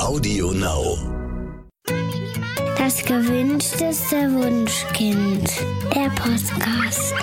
[0.00, 0.96] Audio Now.
[2.78, 5.50] Das gewünschteste Wunschkind.
[5.94, 7.14] Der Podcast.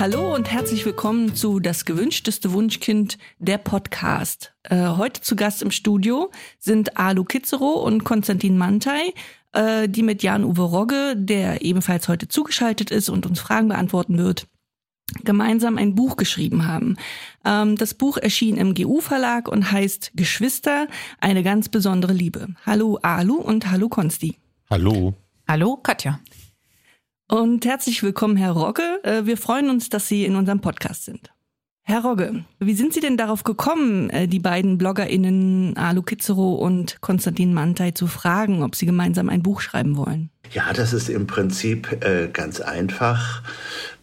[0.00, 4.52] Hallo und herzlich willkommen zu Das gewünschteste Wunschkind, der Podcast.
[4.64, 9.14] Äh, heute zu Gast im Studio sind Alu Kitzero und Konstantin Mantei,
[9.52, 14.48] äh, die mit Jan-Uwe Rogge, der ebenfalls heute zugeschaltet ist und uns Fragen beantworten wird,
[15.24, 16.96] gemeinsam ein Buch geschrieben haben.
[17.44, 20.86] Ähm, das Buch erschien im GU-Verlag und heißt Geschwister,
[21.20, 22.48] eine ganz besondere Liebe.
[22.66, 24.36] Hallo Alu und hallo Konsti.
[24.70, 25.14] Hallo.
[25.48, 26.20] Hallo, Katja.
[27.30, 29.00] Und herzlich willkommen, Herr Rogge.
[29.02, 31.30] Äh, Wir freuen uns, dass Sie in unserem Podcast sind.
[31.82, 37.00] Herr Rogge, wie sind Sie denn darauf gekommen, äh, die beiden BloggerInnen Alu Kitzero und
[37.00, 40.28] Konstantin Mantei zu fragen, ob sie gemeinsam ein Buch schreiben wollen?
[40.52, 43.42] Ja, das ist im Prinzip äh, ganz einfach.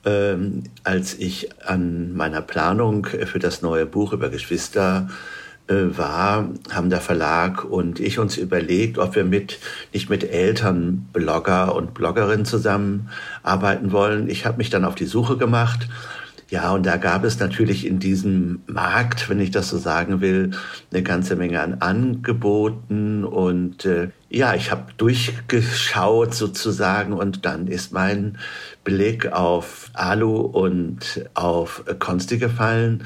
[0.06, 5.10] Ähm, als ich an meiner Planung für das neue Buch über Geschwister
[5.68, 9.58] äh, war, haben der Verlag und ich uns überlegt, ob wir mit
[9.94, 14.30] nicht mit Eltern, Blogger und Bloggerinnen zusammenarbeiten wollen.
[14.30, 15.88] Ich habe mich dann auf die Suche gemacht.
[16.56, 20.52] Ja, und da gab es natürlich in diesem Markt, wenn ich das so sagen will,
[20.90, 23.26] eine ganze Menge an Angeboten.
[23.26, 28.38] Und äh, ja, ich habe durchgeschaut sozusagen und dann ist mein
[28.86, 33.04] Blick auf Alu und auf Konsti gefallen.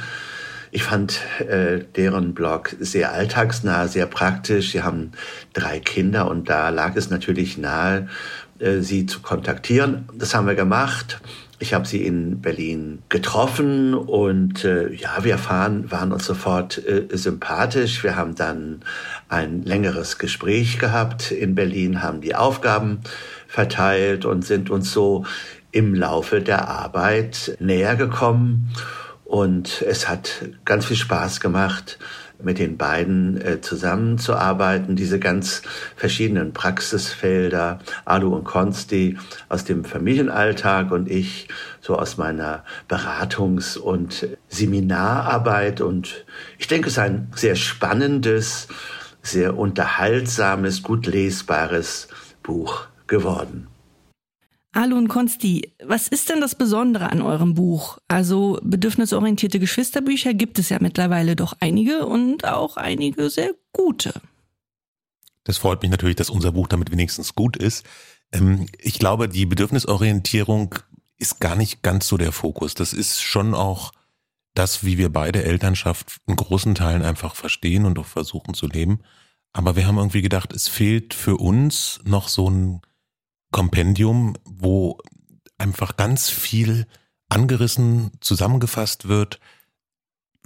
[0.70, 4.74] Ich fand äh, deren Blog sehr alltagsnah, sehr praktisch.
[4.74, 5.14] Sie haben
[5.54, 8.10] drei Kinder und da lag es natürlich nahe,
[8.60, 10.08] äh, sie zu kontaktieren.
[10.14, 11.20] Das haben wir gemacht.
[11.62, 17.06] Ich habe sie in Berlin getroffen und äh, ja, wir fahren, waren uns sofort äh,
[17.12, 18.02] sympathisch.
[18.02, 18.82] Wir haben dann
[19.28, 23.02] ein längeres Gespräch gehabt in Berlin, haben die Aufgaben
[23.48, 25.26] verteilt und sind uns so
[25.72, 28.70] im Laufe der Arbeit näher gekommen.
[29.26, 32.00] Und es hat ganz viel Spaß gemacht,
[32.42, 35.62] mit den beiden äh, zusammenzuarbeiten, diese ganz
[35.96, 39.18] verschiedenen Praxisfelder, Alu und Konsti
[39.50, 41.50] aus dem Familienalltag und ich
[41.82, 45.82] so aus meiner Beratungs- und Seminararbeit.
[45.82, 46.26] Und
[46.58, 48.68] ich denke, es ist ein sehr spannendes,
[49.22, 52.08] sehr unterhaltsames, gut lesbares
[52.44, 53.68] Buch geworden.
[54.72, 57.98] Alu und Konsti, was ist denn das Besondere an eurem Buch?
[58.08, 64.14] Also bedürfnisorientierte Geschwisterbücher gibt es ja mittlerweile doch einige und auch einige sehr gute.
[65.44, 67.84] Das freut mich natürlich, dass unser Buch damit wenigstens gut ist.
[68.32, 70.76] Ähm, ich glaube, die Bedürfnisorientierung
[71.18, 72.76] ist gar nicht ganz so der Fokus.
[72.76, 73.92] Das ist schon auch
[74.54, 79.00] das, wie wir beide Elternschaft in großen Teilen einfach verstehen und auch versuchen zu leben.
[79.52, 82.82] Aber wir haben irgendwie gedacht, es fehlt für uns noch so ein
[83.52, 84.98] Kompendium, wo
[85.58, 86.88] einfach ganz viel
[87.30, 89.40] angerissen, zusammengefasst wird.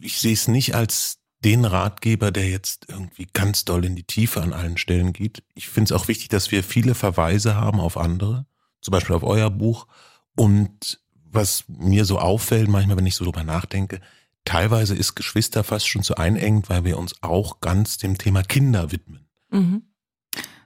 [0.01, 4.41] Ich sehe es nicht als den Ratgeber, der jetzt irgendwie ganz doll in die Tiefe
[4.41, 5.43] an allen Stellen geht.
[5.55, 8.45] Ich finde es auch wichtig, dass wir viele Verweise haben auf andere,
[8.81, 9.87] zum Beispiel auf euer Buch.
[10.35, 13.99] Und was mir so auffällt, manchmal, wenn ich so drüber nachdenke,
[14.45, 18.91] teilweise ist Geschwister fast schon zu einengt, weil wir uns auch ganz dem Thema Kinder
[18.91, 19.27] widmen.
[19.49, 19.83] Mhm.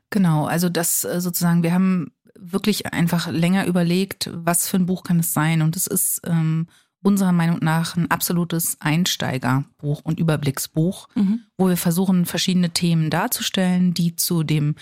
[0.10, 5.04] Genau, also das äh, sozusagen, wir haben wirklich einfach länger überlegt, was für ein Buch
[5.04, 5.62] kann es sein.
[5.62, 6.68] Und es ist ähm,
[7.04, 11.42] unserer Meinung nach ein absolutes Einsteigerbuch und Überblicksbuch, Mhm.
[11.58, 14.76] wo wir versuchen, verschiedene Themen darzustellen, die zu dem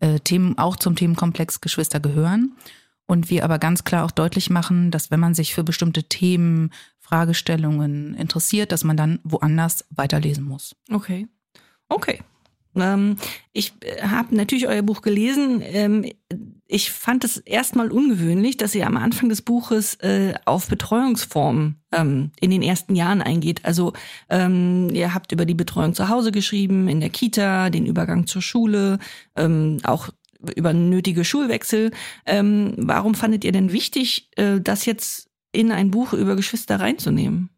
[0.00, 2.52] äh, Themen, auch zum Themenkomplex Geschwister gehören.
[3.06, 6.70] Und wir aber ganz klar auch deutlich machen, dass wenn man sich für bestimmte Themen,
[6.98, 10.74] Fragestellungen interessiert, dass man dann woanders weiterlesen muss.
[10.90, 11.26] Okay.
[11.88, 12.20] Okay.
[12.74, 13.16] Ähm,
[13.52, 15.60] ich habe natürlich euer Buch gelesen.
[15.62, 16.10] Ähm,
[16.72, 22.32] ich fand es erstmal ungewöhnlich, dass ihr am Anfang des Buches äh, auf Betreuungsformen ähm,
[22.40, 23.64] in den ersten Jahren eingeht.
[23.66, 23.92] Also
[24.30, 28.40] ähm, ihr habt über die Betreuung zu Hause geschrieben, in der Kita, den Übergang zur
[28.40, 28.98] Schule,
[29.36, 30.08] ähm, auch
[30.56, 31.90] über nötige Schulwechsel.
[32.24, 37.50] Ähm, warum fandet ihr denn wichtig, äh, das jetzt in ein Buch über Geschwister reinzunehmen?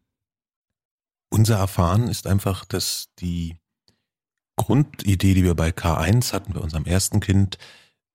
[1.29, 3.55] Unser Erfahren ist einfach, dass die
[4.57, 7.57] Grundidee, die wir bei K1 hatten, bei unserem ersten Kind,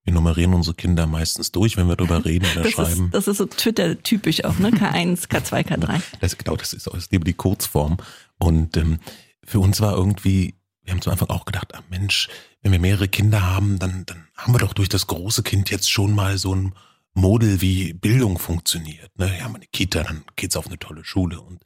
[0.04, 3.04] wir nummerieren unsere Kinder meistens durch, wenn wir darüber reden oder Das schreiben.
[3.06, 4.70] ist, das ist so Twitter-typisch auch, ne?
[4.70, 6.00] K1, K2, K3.
[6.20, 7.98] Das, genau, das ist aus lieber die Kurzform.
[8.38, 8.98] Und ähm,
[9.44, 10.54] für uns war irgendwie,
[10.84, 12.28] wir haben zu Anfang auch gedacht, ah Mensch,
[12.62, 15.90] wenn wir mehrere Kinder haben, dann, dann haben wir doch durch das große Kind jetzt
[15.90, 16.74] schon mal so ein
[17.12, 19.10] Model, wie Bildung funktioniert.
[19.18, 19.30] Ne?
[19.32, 21.40] Wir haben eine Kita, dann geht's auf eine tolle Schule.
[21.40, 21.62] Und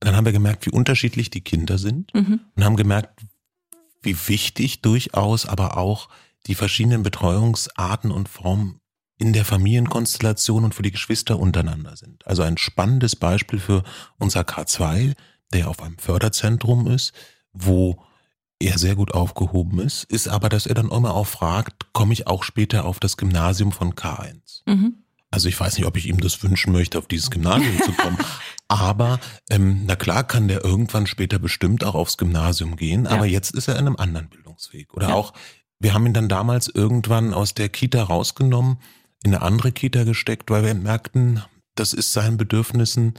[0.00, 2.40] dann haben wir gemerkt, wie unterschiedlich die Kinder sind Mhm.
[2.56, 3.20] und haben gemerkt,
[4.02, 6.08] wie wichtig durchaus aber auch
[6.46, 8.80] die verschiedenen Betreuungsarten und Formen
[9.18, 12.26] in der Familienkonstellation und für die Geschwister untereinander sind.
[12.26, 13.84] Also ein spannendes Beispiel für
[14.18, 15.14] unser K2,
[15.52, 17.12] der auf einem Förderzentrum ist,
[17.52, 18.02] wo
[18.58, 22.26] er sehr gut aufgehoben ist, ist aber, dass er dann immer auch fragt, komme ich
[22.26, 24.62] auch später auf das Gymnasium von K1?
[24.66, 25.04] Mhm.
[25.30, 28.18] Also ich weiß nicht, ob ich ihm das wünschen möchte, auf dieses Gymnasium zu kommen.
[28.68, 29.18] Aber
[29.50, 33.32] ähm, na klar kann der irgendwann später bestimmt auch aufs Gymnasium gehen, aber ja.
[33.32, 34.94] jetzt ist er in einem anderen Bildungsweg.
[34.94, 35.14] Oder ja.
[35.14, 35.34] auch,
[35.82, 38.78] wir haben ihn dann damals irgendwann aus der Kita rausgenommen,
[39.24, 41.42] in eine andere Kita gesteckt, weil wir merkten,
[41.74, 43.14] das ist seinen Bedürfnissen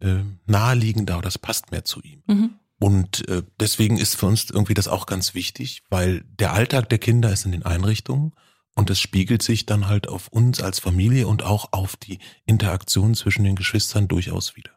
[0.00, 2.22] äh, naheliegender das passt mehr zu ihm.
[2.26, 2.50] Mhm.
[2.78, 6.98] Und äh, deswegen ist für uns irgendwie das auch ganz wichtig, weil der Alltag der
[6.98, 8.32] Kinder ist in den Einrichtungen
[8.74, 13.14] und es spiegelt sich dann halt auf uns als Familie und auch auf die Interaktion
[13.14, 14.75] zwischen den Geschwistern durchaus wieder.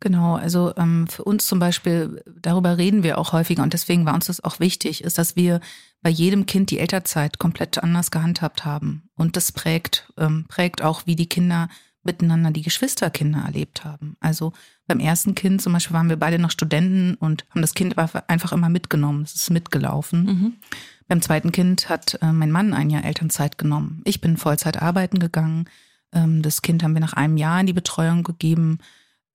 [0.00, 4.14] Genau, also ähm, für uns zum Beispiel, darüber reden wir auch häufiger und deswegen war
[4.14, 5.60] uns das auch wichtig, ist, dass wir
[6.02, 9.10] bei jedem Kind die Elternzeit komplett anders gehandhabt haben.
[9.16, 11.68] Und das prägt, ähm, prägt auch, wie die Kinder
[12.02, 14.16] miteinander die Geschwisterkinder erlebt haben.
[14.20, 14.54] Also
[14.86, 18.52] beim ersten Kind zum Beispiel waren wir beide noch Studenten und haben das Kind einfach
[18.52, 19.22] immer mitgenommen.
[19.22, 20.24] Es ist mitgelaufen.
[20.24, 20.52] Mhm.
[21.08, 24.00] Beim zweiten Kind hat äh, mein Mann ein Jahr Elternzeit genommen.
[24.04, 25.66] Ich bin Vollzeit arbeiten gegangen.
[26.12, 28.78] Ähm, das Kind haben wir nach einem Jahr in die Betreuung gegeben.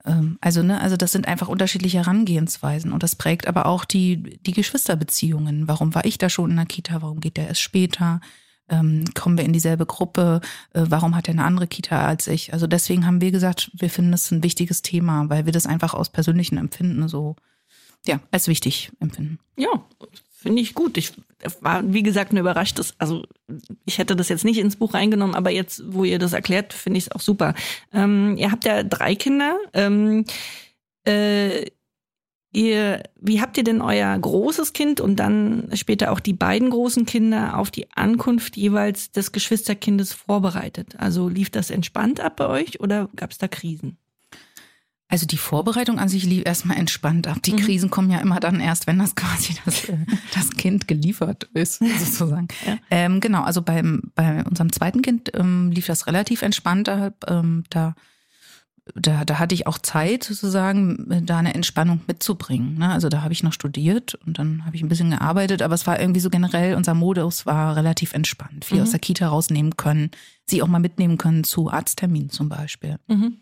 [0.05, 4.39] Ähm, also, ne, also das sind einfach unterschiedliche Herangehensweisen und das prägt aber auch die,
[4.45, 5.67] die Geschwisterbeziehungen.
[5.67, 7.01] Warum war ich da schon in der Kita?
[7.01, 8.21] Warum geht der erst später?
[8.69, 10.41] ähm, kommen wir in dieselbe Gruppe,
[10.73, 12.53] äh, warum hat er eine andere Kita als ich?
[12.53, 15.93] Also deswegen haben wir gesagt, wir finden das ein wichtiges Thema, weil wir das einfach
[15.93, 17.35] aus persönlichen Empfinden so,
[18.05, 19.39] ja, als wichtig empfinden.
[19.57, 19.85] Ja,
[20.45, 20.95] finde ich gut.
[20.95, 21.11] Ich
[21.59, 22.77] war, wie gesagt, nur überrascht.
[22.77, 23.23] Dass, also
[23.83, 26.99] ich hätte das jetzt nicht ins Buch reingenommen, aber jetzt, wo ihr das erklärt, finde
[26.99, 27.55] ich es auch super.
[27.91, 29.57] Ähm, ihr habt ja drei Kinder.
[29.73, 30.25] Ähm,
[31.03, 31.65] äh,
[32.53, 37.05] Ihr, wie habt ihr denn euer großes Kind und dann später auch die beiden großen
[37.05, 40.95] Kinder auf die Ankunft jeweils des Geschwisterkindes vorbereitet?
[40.97, 43.97] Also lief das entspannt ab bei euch oder gab es da Krisen?
[45.07, 47.37] Also die Vorbereitung an sich lief erstmal entspannt ab.
[47.43, 47.57] Die mhm.
[47.57, 49.83] Krisen kommen ja immer dann erst, wenn das quasi das,
[50.33, 52.47] das Kind geliefert ist, sozusagen.
[52.65, 52.77] Ja.
[52.89, 57.25] Ähm, genau, also beim, bei unserem zweiten Kind ähm, lief das relativ entspannt ab.
[57.27, 57.95] Ähm, da
[58.93, 62.77] da, da hatte ich auch Zeit, sozusagen, da eine Entspannung mitzubringen.
[62.77, 62.91] Ne?
[62.91, 65.87] Also da habe ich noch studiert und dann habe ich ein bisschen gearbeitet, aber es
[65.87, 68.63] war irgendwie so generell, unser Modus war relativ entspannt.
[68.63, 68.83] Viel mhm.
[68.83, 70.11] aus der Kita rausnehmen können,
[70.45, 72.97] sie auch mal mitnehmen können zu Arztterminen zum Beispiel.
[73.07, 73.37] Mhm.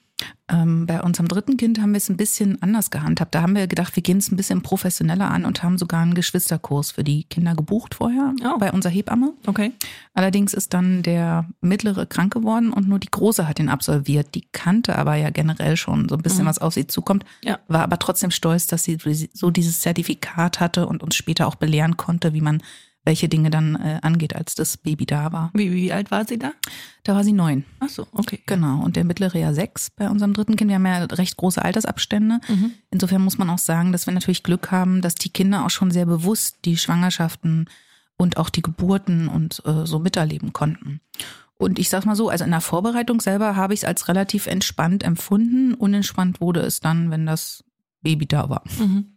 [0.49, 3.33] Ähm, bei unserem dritten Kind haben wir es ein bisschen anders gehandhabt.
[3.33, 6.13] Da haben wir gedacht, wir gehen es ein bisschen professioneller an und haben sogar einen
[6.13, 8.57] Geschwisterkurs für die Kinder gebucht vorher oh.
[8.59, 9.33] bei unserer Hebamme.
[9.47, 9.71] Okay.
[10.13, 14.35] Allerdings ist dann der mittlere krank geworden und nur die große hat ihn absolviert.
[14.35, 16.49] Die kannte aber ja generell schon so ein bisschen, mhm.
[16.49, 17.59] was auf sie zukommt, ja.
[17.67, 18.97] war aber trotzdem stolz, dass sie
[19.33, 22.61] so dieses Zertifikat hatte und uns später auch belehren konnte, wie man
[23.05, 25.51] welche Dinge dann äh, angeht, als das Baby da war.
[25.53, 26.53] Wie, wie alt war sie da?
[27.03, 27.65] Da war sie neun.
[27.79, 28.39] Ach so, okay.
[28.45, 28.81] Genau.
[28.81, 30.69] Und der mittlere ja sechs bei unserem dritten Kind.
[30.69, 32.39] Wir haben ja recht große Altersabstände.
[32.47, 32.71] Mhm.
[32.91, 35.91] Insofern muss man auch sagen, dass wir natürlich Glück haben, dass die Kinder auch schon
[35.91, 37.69] sehr bewusst die Schwangerschaften
[38.15, 41.01] und auch die Geburten und äh, so miterleben konnten.
[41.55, 44.47] Und ich sag mal so, also in der Vorbereitung selber habe ich es als relativ
[44.47, 45.73] entspannt empfunden.
[45.73, 47.63] Unentspannt wurde es dann, wenn das
[48.01, 48.63] Baby da war.
[48.79, 49.12] Mhm.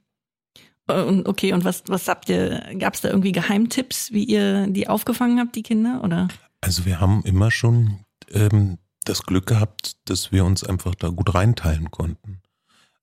[0.86, 4.88] Und okay, und was, was habt ihr, gab es da irgendwie Geheimtipps, wie ihr die
[4.88, 6.00] aufgefangen habt, die Kinder?
[6.04, 6.28] Oder?
[6.60, 8.00] Also wir haben immer schon
[8.30, 12.40] ähm, das Glück gehabt, dass wir uns einfach da gut reinteilen konnten.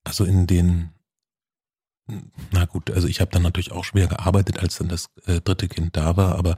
[0.03, 0.89] Also in den,
[2.51, 5.67] na gut, also ich habe dann natürlich auch schwer gearbeitet, als dann das äh, dritte
[5.67, 6.55] Kind da war, aber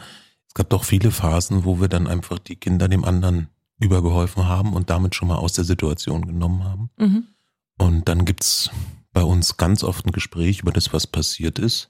[0.47, 4.73] es gab doch viele Phasen, wo wir dann einfach die Kinder dem anderen übergeholfen haben
[4.73, 6.89] und damit schon mal aus der Situation genommen haben.
[6.97, 7.27] Mhm.
[7.77, 8.69] Und dann gibt's
[9.15, 11.89] bei uns ganz oft ein Gespräch über das, was passiert ist.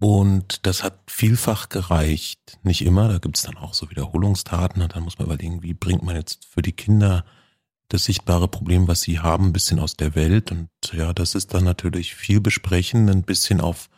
[0.00, 2.58] Und das hat vielfach gereicht.
[2.64, 4.82] Nicht immer, da gibt es dann auch so Wiederholungstaten.
[4.82, 7.24] Und dann muss man überlegen, wie bringt man jetzt für die Kinder
[7.88, 10.50] das sichtbare Problem, was sie haben, ein bisschen aus der Welt.
[10.50, 13.88] Und ja, das ist dann natürlich viel besprechen, ein bisschen auf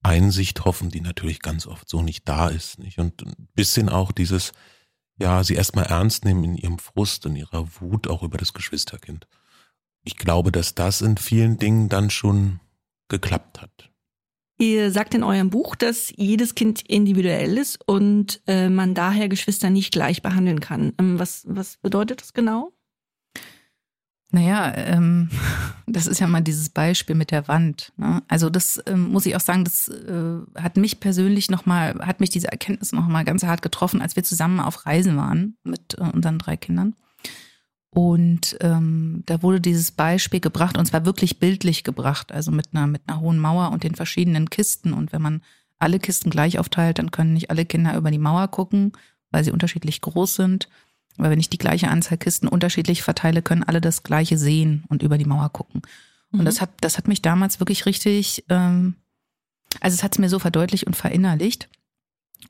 [0.00, 2.78] Einsicht hoffen, die natürlich ganz oft so nicht da ist.
[2.78, 2.98] Nicht?
[2.98, 4.52] Und ein bisschen auch dieses,
[5.18, 9.26] ja, sie erstmal ernst nehmen in ihrem Frust, in ihrer Wut auch über das Geschwisterkind
[10.04, 12.60] ich glaube, dass das in vielen Dingen dann schon
[13.08, 13.90] geklappt hat.
[14.58, 19.68] Ihr sagt in eurem Buch, dass jedes Kind individuell ist und äh, man daher Geschwister
[19.68, 20.92] nicht gleich behandeln kann.
[20.98, 22.72] Ähm, was, was bedeutet das genau?
[24.30, 25.28] Naja, ähm,
[25.86, 27.92] das ist ja mal dieses Beispiel mit der Wand.
[27.96, 28.22] Ne?
[28.28, 32.30] Also das ähm, muss ich auch sagen, das äh, hat mich persönlich nochmal, hat mich
[32.30, 36.38] diese Erkenntnis nochmal ganz hart getroffen, als wir zusammen auf Reisen waren mit äh, unseren
[36.38, 36.94] drei Kindern.
[37.94, 42.88] Und ähm, da wurde dieses Beispiel gebracht, und zwar wirklich bildlich gebracht, also mit einer,
[42.88, 44.92] mit einer hohen Mauer und den verschiedenen Kisten.
[44.92, 45.42] Und wenn man
[45.78, 48.92] alle Kisten gleich aufteilt, dann können nicht alle Kinder über die Mauer gucken,
[49.30, 50.68] weil sie unterschiedlich groß sind.
[51.16, 55.02] Weil wenn ich die gleiche Anzahl Kisten unterschiedlich verteile, können alle das gleiche sehen und
[55.04, 55.82] über die Mauer gucken.
[56.32, 56.44] Und Mhm.
[56.46, 58.96] das hat, das hat mich damals wirklich richtig, ähm,
[59.80, 61.68] also es hat es mir so verdeutlicht und verinnerlicht.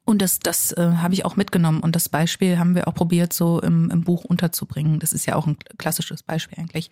[0.05, 1.81] Und das, das äh, habe ich auch mitgenommen.
[1.81, 4.99] Und das Beispiel haben wir auch probiert, so im, im Buch unterzubringen.
[5.01, 6.91] Das ist ja auch ein klassisches Beispiel eigentlich.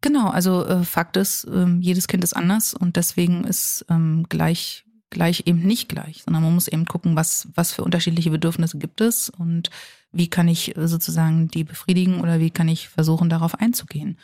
[0.00, 4.86] Genau, also äh, Fakt ist, ähm, jedes Kind ist anders und deswegen ist ähm, gleich,
[5.10, 9.02] gleich eben nicht gleich, sondern man muss eben gucken, was, was für unterschiedliche Bedürfnisse gibt
[9.02, 9.68] es und
[10.12, 14.16] wie kann ich äh, sozusagen die befriedigen oder wie kann ich versuchen, darauf einzugehen.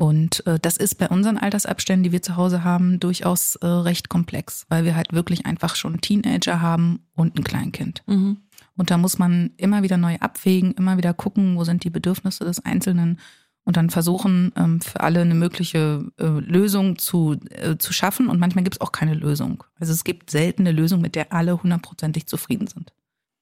[0.00, 4.08] Und äh, das ist bei unseren Altersabständen, die wir zu Hause haben, durchaus äh, recht
[4.08, 8.02] komplex, weil wir halt wirklich einfach schon Teenager haben und ein Kleinkind.
[8.06, 8.38] Mhm.
[8.78, 12.44] Und da muss man immer wieder neu abwägen, immer wieder gucken, wo sind die Bedürfnisse
[12.44, 13.18] des Einzelnen
[13.64, 18.30] und dann versuchen, ähm, für alle eine mögliche äh, Lösung zu, äh, zu schaffen.
[18.30, 19.64] Und manchmal gibt es auch keine Lösung.
[19.78, 22.94] Also es gibt selten eine Lösung, mit der alle hundertprozentig zufrieden sind.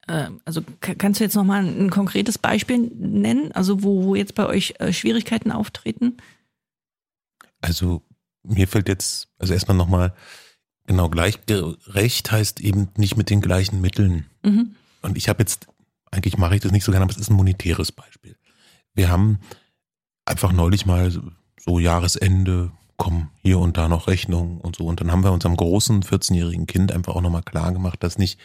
[0.08, 4.34] Äh, Also ka- kannst du jetzt nochmal ein konkretes Beispiel nennen, also wo, wo jetzt
[4.34, 6.16] bei euch äh, Schwierigkeiten auftreten?
[7.60, 8.02] Also
[8.42, 10.14] mir fällt jetzt, also erstmal nochmal,
[10.86, 14.26] genau, gleichgerecht heißt eben nicht mit den gleichen Mitteln.
[14.44, 14.76] Mhm.
[15.02, 15.66] Und ich habe jetzt,
[16.10, 18.36] eigentlich mache ich das nicht so gerne, aber es ist ein monetäres Beispiel.
[18.94, 19.38] Wir haben
[20.24, 24.86] einfach neulich mal so- Jahresende, kommen hier und da noch Rechnungen und so.
[24.86, 28.40] Und dann haben wir unserem großen 14-jährigen Kind einfach auch nochmal klar gemacht, dass nicht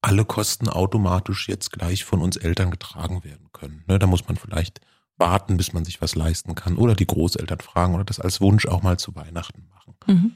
[0.00, 3.84] alle Kosten automatisch jetzt gleich von uns Eltern getragen werden können.
[3.86, 4.80] Ne, da muss man vielleicht
[5.18, 8.66] warten, bis man sich was leisten kann oder die Großeltern fragen oder das als Wunsch
[8.66, 9.94] auch mal zu Weihnachten machen.
[10.06, 10.32] Mhm.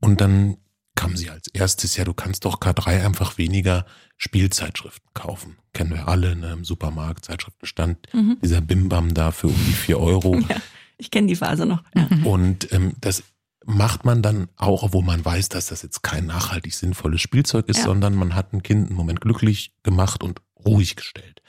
[0.00, 0.56] Und dann
[0.96, 3.84] kam sie als erstes, ja, du kannst doch K3 einfach weniger
[4.16, 5.56] Spielzeitschriften kaufen.
[5.72, 8.38] Kennen wir alle, ne, im Supermarkt, Zeitschriftenstand, Mhm.
[8.42, 10.34] dieser Bimbam da für um die vier Euro.
[10.48, 10.56] Ja,
[10.98, 11.82] ich kenne die Phase noch.
[11.94, 12.08] Ja.
[12.24, 13.24] Und ähm, das
[13.66, 17.78] macht man dann auch, obwohl man weiß, dass das jetzt kein nachhaltig sinnvolles Spielzeug ist,
[17.78, 17.84] Ja.
[17.84, 21.40] sondern man hat ein Kind einen Moment glücklich gemacht und ruhig gestellt.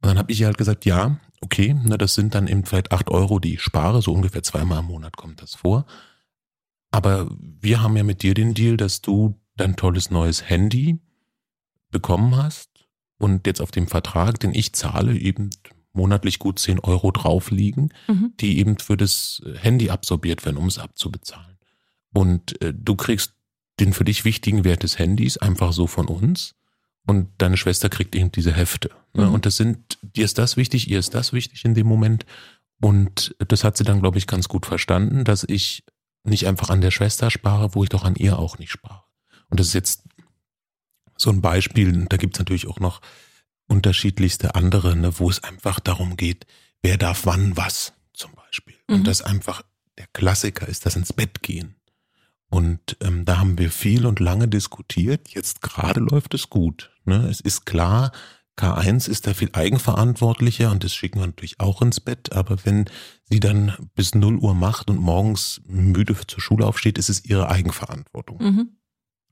[0.00, 2.92] Und dann habe ich ihr halt gesagt, ja, okay, ne, das sind dann eben vielleicht
[2.92, 5.86] acht Euro, die ich spare, so ungefähr zweimal im Monat kommt das vor.
[6.90, 10.98] Aber wir haben ja mit dir den Deal, dass du dein tolles neues Handy
[11.90, 12.70] bekommen hast
[13.18, 15.50] und jetzt auf dem Vertrag, den ich zahle, eben
[15.92, 18.32] monatlich gut 10 Euro drauf liegen, Mhm.
[18.40, 21.58] die eben für das Handy absorbiert werden, um es abzubezahlen.
[22.14, 23.34] Und äh, du kriegst
[23.80, 26.54] den für dich wichtigen Wert des Handys einfach so von uns
[27.08, 28.90] und deine Schwester kriegt eben diese Hefte.
[29.14, 29.26] Ne?
[29.26, 29.32] Mhm.
[29.32, 32.26] Und das sind, dir ist das wichtig, ihr ist das wichtig in dem Moment.
[32.82, 35.84] Und das hat sie dann, glaube ich, ganz gut verstanden, dass ich
[36.22, 39.04] nicht einfach an der Schwester spare, wo ich doch an ihr auch nicht spare.
[39.48, 40.02] Und das ist jetzt
[41.16, 43.00] so ein Beispiel, da gibt es natürlich auch noch
[43.68, 46.46] unterschiedlichste andere, ne, wo es einfach darum geht,
[46.82, 48.76] wer darf wann was zum Beispiel.
[48.86, 48.96] Mhm.
[48.96, 49.62] Und das einfach
[49.96, 51.78] der Klassiker ist das ins Bett gehen.
[52.50, 55.28] Und ähm, da haben wir viel und lange diskutiert.
[55.30, 56.90] Jetzt gerade läuft es gut.
[57.08, 57.26] Ne?
[57.28, 58.12] Es ist klar,
[58.58, 62.32] K1 ist da viel eigenverantwortlicher und das schicken wir natürlich auch ins Bett.
[62.32, 62.86] Aber wenn
[63.24, 67.48] sie dann bis 0 Uhr macht und morgens müde zur Schule aufsteht, ist es ihre
[67.48, 68.38] Eigenverantwortung.
[68.42, 68.68] Mhm.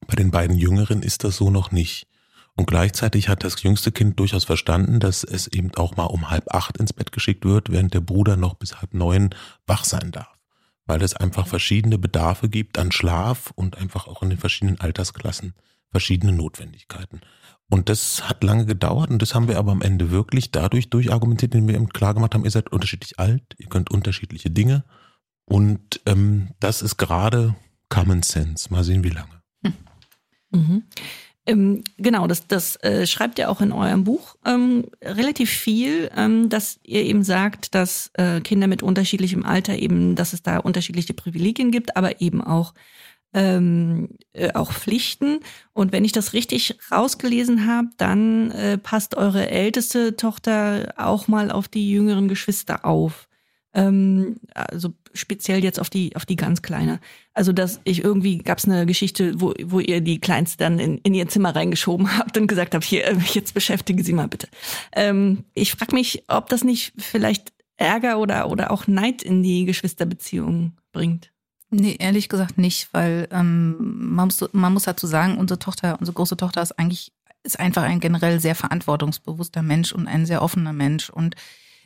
[0.07, 2.07] Bei den beiden Jüngeren ist das so noch nicht.
[2.55, 6.55] Und gleichzeitig hat das jüngste Kind durchaus verstanden, dass es eben auch mal um halb
[6.55, 9.35] acht ins Bett geschickt wird, während der Bruder noch bis halb neun
[9.67, 10.39] wach sein darf.
[10.87, 15.53] Weil es einfach verschiedene Bedarfe gibt an Schlaf und einfach auch in den verschiedenen Altersklassen
[15.91, 17.21] verschiedene Notwendigkeiten.
[17.69, 21.55] Und das hat lange gedauert und das haben wir aber am Ende wirklich dadurch durchargumentiert,
[21.55, 24.85] indem wir eben klar gemacht haben, ihr seid unterschiedlich alt, ihr könnt unterschiedliche Dinge
[25.47, 27.57] und ähm, das ist gerade
[27.89, 28.73] Common Sense.
[28.73, 29.43] Mal sehen, wie lange.
[30.51, 30.85] Mhm.
[31.49, 36.49] Ähm, genau, das, das äh, schreibt ihr auch in eurem Buch ähm, relativ viel, ähm,
[36.49, 41.15] dass ihr eben sagt, dass äh, Kinder mit unterschiedlichem Alter eben, dass es da unterschiedliche
[41.15, 42.75] Privilegien gibt, aber eben auch
[43.35, 45.41] ähm, äh, auch Pflichten.
[45.73, 51.51] Und wenn ich das richtig rausgelesen habe, dann äh, passt eure älteste Tochter auch mal
[51.51, 53.29] auf die jüngeren Geschwister auf.
[53.75, 56.99] Ähm, also speziell jetzt auf die auf die ganz kleine.
[57.35, 60.99] Also dass ich irgendwie gab es eine Geschichte, wo wo ihr die Kleinste dann in,
[60.99, 64.49] in ihr Zimmer reingeschoben habt und gesagt habt, hier äh, jetzt beschäftige sie mal bitte.
[64.93, 69.67] Ähm, ich frage mich, ob das nicht vielleicht Ärger oder oder auch Neid in die
[69.67, 71.33] Geschwisterbeziehungen bringt.
[71.71, 73.77] Nee, ehrlich gesagt nicht, weil ähm,
[74.15, 77.83] man, muss, man muss dazu sagen, unsere Tochter, unsere große Tochter ist eigentlich, ist einfach
[77.83, 81.11] ein generell sehr verantwortungsbewusster Mensch und ein sehr offener Mensch.
[81.11, 81.35] Und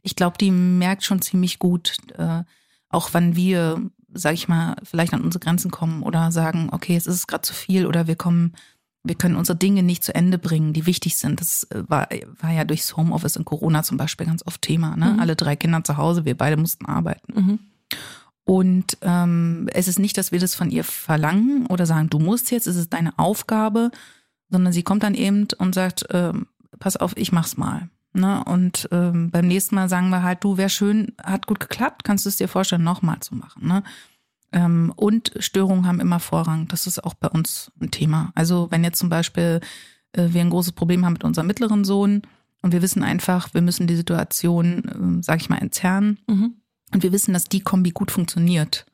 [0.02, 2.42] ich glaube, die merkt schon ziemlich gut, äh,
[2.90, 3.80] auch wann wir,
[4.12, 7.54] sag ich mal, vielleicht an unsere Grenzen kommen oder sagen, okay, es ist gerade zu
[7.54, 8.54] viel oder wir kommen,
[9.02, 11.40] wir können unsere Dinge nicht zu Ende bringen, die wichtig sind.
[11.40, 12.08] Das äh, war,
[12.40, 14.94] war ja durchs Homeoffice in Corona zum Beispiel ganz oft Thema.
[14.96, 15.14] Ne?
[15.14, 15.20] Mhm.
[15.20, 17.32] Alle drei Kinder zu Hause, wir beide mussten arbeiten.
[17.32, 17.58] Mhm.
[18.50, 22.50] Und ähm, es ist nicht, dass wir das von ihr verlangen oder sagen, du musst
[22.50, 23.92] jetzt, es ist deine Aufgabe,
[24.49, 26.49] sondern sie kommt dann eben und sagt, ähm,
[26.80, 27.90] pass auf, ich mach's mal.
[28.12, 28.42] Ne?
[28.42, 32.25] Und ähm, beim nächsten Mal sagen wir halt, du, wäre schön, hat gut geklappt, kannst
[32.25, 33.69] du es dir vorstellen, nochmal zu machen.
[33.69, 33.85] Ne?
[34.50, 36.66] Ähm, und Störungen haben immer Vorrang.
[36.66, 38.33] Das ist auch bei uns ein Thema.
[38.35, 39.61] Also wenn jetzt zum Beispiel
[40.11, 42.23] äh, wir ein großes Problem haben mit unserem mittleren Sohn
[42.62, 46.19] und wir wissen einfach, wir müssen die Situation, äh, sag ich mal, entzerren.
[46.26, 46.57] Mhm.
[46.92, 48.87] Und wir wissen, dass die Kombi gut funktioniert.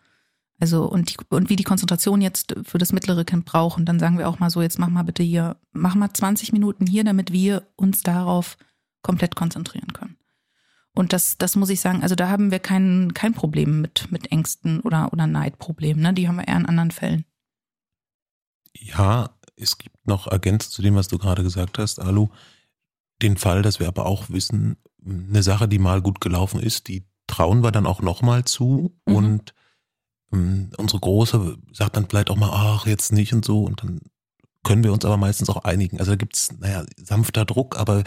[0.59, 3.79] Also und, die, und wie die Konzentration jetzt für das mittlere Kind braucht.
[3.79, 6.53] Und dann sagen wir auch mal so, jetzt mach mal bitte hier, mach mal 20
[6.53, 8.57] Minuten hier, damit wir uns darauf
[9.03, 10.17] komplett konzentrieren können.
[10.95, 14.33] Und das, das muss ich sagen, also da haben wir kein, kein Problem mit, mit
[14.33, 16.03] Ängsten oder, oder Neidproblemen.
[16.03, 16.15] Ne?
[16.15, 17.27] Die haben wir eher in anderen Fällen.
[18.73, 22.29] Ja, es gibt noch ergänzend zu dem, was du gerade gesagt hast, Alu,
[23.21, 27.07] den Fall, dass wir aber auch wissen, eine Sache, die mal gut gelaufen ist, die
[27.37, 29.15] trauen wir dann auch nochmal zu mhm.
[29.15, 29.55] und
[30.33, 34.01] ähm, unsere Große sagt dann vielleicht auch mal, ach, jetzt nicht und so und dann
[34.65, 35.99] können wir uns aber meistens auch einigen.
[35.99, 38.05] Also da gibt's, naja, sanfter Druck, aber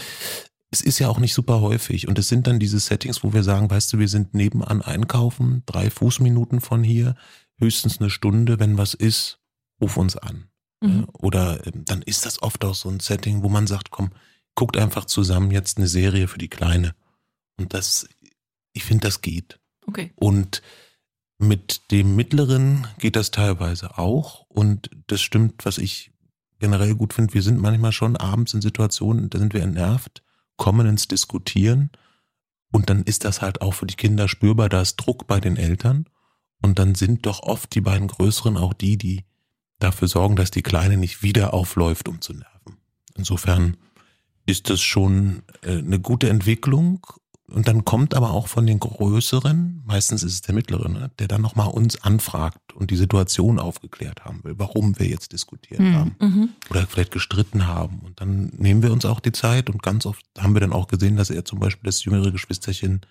[0.71, 2.07] es ist ja auch nicht super häufig.
[2.07, 5.63] Und es sind dann diese Settings, wo wir sagen, weißt du, wir sind nebenan einkaufen,
[5.65, 7.15] drei Fußminuten von hier,
[7.59, 9.39] höchstens eine Stunde, wenn was ist,
[9.79, 10.49] ruf uns an.
[10.81, 11.05] Mhm.
[11.13, 14.09] Oder ähm, dann ist das oft auch so ein Setting, wo man sagt, komm,
[14.55, 16.93] guckt einfach zusammen jetzt eine Serie für die Kleine.
[17.57, 18.09] Und das,
[18.73, 19.59] ich finde, das geht.
[19.85, 20.11] Okay.
[20.15, 20.61] Und
[21.37, 24.45] mit dem Mittleren geht das teilweise auch.
[24.49, 26.11] Und das stimmt, was ich
[26.59, 27.33] generell gut finde.
[27.33, 30.21] Wir sind manchmal schon abends in Situationen, da sind wir entnervt,
[30.57, 31.89] kommen ins Diskutieren.
[32.71, 35.57] Und dann ist das halt auch für die Kinder spürbar, da ist Druck bei den
[35.57, 36.05] Eltern.
[36.61, 39.25] Und dann sind doch oft die beiden Größeren auch die, die
[39.79, 42.77] dafür sorgen, dass die Kleine nicht wieder aufläuft, um zu nerven.
[43.15, 43.77] Insofern
[44.45, 47.05] ist das schon äh, eine gute Entwicklung.
[47.49, 51.27] Und dann kommt aber auch von den Größeren, meistens ist es der Mittlere, ne, der
[51.27, 55.95] dann nochmal uns anfragt und die Situation aufgeklärt haben will, warum wir jetzt diskutiert mhm.
[55.95, 57.99] haben oder vielleicht gestritten haben.
[57.99, 60.87] Und dann nehmen wir uns auch die Zeit und ganz oft haben wir dann auch
[60.87, 63.01] gesehen, dass er zum Beispiel das jüngere Geschwisterchen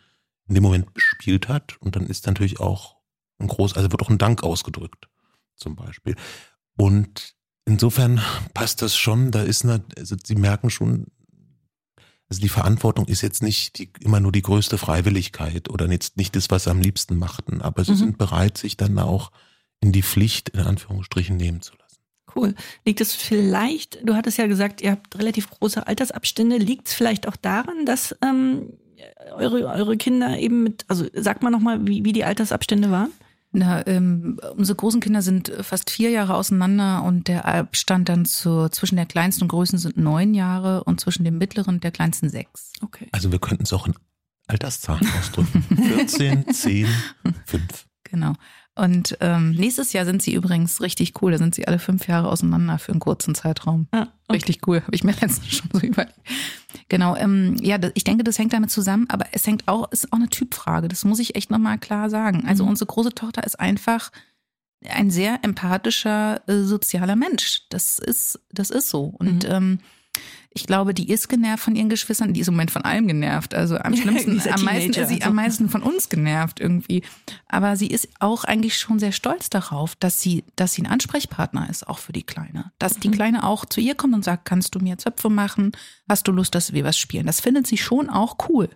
[0.49, 1.77] in dem Moment bespielt hat.
[1.81, 2.97] Und dann ist natürlich auch
[3.39, 5.09] ein groß, also wird auch ein Dank ausgedrückt,
[5.57, 6.17] zum Beispiel.
[6.77, 7.35] Und
[7.65, 8.21] insofern
[8.55, 11.07] passt das schon, da ist eine, also sie merken schon,
[12.31, 16.37] also die Verantwortung ist jetzt nicht die, immer nur die größte Freiwilligkeit oder jetzt nicht
[16.37, 17.97] das, was sie am liebsten machten, aber sie mhm.
[17.97, 19.31] sind bereit, sich dann auch
[19.81, 21.99] in die Pflicht in Anführungsstrichen nehmen zu lassen.
[22.35, 22.55] Cool.
[22.85, 27.27] Liegt es vielleicht, du hattest ja gesagt, ihr habt relativ große Altersabstände, liegt es vielleicht
[27.27, 28.75] auch daran, dass ähm,
[29.35, 33.11] eure, eure Kinder eben mit, also sag mal nochmal, wie, wie die Altersabstände waren?
[33.59, 38.69] Na, ähm, unsere großen Kinder sind fast vier Jahre auseinander und der Abstand dann zu,
[38.69, 42.31] zwischen der kleinsten und größten sind neun Jahre und zwischen dem mittleren und der kleinsten
[42.31, 42.73] sechs.
[42.83, 43.09] Okay.
[43.11, 43.95] Also wir könnten es auch in
[44.47, 45.65] Alterszahlen ausdrücken.
[45.75, 46.87] 14, 10,
[47.47, 47.87] 5.
[48.05, 48.35] Genau.
[48.79, 51.33] Und ähm, nächstes Jahr sind sie übrigens richtig cool.
[51.33, 53.89] Da sind sie alle fünf Jahre auseinander für einen kurzen Zeitraum.
[53.91, 54.37] Ah, okay.
[54.37, 54.83] Richtig cool.
[54.83, 56.15] Habe ich mir letztens schon so überlegt.
[56.89, 57.17] Genau.
[57.17, 60.29] Ähm, ja, ich denke, das hängt damit zusammen, aber es hängt auch, ist auch eine
[60.29, 60.87] Typfrage.
[60.87, 62.45] Das muss ich echt nochmal klar sagen.
[62.47, 62.71] Also mhm.
[62.71, 64.13] unsere große Tochter ist einfach
[64.89, 67.63] ein sehr empathischer, äh, sozialer Mensch.
[67.71, 69.13] Das ist, das ist so.
[69.19, 69.53] Und mhm.
[69.55, 69.79] ähm,
[70.51, 73.55] ich glaube, die ist genervt von ihren Geschwistern, die ist im Moment von allem genervt.
[73.55, 75.27] Also am schlimmsten, am meisten ist sie also.
[75.29, 77.03] am meisten von uns genervt irgendwie.
[77.47, 81.69] Aber sie ist auch eigentlich schon sehr stolz darauf, dass sie, dass sie ein Ansprechpartner
[81.69, 82.73] ist, auch für die Kleine.
[82.79, 83.13] Dass die mhm.
[83.13, 85.73] Kleine auch zu ihr kommt und sagt, kannst du mir Zöpfe machen?
[86.09, 87.27] Hast du Lust, dass wir was spielen?
[87.27, 88.71] Das findet sie schon auch cool.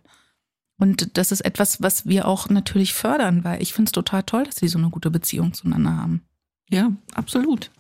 [0.79, 4.45] Und das ist etwas, was wir auch natürlich fördern, weil ich finde es total toll,
[4.45, 6.23] dass sie so eine gute Beziehung zueinander haben.
[6.71, 7.71] Ja, absolut.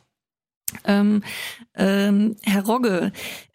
[0.84, 1.22] Ähm,
[1.74, 3.12] ähm, Herr Rogge,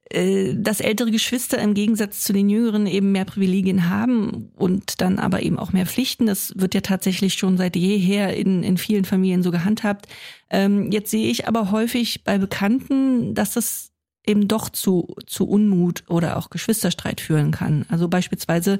[0.10, 5.42] dass ältere Geschwister im Gegensatz zu den Jüngeren eben mehr Privilegien haben und dann aber
[5.44, 6.28] eben auch mehr Pflichten.
[6.28, 10.08] Das wird ja tatsächlich schon seit jeher in, in vielen Familien so gehandhabt.
[10.50, 13.92] Ähm, jetzt sehe ich aber häufig bei Bekannten, dass das
[14.26, 17.86] eben doch zu, zu Unmut oder auch Geschwisterstreit führen kann.
[17.90, 18.80] Also beispielsweise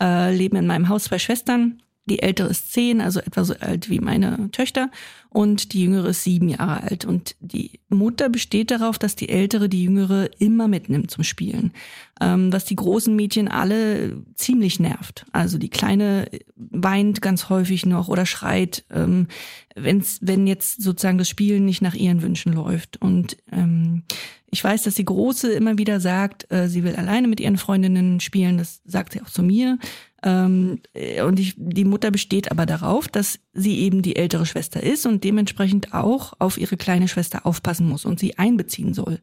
[0.00, 3.88] äh, leben in meinem Haus zwei Schwestern die ältere ist zehn, also etwa so alt
[3.88, 4.90] wie meine Töchter,
[5.30, 7.04] und die jüngere ist sieben Jahre alt.
[7.04, 11.72] Und die Mutter besteht darauf, dass die ältere die jüngere immer mitnimmt zum Spielen,
[12.20, 15.26] ähm, was die großen Mädchen alle ziemlich nervt.
[15.32, 19.28] Also die kleine weint ganz häufig noch oder schreit, ähm,
[19.76, 23.00] wenn's, wenn jetzt sozusagen das Spielen nicht nach ihren Wünschen läuft.
[23.00, 24.04] Und ähm,
[24.50, 28.20] ich weiß, dass die Große immer wieder sagt, äh, sie will alleine mit ihren Freundinnen
[28.20, 28.58] spielen.
[28.58, 29.78] Das sagt sie auch zu mir.
[30.22, 34.82] Ähm, äh, und ich, die Mutter besteht aber darauf, dass sie eben die ältere Schwester
[34.82, 39.20] ist und dementsprechend auch auf ihre kleine Schwester aufpassen muss und sie einbeziehen soll.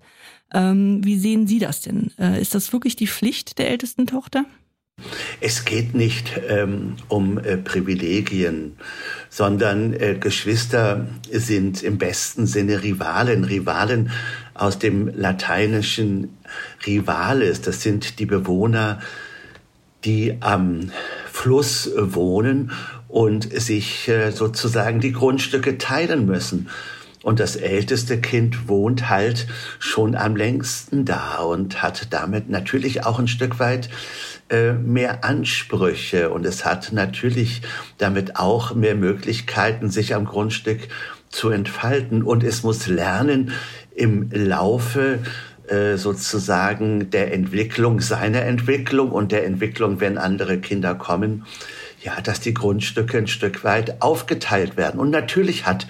[0.54, 2.12] Ähm, wie sehen Sie das denn?
[2.20, 4.46] Äh, ist das wirklich die Pflicht der ältesten Tochter?
[5.42, 8.78] Es geht nicht ähm, um äh, Privilegien,
[9.30, 13.44] sondern äh, Geschwister sind im besten Sinne Rivalen.
[13.44, 14.12] Rivalen
[14.54, 16.38] aus dem lateinischen
[16.88, 19.00] Rivales, das sind die Bewohner
[20.04, 20.92] die am
[21.32, 22.72] Fluss wohnen
[23.08, 26.70] und sich äh, sozusagen die Grundstücke teilen müssen.
[27.26, 29.48] Und das älteste Kind wohnt halt
[29.80, 33.90] schon am längsten da und hat damit natürlich auch ein Stück weit
[34.52, 37.64] äh, mehr Ansprüche und es hat natürlich
[37.98, 40.82] damit auch mehr Möglichkeiten, sich am Grundstück
[41.30, 43.54] zu entfalten und es muss lernen
[43.96, 45.18] im Laufe
[45.68, 51.44] äh, sozusagen der Entwicklung, seiner Entwicklung und der Entwicklung, wenn andere Kinder kommen,
[52.04, 55.00] ja, dass die Grundstücke ein Stück weit aufgeteilt werden.
[55.00, 55.88] Und natürlich hat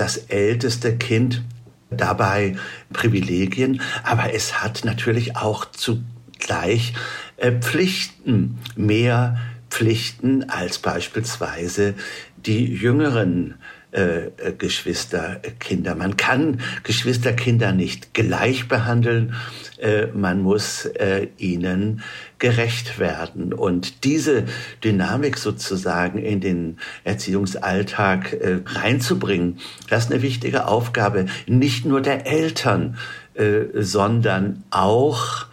[0.00, 1.42] das älteste Kind
[1.90, 2.56] dabei
[2.92, 6.94] Privilegien, aber es hat natürlich auch zugleich
[7.36, 9.38] äh, Pflichten, mehr
[9.70, 11.94] Pflichten als beispielsweise
[12.36, 13.54] die jüngeren
[13.90, 15.94] äh, äh, Geschwisterkinder.
[15.94, 19.34] Man kann Geschwisterkinder nicht gleich behandeln,
[19.78, 22.02] äh, man muss äh, ihnen
[22.38, 23.52] gerecht werden.
[23.52, 24.44] Und diese
[24.82, 32.26] Dynamik sozusagen in den Erziehungsalltag äh, reinzubringen, das ist eine wichtige Aufgabe, nicht nur der
[32.26, 32.96] Eltern,
[33.34, 35.46] äh, sondern auch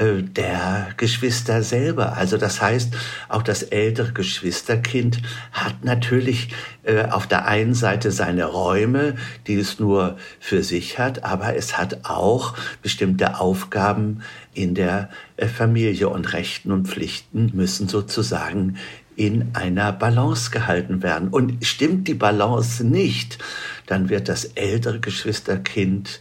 [0.00, 2.16] äh, der Geschwister selber.
[2.16, 2.94] Also das heißt,
[3.28, 5.20] auch das ältere Geschwisterkind
[5.52, 6.48] hat natürlich
[6.84, 9.16] äh, auf der einen Seite seine Räume,
[9.46, 14.22] die es nur für sich hat, aber es hat auch bestimmte Aufgaben
[14.54, 18.76] in der äh, Familie und Rechten und Pflichten müssen sozusagen
[19.16, 21.28] in einer Balance gehalten werden.
[21.28, 23.38] Und stimmt die Balance nicht,
[23.86, 26.20] dann wird das ältere Geschwisterkind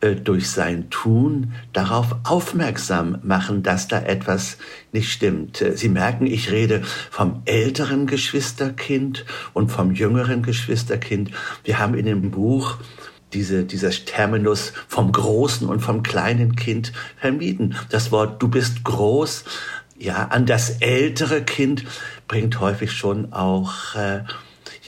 [0.00, 4.58] äh, durch sein Tun darauf aufmerksam machen, dass da etwas
[4.92, 5.64] nicht stimmt.
[5.74, 11.32] Sie merken, ich rede vom älteren Geschwisterkind und vom jüngeren Geschwisterkind.
[11.64, 12.76] Wir haben in dem Buch
[13.32, 17.76] diese, dieser Terminus vom großen und vom kleinen Kind vermieden.
[17.90, 19.44] Das Wort du bist groß,
[19.98, 21.84] ja, an das ältere Kind
[22.28, 24.20] bringt häufig schon auch äh,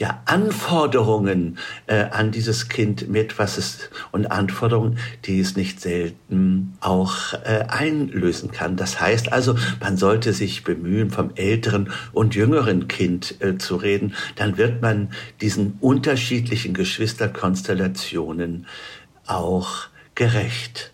[0.01, 6.73] ja Anforderungen äh, an dieses Kind mit, was es und Anforderungen, die es nicht selten
[6.81, 8.75] auch äh, einlösen kann.
[8.77, 14.15] Das heißt also, man sollte sich bemühen, vom älteren und jüngeren Kind äh, zu reden.
[14.37, 18.65] Dann wird man diesen unterschiedlichen Geschwisterkonstellationen
[19.27, 19.85] auch
[20.15, 20.93] gerecht.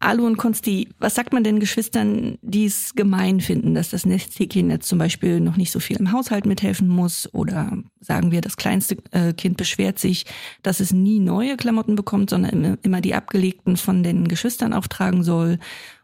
[0.00, 4.70] Alu und Konsti, was sagt man den Geschwistern, die es gemein finden, dass das Nesthäkchen
[4.70, 7.28] jetzt zum Beispiel noch nicht so viel im Haushalt mithelfen muss?
[7.34, 10.24] Oder sagen wir, das kleinste äh, Kind beschwert sich,
[10.62, 15.58] dass es nie neue Klamotten bekommt, sondern immer die abgelegten von den Geschwistern auftragen soll?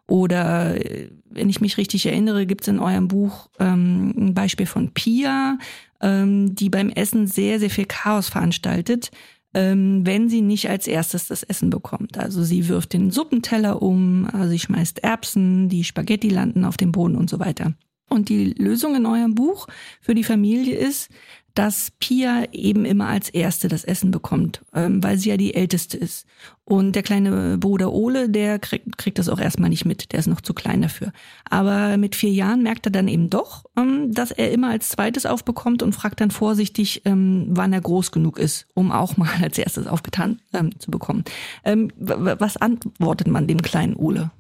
[0.09, 4.67] Oder äh, wenn ich mich richtig erinnere, gibt es in eurem Buch ähm, ein Beispiel
[4.67, 5.57] von Pia,
[6.01, 9.13] ähm, die beim Essen sehr, sehr viel Chaos veranstaltet
[9.55, 12.19] wenn sie nicht als erstes das Essen bekommt.
[12.19, 16.93] Also sie wirft den Suppenteller um, also sie schmeißt Erbsen, die Spaghetti landen auf dem
[16.93, 17.75] Boden und so weiter.
[18.11, 19.67] Und die Lösung in eurem Buch
[20.01, 21.11] für die Familie ist,
[21.55, 25.97] dass Pia eben immer als Erste das Essen bekommt, ähm, weil sie ja die Älteste
[25.97, 26.27] ist.
[26.65, 30.27] Und der kleine Bruder Ole, der kriegt, kriegt das auch erstmal nicht mit, der ist
[30.27, 31.13] noch zu klein dafür.
[31.49, 35.27] Aber mit vier Jahren merkt er dann eben doch, ähm, dass er immer als Zweites
[35.27, 39.57] aufbekommt und fragt dann vorsichtig, ähm, wann er groß genug ist, um auch mal als
[39.57, 41.25] erstes aufgetan ähm, zu bekommen.
[41.65, 44.33] Ähm, was antwortet man dem kleinen Ole?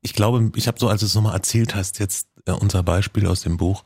[0.00, 3.26] Ich glaube, ich habe so, als du es nochmal erzählt hast, jetzt äh, unser Beispiel
[3.26, 3.84] aus dem Buch,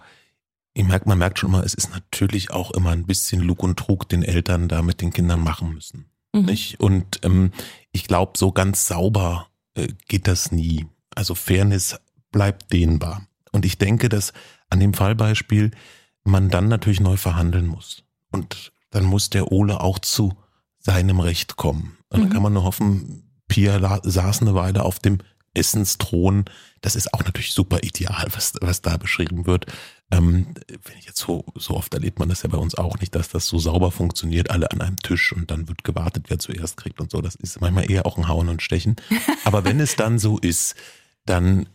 [0.77, 3.79] ich merke, man merkt schon immer, es ist natürlich auch immer ein bisschen Lug und
[3.79, 6.11] Trug, den Eltern da mit den Kindern machen müssen.
[6.35, 6.45] Mhm.
[6.45, 6.81] Nicht?
[6.81, 7.51] Und ähm,
[7.93, 10.85] ich glaube, so ganz sauber äh, geht das nie.
[11.15, 11.99] Also Fairness
[12.31, 13.27] bleibt dehnbar.
[13.53, 14.35] Und ich denke, dass
[14.69, 15.71] an dem Fallbeispiel
[16.25, 18.03] man dann natürlich neu verhandeln muss.
[18.31, 20.37] Und dann muss der Ole auch zu
[20.79, 21.97] seinem Recht kommen.
[22.11, 22.23] Und mhm.
[22.25, 25.21] dann kann man nur hoffen, Pia saß eine Weile auf dem
[25.55, 26.45] Essensthron.
[26.83, 29.65] Das ist auch natürlich super ideal, was, was da beschrieben wird.
[30.11, 33.15] Ähm, wenn ich jetzt so, so oft erlebt man das ja bei uns auch nicht,
[33.15, 36.77] dass das so sauber funktioniert, alle an einem Tisch und dann wird gewartet, wer zuerst
[36.77, 37.21] kriegt und so.
[37.21, 38.97] Das ist manchmal eher auch ein Hauen und Stechen.
[39.45, 40.77] Aber wenn es dann so ist,
[41.25, 41.67] dann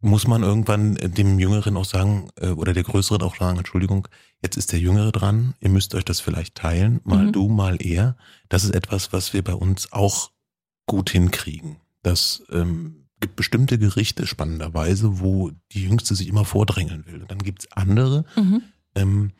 [0.00, 4.08] muss man irgendwann dem Jüngeren auch sagen, äh, oder der Größeren auch sagen, Entschuldigung,
[4.42, 7.32] jetzt ist der Jüngere dran, ihr müsst euch das vielleicht teilen, mal mhm.
[7.32, 8.16] du, mal er.
[8.48, 10.32] Das ist etwas, was wir bei uns auch
[10.86, 11.76] gut hinkriegen.
[12.02, 17.22] Das ähm, gibt bestimmte Gerichte spannenderweise, wo die Jüngste sich immer vordrängeln will.
[17.22, 18.62] Und dann gibt's andere, mhm.
[18.94, 19.30] ähm,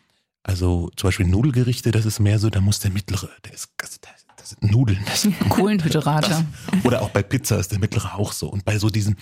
[0.42, 4.00] also zum Beispiel Nudelgerichte, das ist mehr so, da muss der Mittlere, der ist, das,
[4.36, 5.00] das sind Nudeln.
[5.04, 6.46] Das Kohlenhydrate.
[6.84, 8.48] oder auch bei Pizza ist der Mittlere auch so.
[8.48, 9.16] Und bei so diesen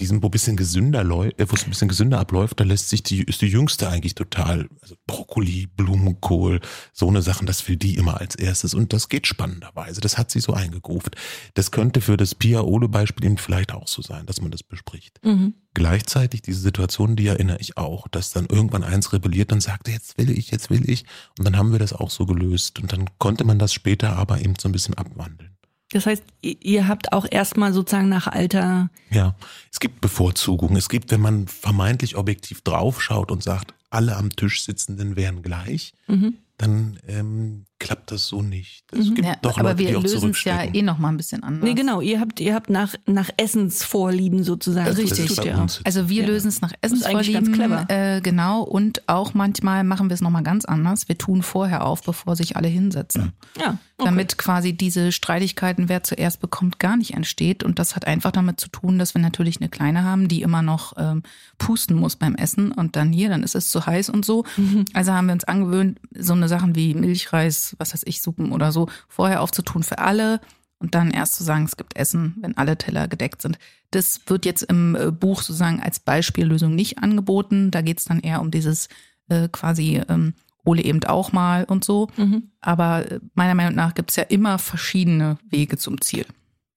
[0.00, 3.02] diesem, wo bisschen gesünder läuft, äh, wo es ein bisschen gesünder abläuft, da lässt sich
[3.02, 6.60] die, ist die jüngste eigentlich total, also Brokkoli, Blumenkohl,
[6.92, 10.00] so eine Sachen, das will die immer als erstes und das geht spannenderweise.
[10.00, 11.16] Das hat sie so eingegruft.
[11.54, 15.18] Das könnte für das Pia-Ole-Beispiel eben vielleicht auch so sein, dass man das bespricht.
[15.24, 15.54] Mhm.
[15.74, 20.16] Gleichzeitig diese Situation, die erinnere ich auch, dass dann irgendwann eins rebelliert und sagte, jetzt
[20.18, 21.04] will ich, jetzt will ich.
[21.38, 22.80] Und dann haben wir das auch so gelöst.
[22.80, 25.56] Und dann konnte man das später aber eben so ein bisschen abwandeln.
[25.92, 28.90] Das heißt, ihr habt auch erstmal sozusagen nach Alter.
[29.10, 29.36] Ja,
[29.72, 30.76] es gibt Bevorzugungen.
[30.76, 35.92] Es gibt, wenn man vermeintlich objektiv draufschaut und sagt, alle am Tisch sitzenden wären gleich,
[36.08, 36.34] mhm.
[36.58, 38.84] Dann ähm, klappt das so nicht.
[38.92, 39.14] Es mhm.
[39.16, 41.62] gibt ja, doch aber Leute, wir lösen es ja eh noch mal ein bisschen anders.
[41.62, 42.00] Nee, genau.
[42.00, 44.86] Ihr habt, ihr habt nach, nach Essensvorlieben sozusagen.
[44.86, 45.36] Das Richtig.
[45.44, 45.66] Ja.
[45.84, 46.26] Also wir ja.
[46.26, 47.44] lösen es nach Essensvorlieben.
[47.44, 48.16] Das ist ganz clever.
[48.16, 48.62] Äh, genau.
[48.62, 51.08] Und auch manchmal machen wir es noch mal ganz anders.
[51.08, 53.34] Wir tun vorher auf, bevor sich alle hinsetzen.
[53.58, 53.78] Ja.
[53.98, 54.08] Okay.
[54.08, 57.62] Damit quasi diese Streitigkeiten, wer zuerst bekommt, gar nicht entsteht.
[57.62, 60.62] Und das hat einfach damit zu tun, dass wir natürlich eine Kleine haben, die immer
[60.62, 61.22] noch ähm,
[61.58, 62.72] pusten muss beim Essen.
[62.72, 64.44] Und dann hier, dann ist es zu heiß und so.
[64.56, 64.86] Mhm.
[64.92, 68.72] Also haben wir uns angewöhnt, so eine Sachen wie Milchreis was weiß ich, Suppen oder
[68.72, 70.40] so, vorher aufzutun für alle
[70.78, 73.58] und dann erst zu sagen, es gibt Essen, wenn alle Teller gedeckt sind.
[73.90, 77.70] Das wird jetzt im äh, Buch sozusagen als Beispiellösung nicht angeboten.
[77.70, 78.88] Da geht es dann eher um dieses
[79.28, 82.08] äh, quasi ähm, Ole eben auch mal und so.
[82.16, 82.50] Mhm.
[82.60, 86.26] Aber äh, meiner Meinung nach gibt es ja immer verschiedene Wege zum Ziel.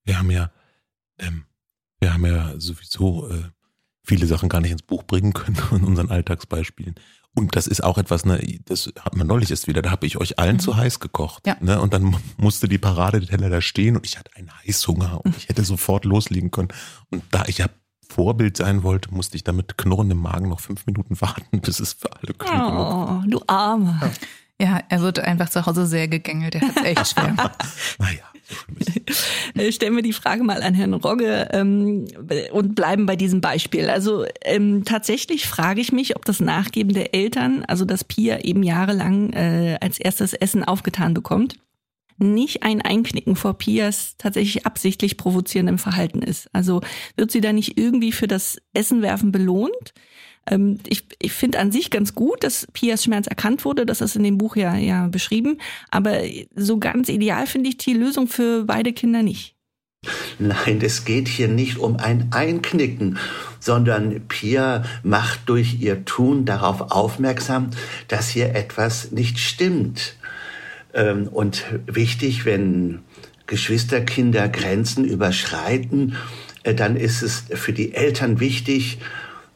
[0.06, 0.52] Wir haben ja,
[1.18, 1.44] ähm,
[2.00, 3.44] wir haben ja sowieso äh,
[4.04, 6.96] viele Sachen gar nicht ins Buch bringen können in unseren Alltagsbeispielen.
[7.36, 10.18] Und das ist auch etwas, ne, das hat man neulich erst wieder, da habe ich
[10.18, 10.60] euch allen mhm.
[10.60, 11.46] zu heiß gekocht.
[11.46, 11.56] Ja.
[11.62, 15.48] Ne, und dann musste die Paradeteller da stehen und ich hatte einen Heißhunger und ich
[15.48, 16.70] hätte sofort loslegen können.
[17.12, 17.68] Und da ich ja
[18.10, 22.12] Vorbild sein wollte, musste ich damit knurrendem Magen noch fünf Minuten warten, bis es für
[22.12, 24.12] alle kühl Oh, du Armer.
[24.60, 24.68] Ja.
[24.68, 27.36] ja, er wird einfach zu Hause sehr gegängelt, er hat es echt schwer.
[28.00, 28.24] naja.
[29.56, 32.06] Äh, stellen wir die Frage mal an Herrn Rogge ähm,
[32.52, 33.90] und bleiben bei diesem Beispiel.
[33.90, 38.62] Also ähm, tatsächlich frage ich mich, ob das Nachgeben der Eltern, also dass Pia eben
[38.62, 41.56] jahrelang äh, als erstes Essen aufgetan bekommt,
[42.20, 46.50] nicht ein Einknicken vor Pias tatsächlich absichtlich provozierendem Verhalten ist.
[46.54, 46.82] Also
[47.16, 49.94] wird sie da nicht irgendwie für das Essenwerfen belohnt?
[50.48, 53.86] Ähm, ich ich finde an sich ganz gut, dass Pias Schmerz erkannt wurde.
[53.86, 55.60] Das ist in dem Buch ja, ja beschrieben.
[55.92, 56.22] Aber
[56.56, 59.56] so ganz ideal finde ich die Lösung für beide Kinder nicht.
[60.38, 63.18] Nein, es geht hier nicht um ein Einknicken,
[63.60, 67.72] sondern Pia macht durch ihr Tun darauf aufmerksam,
[68.08, 70.16] dass hier etwas nicht stimmt.
[70.94, 73.00] Ähm, und wichtig, wenn
[73.48, 76.16] Geschwisterkinder Grenzen überschreiten,
[76.64, 79.00] äh, dann ist es für die Eltern wichtig,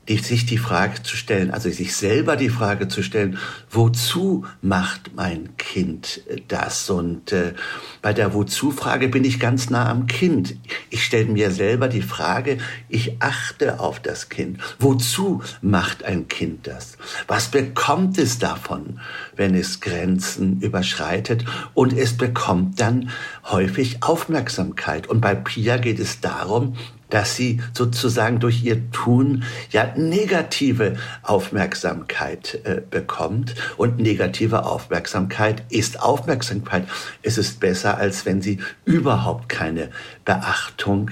[0.07, 3.37] die, sich die Frage zu stellen, also sich selber die Frage zu stellen,
[3.69, 6.89] wozu macht mein Kind das?
[6.89, 7.53] Und äh,
[8.01, 10.55] bei der Wozu-Frage bin ich ganz nah am Kind.
[10.89, 12.57] Ich stelle mir selber die Frage,
[12.89, 14.59] ich achte auf das Kind.
[14.79, 16.97] Wozu macht ein Kind das?
[17.27, 18.99] Was bekommt es davon,
[19.35, 21.45] wenn es Grenzen überschreitet?
[21.73, 23.09] Und es bekommt dann
[23.45, 25.07] häufig Aufmerksamkeit.
[25.07, 26.75] Und bei Pia geht es darum,
[27.13, 33.53] dass sie sozusagen durch ihr Tun ja negative Aufmerksamkeit äh, bekommt.
[33.77, 36.87] Und negative Aufmerksamkeit ist Aufmerksamkeit.
[37.21, 39.91] Es ist besser, als wenn sie überhaupt keine
[40.25, 41.11] Beachtung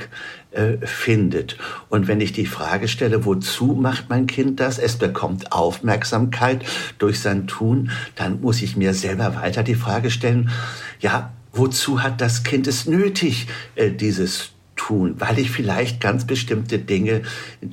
[0.50, 1.58] äh, findet.
[1.90, 4.80] Und wenn ich die Frage stelle, wozu macht mein Kind das?
[4.80, 6.66] Es bekommt Aufmerksamkeit
[6.98, 10.50] durch sein Tun, dann muss ich mir selber weiter die Frage stellen,
[11.00, 14.54] ja, wozu hat das Kind es nötig, äh, dieses
[14.88, 17.22] tun, weil ich vielleicht ganz bestimmte Dinge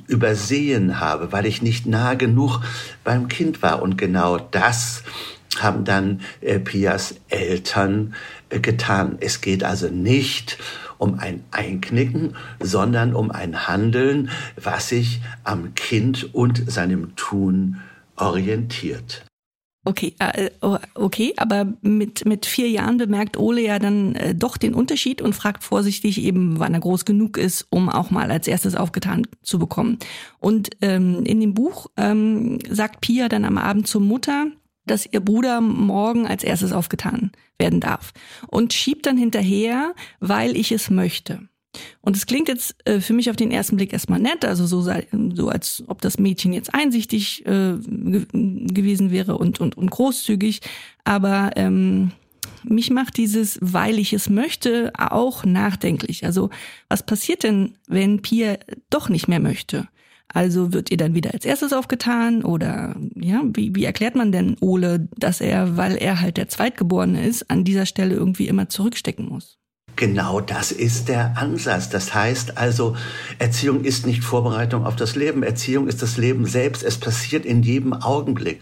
[0.07, 2.61] übersehen habe, weil ich nicht nah genug
[3.03, 3.81] beim Kind war.
[3.81, 5.03] Und genau das
[5.59, 8.13] haben dann äh, Pias Eltern
[8.49, 9.17] äh, getan.
[9.19, 10.59] Es geht also nicht
[10.97, 14.29] um ein Einknicken, sondern um ein Handeln,
[14.61, 17.77] was sich am Kind und seinem Tun
[18.17, 19.23] orientiert.
[19.89, 24.55] Okay, äh, oh, okay, aber mit, mit vier Jahren bemerkt Ole ja dann äh, doch
[24.55, 28.47] den Unterschied und fragt vorsichtig eben, wann er groß genug ist, um auch mal als
[28.47, 29.97] erstes aufgetan zu bekommen.
[30.37, 34.51] Und ähm, in dem Buch ähm, sagt Pia dann am Abend zur Mutter,
[34.85, 38.13] dass ihr Bruder morgen als erstes aufgetan werden darf.
[38.45, 41.48] Und schiebt dann hinterher, weil ich es möchte.
[42.01, 44.81] Und es klingt jetzt äh, für mich auf den ersten Blick erstmal nett, also so,
[44.81, 50.61] so als ob das Mädchen jetzt einsichtig äh, ge gewesen wäre und, und, und großzügig.
[51.03, 52.11] Aber ähm,
[52.63, 56.25] mich macht dieses, weil ich es möchte, auch nachdenklich.
[56.25, 56.49] Also
[56.87, 58.57] was passiert denn, wenn Pia
[58.89, 59.87] doch nicht mehr möchte?
[60.31, 64.57] Also wird ihr dann wieder als erstes aufgetan oder ja, wie, wie erklärt man denn
[64.61, 69.27] Ole, dass er, weil er halt der Zweitgeborene ist, an dieser Stelle irgendwie immer zurückstecken
[69.27, 69.58] muss?
[69.99, 71.89] Genau das ist der Ansatz.
[71.89, 72.95] Das heißt also,
[73.37, 75.43] Erziehung ist nicht Vorbereitung auf das Leben.
[75.43, 76.83] Erziehung ist das Leben selbst.
[76.83, 78.61] Es passiert in jedem Augenblick.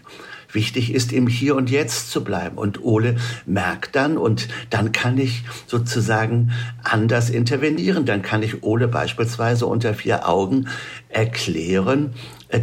[0.50, 2.58] Wichtig ist, im Hier und Jetzt zu bleiben.
[2.58, 8.04] Und Ole merkt dann, und dann kann ich sozusagen anders intervenieren.
[8.04, 10.68] Dann kann ich Ole beispielsweise unter vier Augen
[11.08, 12.14] erklären,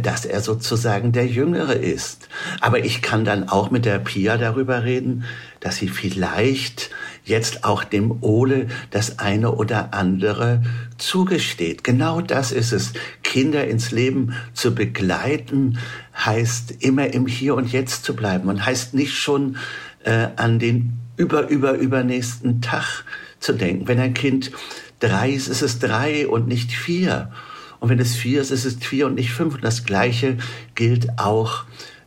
[0.02, 2.28] dass er sozusagen der Jüngere ist.
[2.60, 5.24] Aber ich kann dann auch mit der Pia darüber reden,
[5.60, 6.90] dass sie vielleicht
[7.26, 10.62] jetzt auch dem Ole das eine oder andere
[10.96, 11.84] zugesteht.
[11.84, 12.92] Genau das ist es.
[13.22, 15.78] Kinder ins Leben zu begleiten,
[16.16, 19.56] heißt immer im Hier und Jetzt zu bleiben und heißt nicht schon
[20.04, 23.04] äh, an den über, über, übernächsten Tag
[23.40, 23.88] zu denken.
[23.88, 24.52] Wenn ein Kind
[25.00, 27.32] drei ist, ist es drei und nicht vier.
[27.80, 29.56] Und wenn es vier ist, ist es vier und nicht fünf.
[29.56, 30.38] Und das Gleiche
[30.74, 31.64] gilt auch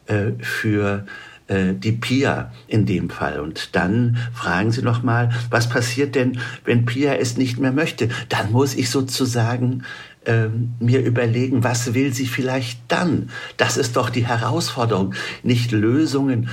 [0.08, 1.06] äh, für
[1.50, 3.40] äh, die Pia in dem Fall.
[3.40, 8.10] Und dann fragen Sie noch mal, was passiert denn, wenn Pia es nicht mehr möchte?
[8.30, 9.84] Dann muss ich sozusagen
[10.26, 13.30] ähm, mir überlegen, was will sie vielleicht dann?
[13.58, 16.50] Das ist doch die Herausforderung, nicht Lösungen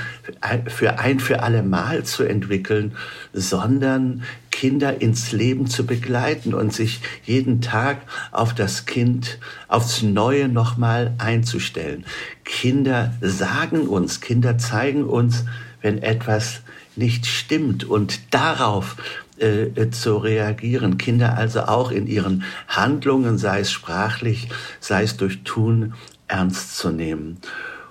[0.69, 2.95] für ein für alle Mal zu entwickeln,
[3.33, 4.23] sondern
[4.57, 7.99] Kinder ins Leben zu begleiten und sich jeden Tag
[8.33, 9.39] auf das Kind
[9.69, 12.07] aufs Neue nochmal einzustellen.
[12.43, 15.45] Kinder sagen uns, Kinder zeigen uns,
[15.83, 16.63] wenn etwas
[16.97, 18.97] nicht stimmt und darauf
[19.39, 20.97] äh, äh, zu reagieren.
[20.97, 24.49] Kinder also auch in ihren Handlungen, sei es sprachlich,
[24.81, 25.93] sei es durch Tun,
[26.29, 27.37] ernst zu nehmen.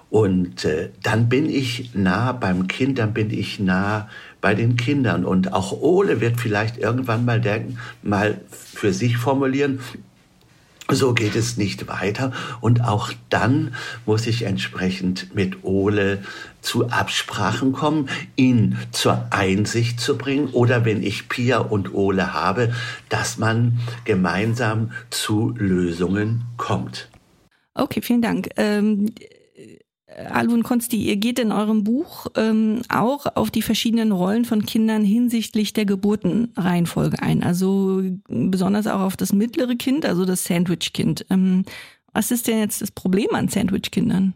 [0.10, 4.10] Und äh, dann bin ich nah beim Kind, dann bin ich nah
[4.46, 5.26] bei den Kindern.
[5.26, 9.80] Und auch Ole wird vielleicht irgendwann mal denken, mal für sich formulieren,
[10.88, 12.32] so geht es nicht weiter.
[12.62, 13.74] Und auch dann
[14.06, 16.24] muss ich entsprechend mit Ole
[16.62, 22.72] zu Absprachen kommen, ihn zur Einsicht zu bringen oder wenn ich Pia und Ole habe,
[23.10, 27.10] dass man gemeinsam zu Lösungen kommt.
[27.74, 28.50] Okay, vielen Dank.
[28.58, 29.08] Ähm,
[30.16, 35.04] Alvin Konsti, ihr geht in eurem Buch ähm, auch auf die verschiedenen Rollen von Kindern
[35.04, 37.44] hinsichtlich der Geburtenreihenfolge ein.
[37.44, 41.26] Also besonders auch auf das mittlere Kind, also das Sandwich-Kind.
[41.30, 41.66] Ähm,
[42.14, 44.34] was ist denn jetzt das Problem an Sandwich-Kindern?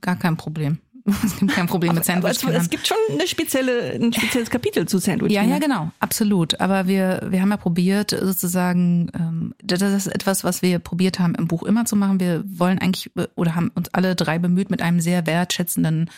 [0.00, 0.78] Gar kein Problem.
[1.24, 2.42] Es gibt kein Problem mit Sandwich.
[2.44, 5.32] Aber es, es gibt schon eine spezielle, ein spezielles Kapitel zu Sandwich.
[5.32, 6.60] Ja, ja, genau, absolut.
[6.60, 11.34] Aber wir, wir haben ja probiert, sozusagen, ähm, das ist etwas, was wir probiert haben
[11.34, 12.20] im Buch immer zu machen.
[12.20, 16.10] Wir wollen eigentlich oder haben uns alle drei bemüht, mit einem sehr wertschätzenden äh,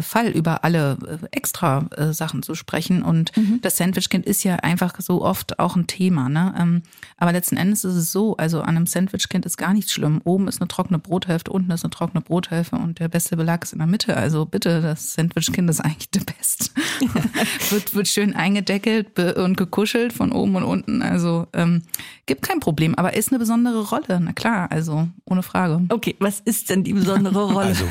[0.00, 3.02] Fall über alle äh, extra äh, Sachen zu sprechen.
[3.02, 3.60] Und mhm.
[3.62, 6.28] das Sandwichkind ist ja einfach so oft auch ein Thema.
[6.28, 6.54] Ne?
[6.56, 6.82] Ähm,
[7.16, 10.20] aber letzten Endes ist es so, also an einem Sandwichkind ist gar nichts schlimm.
[10.22, 13.72] Oben ist eine trockene Brothälfte, unten ist eine trockene Brothälfte und der beste Belag ist
[13.72, 14.16] in der Mitte.
[14.16, 16.72] Also bitte, das Sandwichkind ist eigentlich der Best.
[17.70, 21.02] wird, wird schön eingedeckelt und gekuschelt von oben und unten.
[21.02, 21.82] Also ähm,
[22.26, 24.20] gibt kein Problem, aber ist eine besondere Rolle.
[24.20, 25.82] Na klar, also ohne Frage.
[25.88, 27.66] Okay, was ist denn die besondere Rolle?
[27.66, 27.84] Also,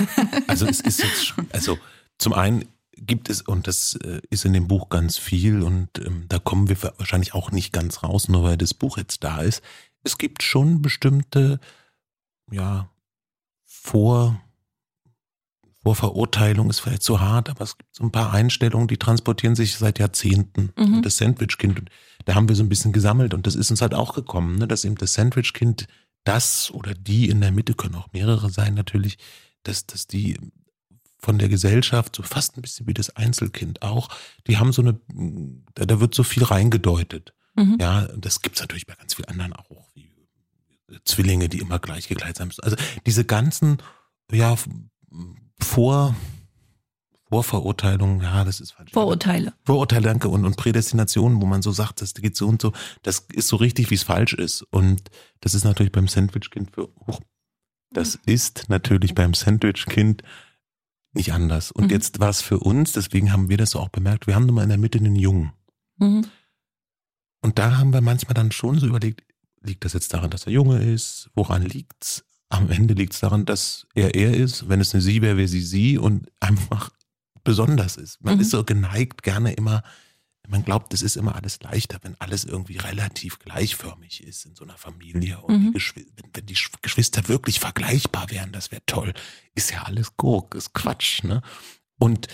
[0.48, 1.78] also es ist jetzt, also
[2.22, 6.26] zum einen gibt es, und das äh, ist in dem Buch ganz viel, und ähm,
[6.30, 9.64] da kommen wir wahrscheinlich auch nicht ganz raus, nur weil das Buch jetzt da ist.
[10.04, 11.60] Es gibt schon bestimmte,
[12.52, 12.90] ja,
[13.66, 14.40] Vor,
[15.82, 19.78] Vorverurteilung ist vielleicht zu hart, aber es gibt so ein paar Einstellungen, die transportieren sich
[19.78, 20.72] seit Jahrzehnten.
[20.78, 21.02] Mhm.
[21.02, 21.90] Das Sandwich-Kind,
[22.26, 24.68] da haben wir so ein bisschen gesammelt und das ist uns halt auch gekommen, ne,
[24.68, 25.88] dass eben das Sandwich-Kind
[26.24, 29.18] das oder die in der Mitte können auch mehrere sein natürlich,
[29.64, 30.38] dass, dass die
[31.22, 34.10] von der Gesellschaft, so fast ein bisschen wie das Einzelkind auch,
[34.48, 35.00] die haben so eine,
[35.76, 37.34] da, da wird so viel reingedeutet.
[37.56, 37.78] Mhm.
[37.80, 40.12] Ja, das gibt's natürlich bei ganz vielen anderen auch, wie
[41.06, 42.64] Zwillinge, die immer gleich gekleidet sein müssen.
[42.64, 43.78] Also diese ganzen,
[44.32, 44.56] ja,
[45.60, 46.16] vor,
[47.30, 48.92] Vorverurteilungen, ja, das ist falsch.
[48.92, 49.54] Vorurteile.
[49.64, 53.28] Vorurteile, danke, und, und Prädestinationen, wo man so sagt, das geht so und so, das
[53.32, 54.64] ist so richtig, wie es falsch ist.
[54.64, 57.20] Und das ist natürlich beim Sandwich-Kind für, oh,
[57.94, 60.24] das ist natürlich beim Sandwich-Kind
[61.14, 61.72] nicht anders.
[61.72, 61.90] Und mhm.
[61.92, 64.64] jetzt war es für uns, deswegen haben wir das auch bemerkt, wir haben nun mal
[64.64, 65.52] in der Mitte einen Jungen.
[65.98, 66.26] Mhm.
[67.42, 69.24] Und da haben wir manchmal dann schon so überlegt,
[69.62, 71.30] liegt das jetzt daran, dass er Junge ist?
[71.36, 72.24] Woran liegt's?
[72.50, 74.68] Am Ende liegt es daran, dass er er ist.
[74.68, 76.92] Wenn es eine sie wäre, wäre sie sie und einfach
[77.44, 78.22] besonders ist.
[78.22, 78.42] Man mhm.
[78.42, 79.84] ist so geneigt, gerne immer
[80.52, 84.66] man glaubt, es ist immer alles leichter, wenn alles irgendwie relativ gleichförmig ist in so
[84.66, 85.40] einer Familie.
[85.40, 85.74] Und mhm.
[85.74, 89.14] die wenn die Geschwister wirklich vergleichbar wären, das wäre toll.
[89.56, 91.42] Ist ja alles Gurk, ist Quatsch, ne?
[91.98, 92.28] Und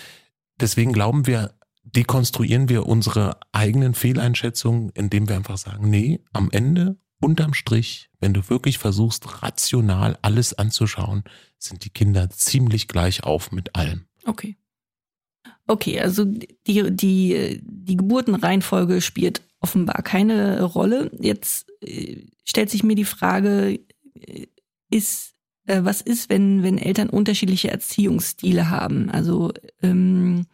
[0.60, 6.98] deswegen glauben wir, dekonstruieren wir unsere eigenen Fehleinschätzungen, indem wir einfach sagen, nee, am Ende,
[7.20, 11.22] unterm Strich, wenn du wirklich versuchst, rational alles anzuschauen,
[11.58, 14.06] sind die Kinder ziemlich gleich auf mit allem.
[14.24, 14.56] Okay.
[15.68, 21.10] Okay, also die, die, die Geburtenreihenfolge spielt offenbar keine Rolle.
[21.20, 23.78] Jetzt äh, stellt sich mir die Frage,
[24.14, 24.46] äh,
[24.90, 25.34] ist,
[25.66, 29.10] äh, was ist, wenn, wenn Eltern unterschiedliche Erziehungsstile haben?
[29.10, 29.52] Also
[29.82, 30.46] ähm,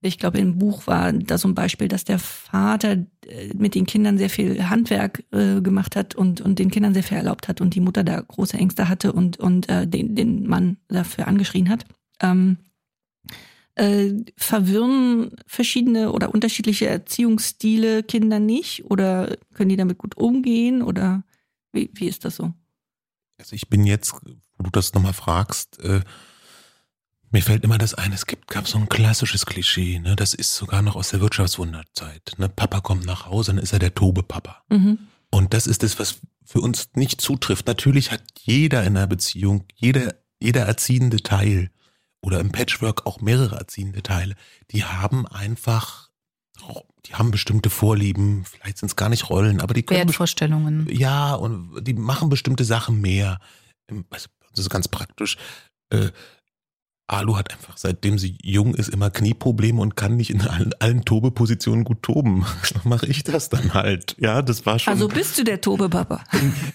[0.00, 3.06] ich glaube, im Buch war da so ein Beispiel, dass der Vater
[3.54, 7.18] mit den Kindern sehr viel Handwerk äh, gemacht hat und, und den Kindern sehr viel
[7.18, 10.78] erlaubt hat und die Mutter da große Ängste hatte und, und äh, den, den Mann
[10.88, 11.84] dafür angeschrien hat.
[12.20, 12.56] Ähm,
[13.74, 18.84] äh, verwirren verschiedene oder unterschiedliche Erziehungsstile Kinder nicht?
[18.90, 20.82] Oder können die damit gut umgehen?
[20.82, 21.24] Oder
[21.72, 22.52] wie, wie ist das so?
[23.38, 26.00] Also ich bin jetzt, wo du das nochmal fragst, äh,
[27.32, 30.16] mir fällt immer das ein, es gibt, gab so ein klassisches Klischee, ne?
[30.16, 32.34] Das ist sogar noch aus der Wirtschaftswunderzeit.
[32.36, 32.50] Ne?
[32.50, 34.62] Papa kommt nach Hause, dann ist er der Tobe-Papa.
[34.68, 34.98] Mhm.
[35.30, 37.66] Und das ist das, was für uns nicht zutrifft.
[37.66, 41.70] Natürlich hat jeder in einer Beziehung, jeder, jeder erziehende Teil
[42.22, 44.34] oder im Patchwork auch mehrere erziehende Teile,
[44.70, 46.08] die haben einfach,
[47.06, 50.06] die haben bestimmte Vorlieben, vielleicht sind es gar nicht Rollen, aber die können.
[50.06, 50.88] Wertvorstellungen.
[50.88, 53.38] Ja, und die machen bestimmte Sachen mehr.
[54.10, 55.36] Also, das ist ganz praktisch.
[55.90, 56.10] Äh,
[57.12, 61.04] Alu hat einfach, seitdem sie jung ist, immer Knieprobleme und kann nicht in allen, allen
[61.04, 62.44] Tobe-Positionen gut toben.
[62.72, 64.16] Dann mache ich das dann halt.
[64.18, 64.92] Ja, das war schon.
[64.92, 66.24] Also bist du der Tobe-Papa?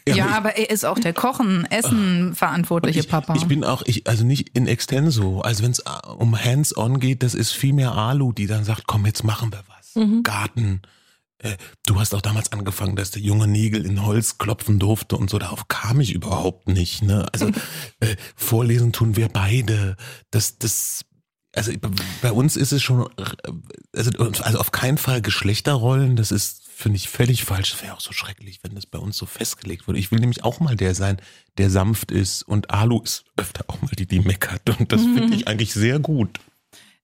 [0.08, 3.36] ja, ja, aber er ist auch der Kochen, Essen verantwortliche ich, Papa.
[3.36, 5.42] Ich bin auch, ich, also nicht in extenso.
[5.42, 5.84] Also wenn es
[6.18, 9.64] um Hands-on geht, das ist viel mehr Alu, die dann sagt, komm, jetzt machen wir
[9.68, 9.96] was.
[9.96, 10.24] Mhm.
[10.24, 10.82] Garten,
[11.40, 15.30] äh, du hast auch damals angefangen, dass der junge Nägel in Holz klopfen durfte und
[15.30, 15.38] so.
[15.38, 17.04] Darauf kam ich überhaupt nicht.
[17.04, 17.28] Ne?
[17.32, 17.48] Also
[18.00, 19.96] äh, vorlesen tun wir beide.
[20.32, 21.06] Das, das,
[21.54, 21.72] also
[22.22, 23.08] bei uns ist es schon,
[23.96, 26.16] also, also auf keinen Fall Geschlechterrollen.
[26.16, 27.72] Das ist finde ich völlig falsch.
[27.72, 30.00] Das wäre auch so schrecklich, wenn das bei uns so festgelegt würde.
[30.00, 31.18] Ich will nämlich auch mal der sein,
[31.58, 34.80] der sanft ist und Alu ist öfter auch mal die, die meckert.
[34.80, 36.40] Und das finde ich eigentlich sehr gut.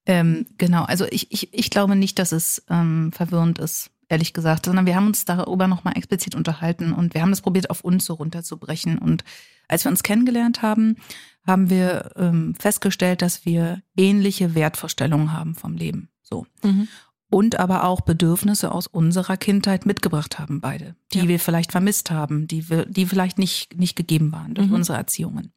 [0.06, 4.66] Ähm, genau, also ich, ich, ich glaube nicht, dass es ähm, verwirrend ist ehrlich gesagt,
[4.66, 8.06] sondern wir haben uns darüber nochmal explizit unterhalten und wir haben das probiert, auf uns
[8.06, 8.98] so runterzubrechen.
[8.98, 9.24] Und
[9.68, 10.98] als wir uns kennengelernt haben,
[11.46, 16.10] haben wir ähm, festgestellt, dass wir ähnliche Wertvorstellungen haben vom Leben.
[16.22, 16.46] So.
[16.64, 16.88] Mhm.
[17.30, 21.28] Und aber auch Bedürfnisse aus unserer Kindheit mitgebracht haben, beide, die ja.
[21.28, 24.76] wir vielleicht vermisst haben, die wir, die vielleicht nicht, nicht gegeben waren durch mhm.
[24.76, 25.52] unsere Erziehungen.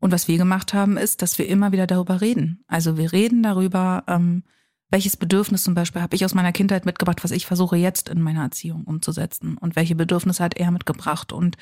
[0.00, 2.62] Und was wir gemacht haben, ist, dass wir immer wieder darüber reden.
[2.68, 4.44] Also wir reden darüber, ähm,
[4.90, 8.22] welches Bedürfnis zum Beispiel habe ich aus meiner Kindheit mitgebracht, was ich versuche jetzt in
[8.22, 11.32] meiner Erziehung umzusetzen und welche Bedürfnisse hat er mitgebracht.
[11.32, 11.56] Und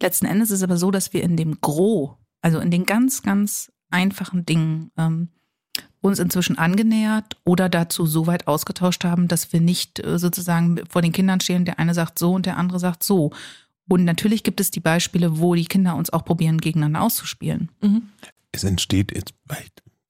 [0.00, 2.10] letzten Endes ist es aber so, dass wir in dem Gros,
[2.40, 5.28] also in den ganz, ganz einfachen Dingen, ähm,
[6.00, 11.02] uns inzwischen angenähert oder dazu so weit ausgetauscht haben, dass wir nicht äh, sozusagen vor
[11.02, 13.32] den Kindern stehen, der eine sagt so und der andere sagt so.
[13.88, 17.70] Und natürlich gibt es die Beispiele, wo die Kinder uns auch probieren, gegeneinander auszuspielen.
[17.82, 18.02] Mhm.
[18.52, 19.34] Es entsteht jetzt,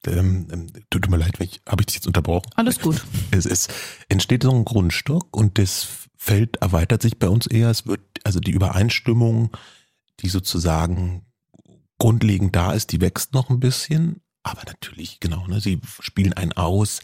[0.07, 2.49] ähm, ähm, tut mir leid, habe ich dich jetzt unterbrochen?
[2.55, 3.03] Alles gut.
[3.31, 3.67] Es, es
[4.07, 7.69] entsteht so ein Grundstock und das Feld erweitert sich bei uns eher.
[7.69, 9.55] Es wird, also die Übereinstimmung,
[10.19, 11.25] die sozusagen
[11.97, 14.21] grundlegend da ist, die wächst noch ein bisschen.
[14.43, 17.01] Aber natürlich, genau, ne, sie spielen einen aus.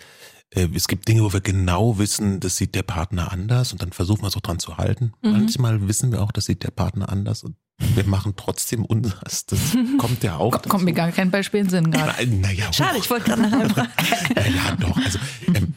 [0.50, 3.91] Äh, es gibt Dinge, wo wir genau wissen, das sieht der Partner anders und dann
[3.91, 5.14] versuchen wir es auch dran zu halten.
[5.22, 5.32] Mhm.
[5.32, 9.46] Manchmal wissen wir auch, das sieht der Partner anders und wir machen trotzdem unseres.
[9.46, 9.60] Das
[9.98, 10.62] kommt ja auch.
[10.64, 12.28] Kommt mir gar kein Beispiel in den Sinn gerade.
[12.28, 13.68] Na, na Schade, ich wollte gerade nachher
[14.36, 14.98] ja, doch.
[14.98, 15.20] Also,
[15.54, 15.74] ähm,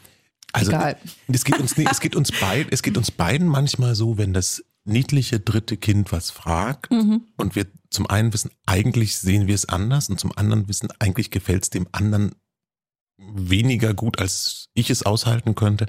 [0.53, 0.97] also Egal.
[1.27, 4.63] es geht uns, es geht uns beiden, es geht uns beiden manchmal so, wenn das
[4.85, 7.21] niedliche dritte Kind was fragt mhm.
[7.37, 11.29] und wir zum einen wissen, eigentlich sehen wir es anders und zum anderen wissen, eigentlich
[11.31, 12.33] gefällt es dem anderen
[13.17, 15.85] weniger gut, als ich es aushalten könnte,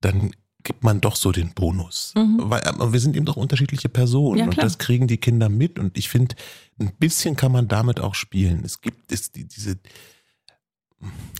[0.00, 0.32] dann
[0.62, 2.12] gibt man doch so den Bonus.
[2.16, 2.38] Mhm.
[2.42, 5.78] Weil aber wir sind eben doch unterschiedliche Personen ja, und das kriegen die Kinder mit
[5.78, 6.36] und ich finde,
[6.78, 8.62] ein bisschen kann man damit auch spielen.
[8.64, 9.78] Es gibt es die, diese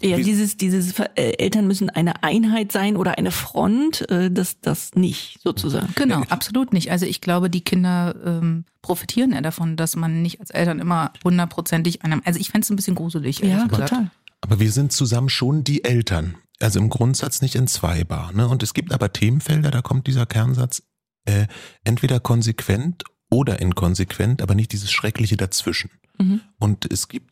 [0.01, 4.95] ja, dieses, dieses äh, Eltern müssen eine Einheit sein oder eine Front, äh, das, das
[4.95, 5.93] nicht, sozusagen.
[5.97, 6.91] Genau, absolut nicht.
[6.91, 11.13] Also ich glaube, die Kinder ähm, profitieren ja davon, dass man nicht als Eltern immer
[11.23, 12.23] hundertprozentig einem.
[12.25, 13.41] Also ich fände es ein bisschen gruselig.
[13.41, 14.11] Ja, total.
[14.41, 18.33] Aber wir sind zusammen schon die Eltern also im Grundsatz nicht entzweibar.
[18.33, 18.49] Ne?
[18.49, 20.83] Und es gibt aber Themenfelder, da kommt dieser Kernsatz
[21.25, 21.47] äh,
[21.85, 25.91] entweder konsequent oder inkonsequent, aber nicht dieses Schreckliche dazwischen.
[26.19, 26.41] Mhm.
[26.59, 27.31] Und es gibt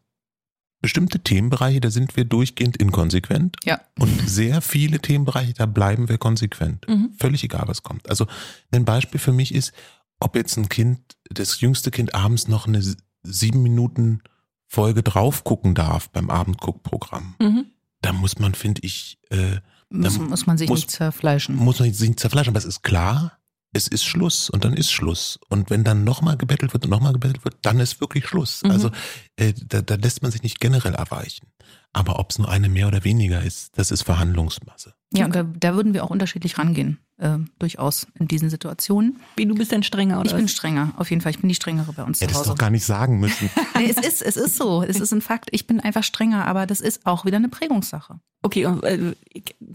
[0.81, 3.57] bestimmte Themenbereiche, da sind wir durchgehend inkonsequent.
[3.65, 3.81] Ja.
[3.99, 6.87] Und sehr viele Themenbereiche, da bleiben wir konsequent.
[6.89, 7.13] Mhm.
[7.19, 8.09] Völlig egal, was kommt.
[8.09, 8.27] Also
[8.71, 9.73] ein Beispiel für mich ist,
[10.21, 11.01] ob jetzt ein Kind,
[11.31, 12.83] das jüngste Kind abends noch eine
[13.23, 14.23] sieben Minuten
[14.67, 17.35] Folge drauf gucken darf beim Abendguckprogramm.
[17.41, 17.67] Mhm
[18.01, 21.57] da muss man, finde ich, äh, muss, muss man sich muss, nicht zerfleischen.
[21.57, 23.39] Muss man sich nicht zerfleischen, aber es ist klar,
[23.73, 25.39] es ist Schluss und dann ist Schluss.
[25.49, 28.63] Und wenn dann nochmal gebettelt wird und nochmal gebettelt wird, dann ist wirklich Schluss.
[28.63, 28.71] Mhm.
[28.71, 28.91] Also
[29.37, 31.47] äh, da, da lässt man sich nicht generell erweichen.
[31.93, 34.95] Aber ob es nur eine mehr oder weniger ist, das ist Verhandlungsmasse.
[35.13, 39.21] Ja, und da, da würden wir auch unterschiedlich rangehen, äh, durchaus in diesen Situationen.
[39.37, 40.31] Wie du bist denn strenger, oder?
[40.31, 41.31] Ich bin strenger, auf jeden Fall.
[41.31, 43.51] Ich bin die strengere bei uns Hättest zu du doch gar nicht sagen müssen.
[43.79, 44.83] Nee, es ist, es ist so.
[44.83, 45.51] Es ist ein Fakt.
[45.53, 48.19] Ich bin einfach strenger, aber das ist auch wieder eine Prägungssache.
[48.43, 49.15] Okay, und, äh,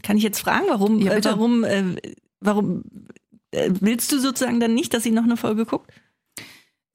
[0.01, 1.95] kann ich jetzt fragen, warum, Ja, äh, warum, äh,
[2.41, 2.84] warum
[3.51, 5.89] äh, willst du sozusagen dann nicht, dass sie noch eine Folge guckt?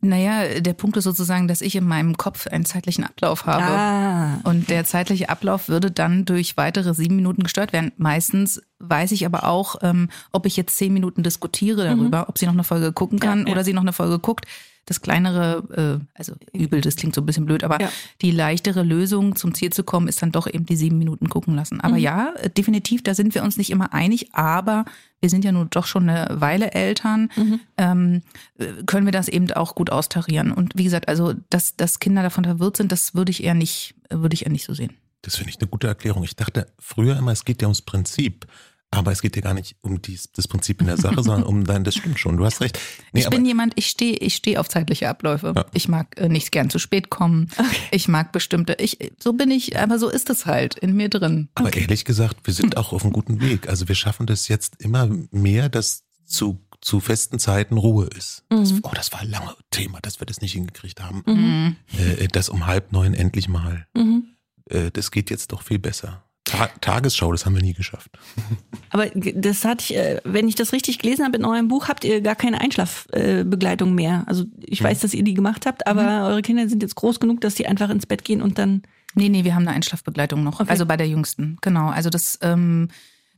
[0.00, 3.64] Naja, der Punkt ist sozusagen, dass ich in meinem Kopf einen zeitlichen Ablauf habe.
[3.64, 4.40] Ah.
[4.44, 7.90] Und der zeitliche Ablauf würde dann durch weitere sieben Minuten gestört werden.
[7.96, 12.46] Meistens weiß ich aber auch, ähm, ob ich jetzt zehn Minuten diskutiere darüber, ob sie
[12.46, 13.44] noch eine Folge gucken kann Mhm.
[13.46, 13.52] Ja, ja.
[13.54, 14.46] oder sie noch eine Folge guckt.
[14.86, 17.90] Das kleinere, äh, also übel, das klingt so ein bisschen blöd, aber Ja.
[18.22, 21.54] die leichtere Lösung zum Ziel zu kommen, ist dann doch eben die sieben Minuten gucken
[21.54, 21.80] lassen.
[21.82, 22.00] Aber Mhm.
[22.00, 24.86] ja, äh, definitiv, da sind wir uns nicht immer einig, aber
[25.20, 27.60] wir sind ja nun doch schon eine Weile Eltern, Mhm.
[27.76, 28.22] ähm,
[28.58, 30.52] äh, können wir das eben auch gut austarieren.
[30.52, 33.94] Und wie gesagt, also dass, dass Kinder davon verwirrt sind, das würde ich eher nicht,
[34.08, 34.94] äh, würde ich eher nicht so sehen.
[35.22, 36.24] Das finde ich eine gute Erklärung.
[36.24, 38.46] Ich dachte früher immer, es geht ja ums Prinzip.
[38.90, 41.64] Aber es geht ja gar nicht um dies, das Prinzip in der Sache, sondern um
[41.64, 42.78] dein, das stimmt schon, du hast recht.
[43.12, 45.52] Nee, ich aber, bin jemand, ich stehe ich stehe auf zeitliche Abläufe.
[45.54, 45.66] Ja.
[45.74, 47.50] Ich mag äh, nicht gern zu spät kommen.
[47.90, 51.50] Ich mag bestimmte, ich, so bin ich, aber so ist es halt in mir drin.
[51.54, 53.68] aber ehrlich gesagt, wir sind auch auf einem guten Weg.
[53.68, 58.44] Also wir schaffen das jetzt immer mehr, dass zu, zu festen Zeiten Ruhe ist.
[58.48, 58.80] Das, Mhm.
[58.84, 61.22] oh, das war ein langes Thema, dass wir das nicht hingekriegt haben.
[61.26, 61.76] Mhm.
[61.98, 63.86] Äh, das um halb neun endlich mal.
[63.94, 64.28] Mhm.
[64.68, 66.24] Äh, das geht jetzt doch viel besser.
[66.44, 68.10] Ta Tagesschau, das haben wir nie geschafft.
[68.90, 72.04] Aber das hatte ich, äh, wenn ich das richtig gelesen habe in eurem Buch, habt
[72.04, 74.24] ihr gar keine Einschlafbegleitung mehr.
[74.26, 77.42] Also ich weiß, dass ihr die gemacht habt, aber eure Kinder sind jetzt groß genug,
[77.42, 78.82] dass sie einfach ins Bett gehen und dann.
[79.14, 80.60] Nee, nee, wir haben eine Einschlafbegleitung noch.
[80.60, 80.70] Okay.
[80.70, 81.88] Also bei der Jüngsten, genau.
[81.88, 82.88] Also das, ähm,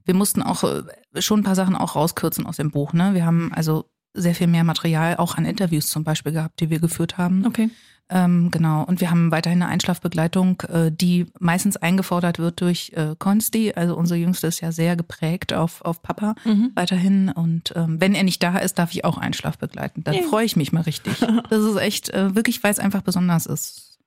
[0.05, 0.83] wir mussten auch äh,
[1.21, 2.93] schon ein paar Sachen auch rauskürzen aus dem Buch.
[2.93, 3.15] Ne?
[3.15, 6.81] Wir haben also sehr viel mehr Material auch an Interviews zum Beispiel gehabt, die wir
[6.81, 7.47] geführt haben.
[7.47, 7.71] Okay.
[8.11, 8.83] Ähm, genau.
[8.85, 13.73] Und wir haben weiterhin eine Einschlafbegleitung, äh, die meistens eingefordert wird durch äh, Konsti.
[13.77, 16.73] Also unsere Jüngste ist ja sehr geprägt auf, auf Papa Mhm.
[16.75, 17.29] weiterhin.
[17.31, 20.03] Und ähm, wenn er nicht da ist, darf ich auch Einschlaf begleiten.
[20.05, 20.23] Dann Ja.
[20.23, 21.15] freue ich mich mal richtig.
[21.51, 23.99] Das ist echt äh, wirklich, weil es einfach besonders ist.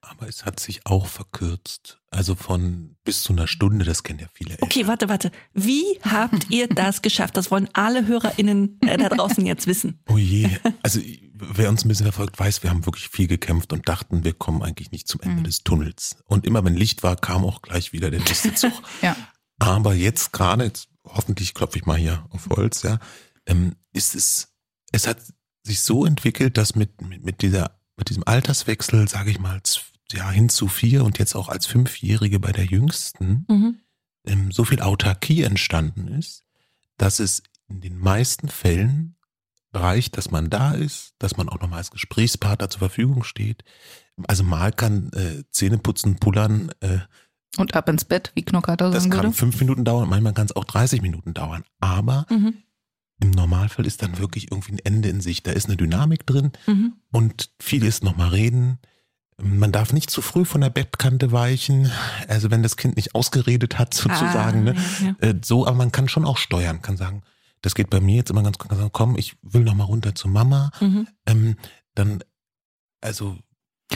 [0.00, 1.98] Aber es hat sich auch verkürzt.
[2.10, 4.66] Also von bis zu einer Stunde, das kennen ja viele Eltern.
[4.66, 5.30] Okay, warte, warte.
[5.52, 7.36] Wie habt ihr das geschafft?
[7.36, 10.00] Das wollen alle HörerInnen äh, da draußen jetzt wissen.
[10.08, 10.48] Oh je.
[10.82, 11.00] Also
[11.40, 14.62] wer uns ein bisschen verfolgt, weiß, wir haben wirklich viel gekämpft und dachten, wir kommen
[14.62, 15.44] eigentlich nicht zum Ende Mhm.
[15.44, 16.16] des Tunnels.
[16.24, 18.72] Und immer wenn Licht war, kam auch gleich wieder der nächste Zug.
[19.02, 19.16] Ja.
[19.58, 22.98] Aber jetzt gerade, jetzt hoffentlich klopfe ich mal hier auf Holz, ja,
[23.46, 24.48] ähm, ist es,
[24.92, 25.18] es hat
[25.62, 29.60] sich so entwickelt, dass mit, mit, mit dieser, mit diesem Alterswechsel, sage ich mal,
[30.12, 33.80] ja, hin zu vier und jetzt auch als Fünfjährige bei der Jüngsten, Mhm.
[34.26, 36.44] ähm, so viel Autarkie entstanden ist,
[36.96, 39.16] dass es in den meisten Fällen
[39.72, 43.64] reicht, dass man da ist, dass man auch nochmal als Gesprächspartner zur Verfügung steht.
[44.26, 46.98] Also mal kann äh, Zähneputzen, pullern, äh,
[47.56, 49.36] Und ab ins Bett, wie Knockater das sagen kann würde.
[49.36, 51.64] fünf Minuten dauern, manchmal kann es auch 30 Minuten dauern.
[51.80, 52.54] Aber Mhm.
[53.22, 55.42] im Normalfall ist dann wirklich irgendwie ein Ende in sich.
[55.42, 56.94] Da ist eine Dynamik drin Mhm.
[57.12, 58.78] und viel ist nochmal reden.
[59.40, 61.92] Man darf nicht zu früh von der Bettkante weichen.
[62.26, 64.68] Also wenn das Kind nicht ausgeredet hat, sozusagen.
[64.68, 64.74] Ah, ne?
[65.00, 65.28] ja, ja.
[65.28, 67.22] Äh, so, aber man kann schon auch steuern, kann sagen,
[67.62, 70.28] das geht bei mir jetzt immer ganz sagen, komm, ich will noch mal runter zu
[70.28, 70.70] Mama.
[70.80, 71.08] Mhm.
[71.26, 71.56] Ähm,
[71.94, 72.22] dann,
[73.00, 73.36] also,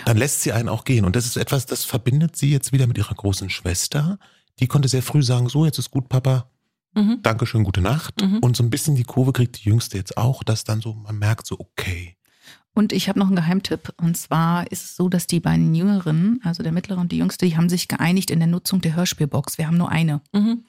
[0.04, 1.04] dann lässt sie einen auch gehen.
[1.04, 4.18] Und das ist etwas, das verbindet sie jetzt wieder mit ihrer großen Schwester.
[4.60, 6.48] Die konnte sehr früh sagen, so, jetzt ist gut, Papa,
[6.94, 7.20] Mhm.
[7.22, 8.20] Dankeschön, gute Nacht.
[8.20, 8.38] Mhm.
[8.38, 11.18] Und so ein bisschen die Kurve kriegt die Jüngste jetzt auch, dass dann so, man
[11.18, 12.16] merkt so, okay.
[12.74, 13.92] Und ich habe noch einen Geheimtipp.
[13.98, 17.46] Und zwar ist es so, dass die beiden Jüngeren, also der mittlere und die jüngste,
[17.46, 19.58] die haben sich geeinigt in der Nutzung der Hörspielbox.
[19.58, 20.22] Wir haben nur eine.
[20.32, 20.64] Mhm.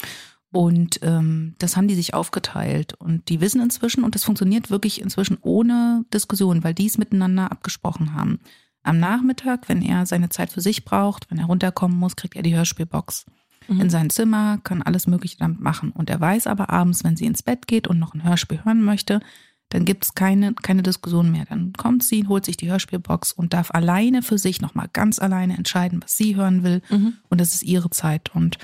[0.53, 2.93] Und ähm, das haben die sich aufgeteilt.
[2.93, 7.51] Und die wissen inzwischen, und das funktioniert wirklich inzwischen ohne Diskussion, weil die es miteinander
[7.51, 8.39] abgesprochen haben.
[8.83, 12.43] Am Nachmittag, wenn er seine Zeit für sich braucht, wenn er runterkommen muss, kriegt er
[12.43, 13.25] die Hörspielbox
[13.67, 13.81] Mhm.
[13.81, 15.91] in sein Zimmer, kann alles Mögliche damit machen.
[15.91, 18.83] Und er weiß aber abends, wenn sie ins Bett geht und noch ein Hörspiel hören
[18.83, 19.21] möchte,
[19.69, 21.45] dann gibt es keine, keine Diskussion mehr.
[21.45, 25.57] Dann kommt sie, holt sich die Hörspielbox und darf alleine für sich nochmal ganz alleine
[25.57, 26.81] entscheiden, was sie hören will.
[26.89, 27.13] Mhm.
[27.29, 28.35] Und das ist ihre Zeit.
[28.35, 28.57] Und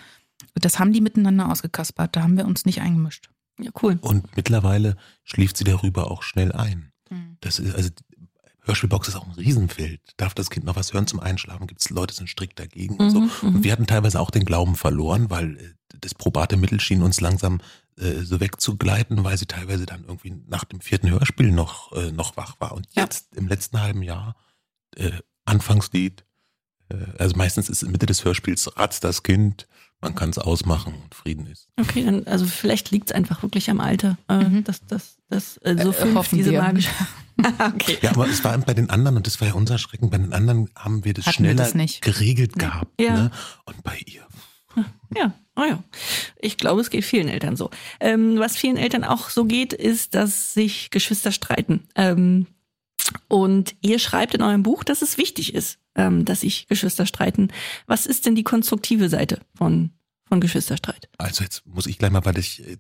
[0.66, 2.16] das haben die miteinander ausgekaspert.
[2.16, 3.30] Da haben wir uns nicht eingemischt.
[3.60, 3.98] Ja, cool.
[4.02, 6.92] Und mittlerweile schläft sie darüber auch schnell ein.
[7.42, 7.90] Das ist, also,
[8.62, 10.00] Hörspielbox ist auch ein Riesenfeld.
[10.18, 11.66] Darf das Kind noch was hören zum Einschlafen?
[11.66, 13.22] Gibt es Leute, die sind strikt dagegen und so.
[13.22, 13.56] Mhm, mhm.
[13.56, 17.20] Und wir hatten teilweise auch den Glauben verloren, weil äh, das probate Mittel schien uns
[17.20, 17.62] langsam
[17.98, 22.38] äh, so wegzugleiten, weil sie teilweise dann irgendwie nach dem vierten Hörspiel noch, äh, noch
[22.38, 22.74] wach war.
[22.74, 23.04] Und Ja.
[23.04, 24.36] jetzt im letzten halben Jahr,
[24.96, 25.12] äh,
[25.46, 26.26] Anfangslied,
[27.18, 29.68] also meistens ist in Mitte des Hörspiels ratzt das Kind,
[30.02, 31.68] man kann es ausmachen und Frieden ist.
[31.78, 34.64] Okay, dann, also vielleicht liegt es einfach wirklich am Alter, äh, Mhm.
[34.64, 36.62] dass das, das äh, so Äh, fünf diese wir.
[36.62, 36.90] magische.
[37.60, 37.98] okay.
[38.02, 40.32] Ja, aber es war bei den anderen, und das war ja unser Schrecken, bei den
[40.34, 42.02] anderen haben wir das Hatten wir schneller das nicht.
[42.02, 43.00] geregelt gehabt.
[43.00, 43.14] Ja.
[43.24, 43.32] Ne?
[43.66, 44.22] Und bei ihr.
[45.16, 45.84] Ja, oh ja.
[46.40, 47.70] Ich glaube, es geht vielen Eltern so.
[48.00, 51.88] Ähm, was vielen Eltern auch so geht, ist, dass sich Geschwister streiten.
[51.96, 52.46] Ähm,
[53.28, 57.50] und ihr schreibt in eurem Buch, dass es wichtig ist, ähm, dass sich Geschwister streiten.
[57.88, 59.92] Was ist denn die konstruktive Seite von,
[60.26, 61.10] von Geschwisterstreit?
[61.18, 62.78] Also jetzt muss ich gleich mal, weil ich, äh,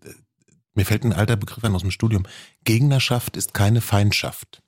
[0.73, 2.25] mir fällt ein alter Begriff an aus dem Studium.
[2.63, 4.61] Gegnerschaft ist keine Feindschaft.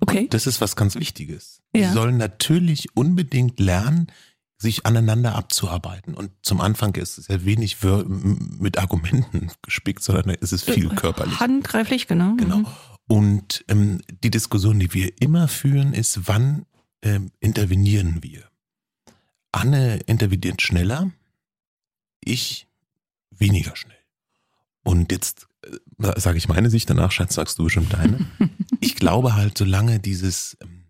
[0.00, 0.28] Okay.
[0.30, 1.62] Das ist was ganz Wichtiges.
[1.74, 1.88] Ja.
[1.88, 4.10] Sie sollen natürlich unbedingt lernen,
[4.56, 6.14] sich aneinander abzuarbeiten.
[6.14, 11.40] Und zum Anfang ist es ja wenig mit Argumenten gespickt, sondern es ist viel körperlich.
[11.40, 12.34] Handgreiflich, genau.
[12.36, 12.58] Genau.
[12.58, 12.66] Mhm.
[13.08, 16.66] Und ähm, die Diskussion, die wir immer führen, ist, wann
[17.02, 18.50] ähm, intervenieren wir?
[19.52, 21.10] Anne interveniert schneller,
[22.20, 22.68] ich
[23.30, 23.96] weniger schnell.
[24.82, 28.26] Und jetzt äh, sage ich meine Sicht, danach Schatz, sagst du bestimmt deine.
[28.80, 30.84] ich glaube halt, solange dieses ähm,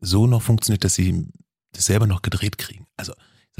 [0.00, 1.28] so noch funktioniert, dass sie
[1.72, 2.86] das selber noch gedreht kriegen.
[2.96, 3.12] Also,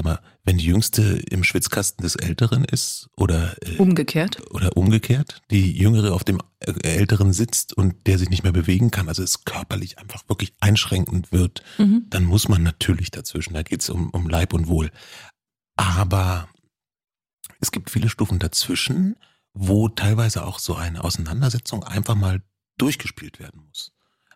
[0.03, 4.41] mal, wenn die Jüngste im Schwitzkasten des Älteren ist oder äh, Umgekehrt.
[4.51, 8.91] oder umgekehrt, die Jüngere auf dem äh, Älteren sitzt und der sich nicht mehr bewegen
[8.91, 12.05] kann, also es körperlich einfach wirklich einschränkend wird, Mhm.
[12.09, 13.53] dann muss man natürlich dazwischen.
[13.53, 14.91] Da geht's um, um Leib und Wohl.
[15.75, 16.47] Aber
[17.59, 19.15] es gibt viele Stufen dazwischen,
[19.53, 22.41] wo teilweise auch so eine Auseinandersetzung einfach mal
[22.77, 23.91] durchgespielt werden muss.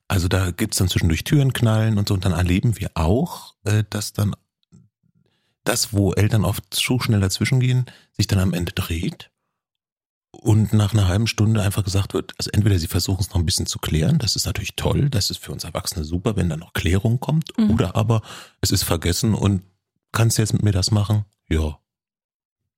[0.08, 3.84] Also da gibt's dann zwischendurch Türen knallen und so, und dann erleben wir auch, äh,
[3.90, 4.36] dass dann
[5.66, 9.30] das, wo Eltern oft so schnell dazwischen gehen, sich dann am Ende dreht
[10.32, 13.46] und nach einer halben Stunde einfach gesagt wird, also entweder sie versuchen es noch ein
[13.46, 16.58] bisschen zu klären, das ist natürlich toll, das ist für uns Erwachsene super, wenn da
[16.58, 17.72] noch Klärung kommt, Mhm.
[17.72, 18.22] oder aber
[18.62, 19.64] es ist vergessen und
[20.12, 21.26] kannst du jetzt mit mir das machen?
[21.50, 21.80] Ja.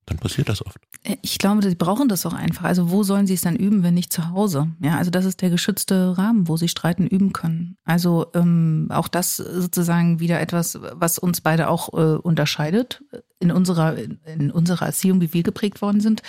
[0.08, 0.78] Dann passiert das oft.
[1.03, 2.64] Äh, Ich glaube, sie brauchen das auch einfach.
[2.64, 4.70] Also wo sollen sie es dann üben, wenn nicht zu Hause?
[4.80, 7.78] Ja, also das ist der geschützte Rahmen, wo sie streiten üben können.
[7.84, 13.03] Also ähm, auch das sozusagen wieder etwas, was uns beide auch äh, unterscheidet
[13.39, 16.22] in unserer in unserer Erziehung, wie wir geprägt worden sind.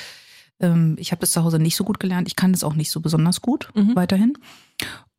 [0.60, 2.26] Ähm, ich habe das zu Hause nicht so gut gelernt.
[2.26, 3.94] Ich kann das auch nicht so besonders gut Mhm.
[3.94, 4.34] weiterhin.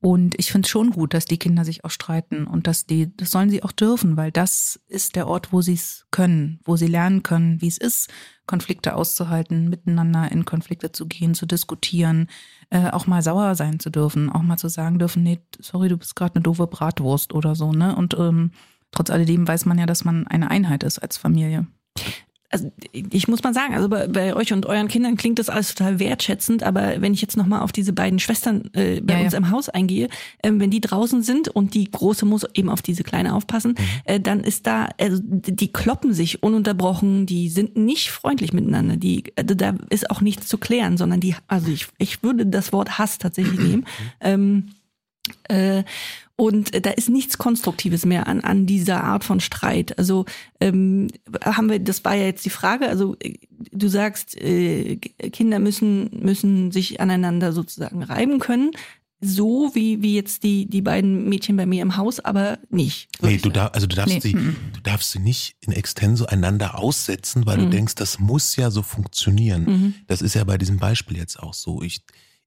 [0.02, 3.16] Und ich finde es schon gut, dass die Kinder sich auch streiten und dass die,
[3.18, 6.78] das sollen sie auch dürfen, weil das ist der Ort, wo sie es können, wo
[6.78, 8.10] sie lernen können, wie es ist,
[8.46, 12.30] Konflikte auszuhalten, miteinander in Konflikte zu gehen, zu diskutieren,
[12.70, 15.98] äh, auch mal sauer sein zu dürfen, auch mal zu sagen dürfen, nee, sorry, du
[15.98, 17.94] bist gerade eine doofe Bratwurst oder so, ne?
[17.94, 18.52] Und ähm,
[18.92, 21.68] trotz alledem weiß man ja, dass man eine Einheit ist als Familie.
[22.52, 25.74] Also ich muss mal sagen, also bei, bei euch und euren Kindern klingt das alles
[25.76, 29.34] total wertschätzend, aber wenn ich jetzt nochmal auf diese beiden Schwestern äh, bei Ja, uns
[29.34, 29.38] ja.
[29.38, 30.10] im Haus eingehe,
[30.42, 33.76] ähm, wenn die draußen sind und die Große muss eben auf diese Kleine aufpassen,
[34.06, 39.26] äh, dann ist da, also die kloppen sich ununterbrochen, die sind nicht freundlich miteinander, die,
[39.36, 42.98] also da ist auch nichts zu klären, sondern die, also ich, ich würde das Wort
[42.98, 43.86] Hass tatsächlich nehmen.
[44.22, 44.72] Ähm,
[45.44, 45.84] äh,
[46.40, 49.98] und äh, da ist nichts Konstruktives mehr an, an dieser Art von Streit.
[50.00, 50.26] Also
[50.62, 51.08] ähm,
[51.44, 53.34] haben wir, das war ja jetzt die Frage, also äh,
[53.72, 58.72] du sagst, äh, Kinder müssen, müssen sich aneinander sozusagen reiben können.
[59.22, 63.10] So wie, wie jetzt die, die beiden Mädchen bei mir im Haus, aber nicht.
[63.22, 64.56] Nee, du, darf, also du darfst Nee, sie, mhm.
[64.72, 67.64] du darfst sie nicht in extenso einander aussetzen, weil Mhm.
[67.64, 69.66] du denkst, das muss ja so funktionieren.
[69.66, 69.94] Mhm.
[70.08, 71.82] Das ist ja bei diesem Beispiel jetzt auch so.
[71.82, 72.00] Ich,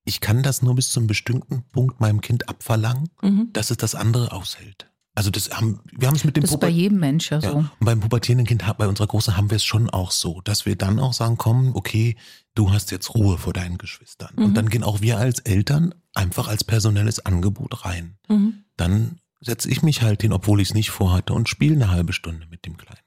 [0.05, 3.51] ich kann das nur bis zu einem bestimmten Punkt meinem Kind abverlangen, Mhm.
[3.53, 4.89] dass es das andere aushält.
[5.15, 7.51] Also das haben, wir haben es mit dem Das ist bei jedem Mensch ja ja,
[7.51, 7.57] so.
[7.59, 10.75] und beim pubertierenden Kind, bei unserer Großen haben wir es schon auch so, dass wir
[10.75, 12.17] dann auch sagen, komm, okay,
[12.55, 14.31] du hast jetzt Ruhe vor deinen Geschwistern.
[14.37, 14.45] Mhm.
[14.47, 18.17] Und dann gehen auch wir als Eltern einfach als personelles Angebot rein.
[18.29, 18.65] Mhm.
[18.79, 22.15] Dann setze ich mich halt hin, obwohl ich es nicht vorhatte und spiele eine halbe
[22.15, 23.02] Stunde mit dem kleinen.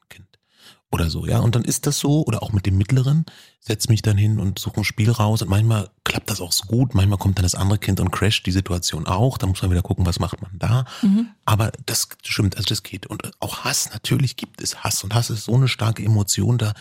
[0.91, 1.39] Oder so, ja.
[1.39, 3.25] Und dann ist das so, oder auch mit dem Mittleren,
[3.59, 5.41] setze mich dann hin und suche ein Spiel raus.
[5.41, 8.45] Und manchmal klappt das auch so gut, manchmal kommt dann das andere Kind und crasht
[8.45, 9.37] die Situation auch.
[9.37, 10.85] Da muss man wieder gucken, was macht man da.
[11.01, 11.29] Mhm.
[11.43, 13.07] Aber das stimmt, also das geht.
[13.07, 15.03] Und auch Hass, natürlich gibt es Hass.
[15.03, 16.73] Und Hass ist so eine starke Emotion, da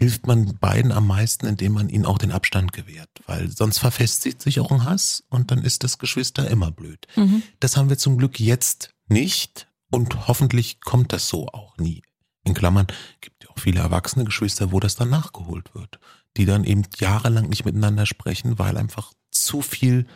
[0.00, 3.10] hilft man beiden am meisten, indem man ihnen auch den Abstand gewährt.
[3.26, 7.06] Weil sonst verfestigt sich auch ein Hass und dann ist das Geschwister immer blöd.
[7.16, 7.42] Mhm.
[7.60, 12.02] Das haben wir zum Glück jetzt nicht und hoffentlich kommt das so auch nie.
[12.44, 12.86] In Klammern
[13.20, 15.98] gibt viele erwachsene Geschwister, wo das dann nachgeholt wird,
[16.36, 20.06] die dann eben jahrelang nicht miteinander sprechen, weil einfach zu viel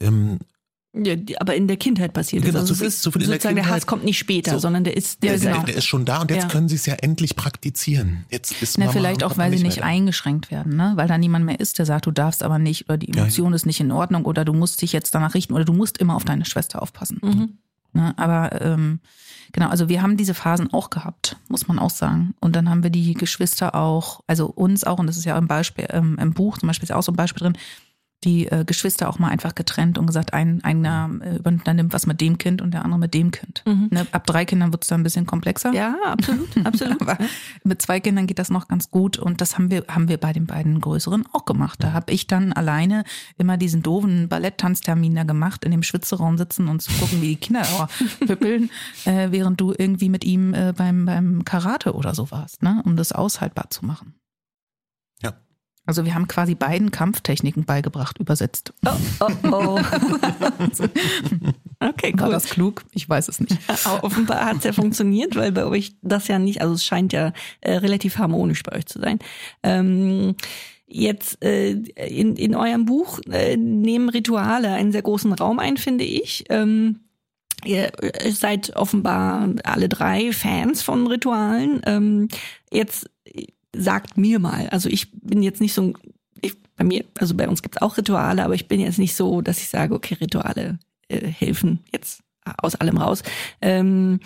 [0.00, 0.38] ähm,
[0.94, 2.60] Ja, aber in der Kindheit passiert Genau.
[2.60, 3.80] Also so viel- es ist so viel in der sozusagen der Kindheit.
[3.82, 4.58] Hass kommt nicht später, So.
[4.60, 6.48] sondern der ist, der Ja, ist der, der ist schon da und jetzt Ja.
[6.48, 8.24] können sie es ja endlich praktizieren.
[8.30, 9.90] Jetzt ist Na, Mama vielleicht auch, weil sie nicht mehr da.
[9.90, 10.92] eingeschränkt werden, ne?
[10.96, 13.52] Weil da niemand mehr ist, der sagt, du darfst aber nicht oder die Ja, Emotion
[13.52, 16.16] ist nicht in Ordnung oder du musst dich jetzt danach richten oder du musst immer
[16.16, 17.20] auf deine Schwester aufpassen.
[17.22, 17.58] Mhm.
[17.92, 18.14] Ne?
[18.16, 19.00] Aber ähm,
[19.52, 22.34] genau, also wir haben diese Phasen auch gehabt, muss man auch sagen.
[22.40, 25.48] Und dann haben wir die Geschwister auch, also uns auch, und das ist ja im
[25.48, 27.58] Beispiel, ähm, im Buch zum Beispiel ist auch so ein Beispiel drin,
[28.24, 32.20] die äh, Geschwister auch mal einfach getrennt und gesagt, ein, einer äh, übernimmt was mit
[32.20, 33.62] dem Kind und der andere mit dem Kind.
[33.66, 33.88] Mhm.
[33.90, 35.72] Ne, ab drei Kindern wird es dann ein bisschen komplexer.
[35.72, 37.00] Ja, absolut, absolut.
[37.02, 37.18] Aber
[37.62, 40.32] mit zwei Kindern geht das noch ganz gut und das haben wir, haben wir bei
[40.32, 41.82] den beiden größeren auch gemacht.
[41.82, 43.04] Da habe ich dann alleine
[43.36, 47.36] immer diesen doofen Balletttanztermin da gemacht, in dem Schwitzeraum sitzen und zu gucken, wie die
[47.36, 47.88] Kinder
[48.26, 48.70] püppeln,
[49.04, 52.82] äh, während du irgendwie mit ihm äh, beim, beim Karate oder so warst, ne?
[52.84, 54.14] um das aushaltbar zu machen.
[55.22, 55.34] Ja.
[55.86, 58.72] Also wir haben quasi beiden Kampftechniken beigebracht, übersetzt.
[58.84, 59.80] Oh, oh, oh.
[61.80, 62.32] okay, War cool.
[62.32, 62.84] das klug?
[62.90, 63.56] Ich weiß es nicht.
[63.84, 67.12] Aber offenbar hat es ja funktioniert, weil bei euch das ja nicht, also es scheint
[67.12, 69.20] ja äh, relativ harmonisch bei euch zu sein.
[69.62, 70.34] Ähm,
[70.88, 76.04] jetzt äh, in, in eurem Buch äh, nehmen Rituale einen sehr großen Raum ein, finde
[76.04, 76.44] ich.
[76.48, 77.00] Ähm,
[77.64, 77.90] Ihr
[78.30, 81.80] seid offenbar alle drei Fans von Ritualen.
[81.86, 82.28] Ähm,
[82.70, 83.10] jetzt
[83.76, 85.94] sagt mir mal, also ich bin jetzt nicht so ein,
[86.40, 89.14] ich, bei mir, also bei uns gibt es auch Rituale, aber ich bin jetzt nicht
[89.14, 92.22] so, dass ich sage, okay, Rituale äh, helfen jetzt
[92.58, 93.22] aus allem raus.
[93.60, 94.20] Ähm,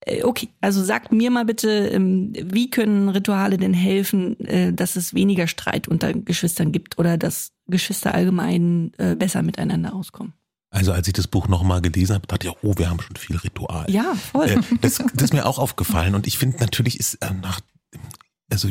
[0.00, 4.96] äh, okay, also sagt mir mal bitte, ähm, wie können Rituale denn helfen, äh, dass
[4.96, 10.34] es weniger Streit unter Geschwistern gibt oder dass Geschwister allgemein äh, besser miteinander auskommen?
[10.70, 13.36] Also als ich das Buch nochmal gelesen habe, dachte ich, oh, wir haben schon viel
[13.36, 13.90] Ritual.
[13.90, 14.60] Ja, voll.
[14.82, 17.60] Das, das ist mir auch aufgefallen und ich finde natürlich ist nach,
[18.50, 18.68] also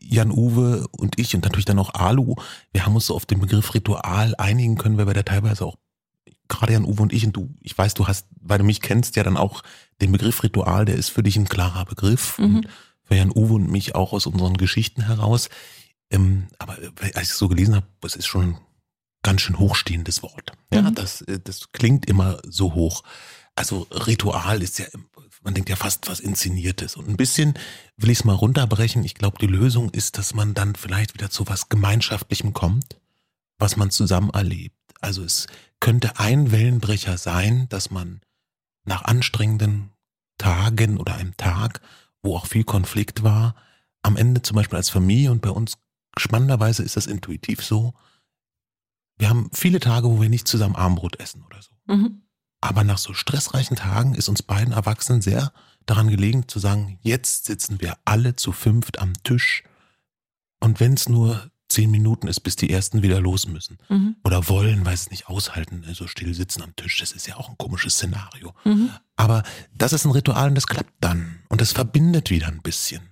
[0.00, 2.36] Jan Uwe und ich und natürlich dann auch Alu,
[2.72, 5.76] wir haben uns so auf den Begriff Ritual einigen können, weil wir da teilweise auch
[6.48, 9.16] gerade Jan Uwe und ich und du, ich weiß, du hast, weil du mich kennst,
[9.16, 9.62] ja dann auch
[10.00, 12.56] den Begriff Ritual, der ist für dich ein klarer Begriff Mhm.
[12.56, 12.68] und
[13.04, 15.48] für Jan Uwe und mich auch aus unseren Geschichten heraus.
[16.10, 16.78] Ähm, aber
[17.14, 18.58] als ich es so gelesen habe, es ist schon ein
[19.22, 20.52] ganz schön hochstehendes Wort.
[20.72, 20.94] Ja, Mhm.
[20.94, 23.02] das, äh, das klingt immer so hoch.
[23.56, 24.86] Also Ritual ist ja,
[25.42, 26.96] man denkt ja fast was Inszeniertes.
[26.96, 27.54] Und ein bisschen
[27.96, 29.04] will ich es mal runterbrechen.
[29.04, 33.00] Ich glaube, die Lösung ist, dass man dann vielleicht wieder zu was Gemeinschaftlichem kommt,
[33.58, 34.76] was man zusammen erlebt.
[35.00, 35.46] Also es
[35.80, 38.20] könnte ein Wellenbrecher sein, dass man
[38.84, 39.90] nach anstrengenden
[40.38, 41.80] Tagen oder einem Tag,
[42.22, 43.54] wo auch viel Konflikt war,
[44.02, 45.78] am Ende zum Beispiel als Familie und bei uns
[46.16, 47.94] spannenderweise ist das intuitiv so,
[49.18, 51.70] wir haben viele Tage, wo wir nicht zusammen Armbrot essen oder so.
[51.86, 52.22] Mhm.
[52.60, 55.52] Aber nach so stressreichen Tagen ist uns beiden Erwachsenen sehr
[55.86, 59.62] daran gelegen zu sagen, jetzt sitzen wir alle zu fünft am Tisch
[60.60, 64.16] und wenn es nur zehn Minuten ist, bis die ersten wieder los müssen Mhm.
[64.24, 67.36] oder wollen, weil sie es nicht aushalten, so still sitzen am Tisch, das ist ja
[67.36, 68.54] auch ein komisches Szenario.
[68.64, 68.90] Mhm.
[69.16, 69.42] Aber
[69.74, 73.10] das ist ein Ritual und das klappt dann und das verbindet wieder ein bisschen.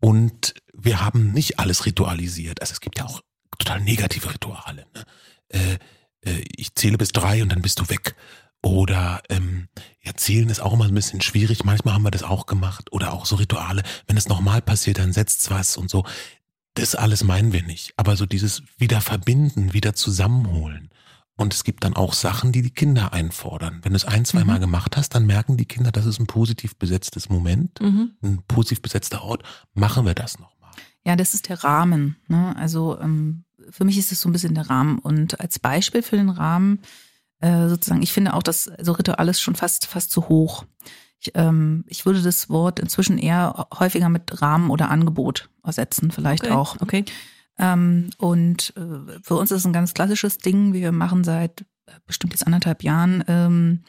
[0.00, 2.62] Und wir haben nicht alles ritualisiert.
[2.62, 3.20] Also es gibt ja auch
[3.58, 4.86] total negative Rituale.
[4.94, 5.04] Ne?
[5.48, 5.78] Äh,
[6.22, 8.16] äh, ich zähle bis drei und dann bist du weg.
[8.62, 9.68] Oder ähm,
[10.02, 11.64] ja, zählen ist auch immer ein bisschen schwierig.
[11.64, 12.92] Manchmal haben wir das auch gemacht.
[12.92, 16.04] Oder auch so Rituale, wenn es nochmal passiert, dann setzt was und so.
[16.74, 17.94] Das alles meinen wir nicht.
[17.96, 20.90] Aber so dieses wieder verbinden, wieder zusammenholen.
[21.36, 23.80] Und es gibt dann auch Sachen, die die Kinder einfordern.
[23.82, 24.62] Wenn du es ein, zwei Mal Mhm.
[24.62, 28.10] gemacht hast, dann merken die Kinder, das ist ein positiv besetztes Moment, Mhm.
[28.22, 29.42] ein positiv besetzter Ort.
[29.72, 30.70] Machen wir das nochmal.
[31.06, 32.16] Ja, das ist der Rahmen.
[32.28, 32.54] Ne?
[32.58, 34.98] Also ähm, für mich ist es so ein bisschen der Rahmen.
[34.98, 36.80] Und als Beispiel für den Rahmen,
[37.40, 40.64] äh, sozusagen, ich finde auch, dass so Ritual ist schon fast, fast zu hoch.
[41.18, 46.44] Ich, ähm, ich würde das Wort inzwischen eher häufiger mit Rahmen oder Angebot ersetzen, vielleicht
[46.44, 46.52] Okay.
[46.52, 46.80] auch.
[46.80, 47.04] Okay.
[47.58, 50.72] Ähm, und äh, für uns ist es ein ganz klassisches Ding.
[50.72, 53.80] Wir machen seit äh, bestimmt jetzt anderthalb Jahren ähm,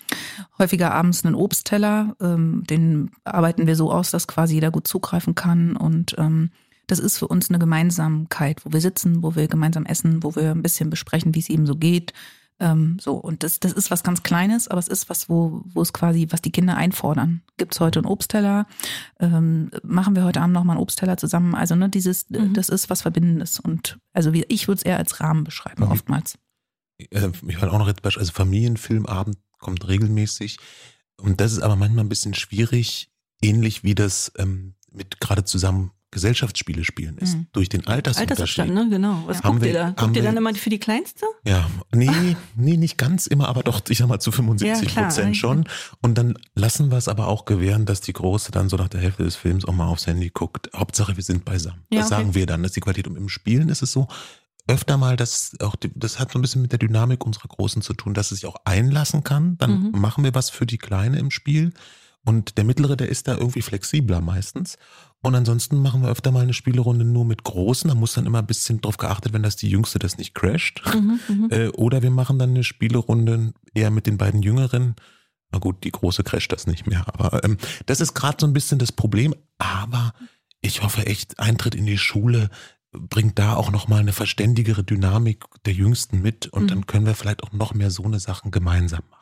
[0.59, 2.15] häufiger abends einen Obstteller.
[2.19, 5.77] Ähm, den arbeiten wir so aus, dass quasi jeder gut zugreifen kann.
[5.77, 6.51] Und ähm,
[6.87, 10.51] das ist für uns eine Gemeinsamkeit, wo wir sitzen, wo wir gemeinsam essen, wo wir
[10.51, 12.11] ein bisschen besprechen, wie es ihm so geht.
[12.61, 15.81] Ähm, so, und das, das ist was ganz Kleines, aber es ist was, wo, wo
[15.81, 17.41] es quasi, was die Kinder einfordern.
[17.57, 18.67] Gibt's heute einen Obstteller?
[19.19, 21.55] Ähm, machen wir heute Abend nochmal einen Obstteller zusammen?
[21.55, 22.53] Also, ne, dieses, Mhm.
[22.53, 23.59] das ist was Verbindendes.
[23.59, 25.91] Und also wie, ich würde es eher als Rahmen beschreiben, Mhm.
[25.91, 26.37] oftmals.
[26.99, 30.57] Äh, ich fand auch noch jetzt Beispiel, also Familienfilmabend kommt regelmäßig.
[31.17, 33.09] Und das ist aber manchmal ein bisschen schwierig,
[33.41, 37.35] ähnlich wie das ähm, mit gerade zusammen Gesellschaftsspiele spielen ist.
[37.37, 37.47] Mhm.
[37.53, 38.59] Durch den Altersunterschied.
[38.59, 38.89] Altersabstand, ne?
[38.89, 39.23] Genau.
[39.25, 39.49] Was Ja.
[39.49, 39.85] Guckt ihr wir- da?
[39.85, 41.25] haben Guckt ihr dann immer für die Kleinste?
[41.45, 45.03] Ja, nee, nee, nicht ganz immer, aber doch, ich sag mal, zu 75 Ja.
[45.03, 45.65] Prozent schon.
[46.01, 49.01] Und dann lassen wir es aber auch gewähren, dass die Große dann so nach der
[49.01, 50.69] Hälfte des Films auch mal aufs Handy guckt.
[50.75, 51.81] Hauptsache, wir sind beisammen.
[51.91, 52.21] Ja, das okay.
[52.21, 53.07] sagen wir dann, das ist die Qualität.
[53.07, 54.07] Und im Spielen ist es so,
[54.67, 57.81] öfter mal, dass auch, die, das hat so ein bisschen mit der Dynamik unserer Großen
[57.81, 59.57] zu tun, dass es sich auch einlassen kann.
[59.57, 59.99] Dann Mhm.
[59.99, 61.73] machen wir was für die Kleine im Spiel.
[62.23, 64.77] Und der Mittlere, der ist da irgendwie flexibler meistens.
[65.21, 67.87] Und ansonsten machen wir öfter mal eine Spielerunde nur mit Großen.
[67.87, 70.81] Da muss dann immer ein bisschen drauf geachtet werden, dass die Jüngste das nicht crasht.
[70.93, 71.47] Mhm, mhm.
[71.51, 74.95] Äh, oder wir machen dann eine Spielerunde eher mit den beiden Jüngeren.
[75.51, 77.05] Na gut, die große crasht das nicht mehr.
[77.07, 79.35] Aber ähm, das ist gerade so ein bisschen das Problem.
[79.57, 80.13] Aber
[80.61, 82.49] ich hoffe echt, Eintritt in die Schule,
[82.91, 86.67] bringt da auch nochmal eine verständigere Dynamik der Jüngsten mit und mhm.
[86.67, 89.21] dann können wir vielleicht auch noch mehr so eine Sachen gemeinsam machen.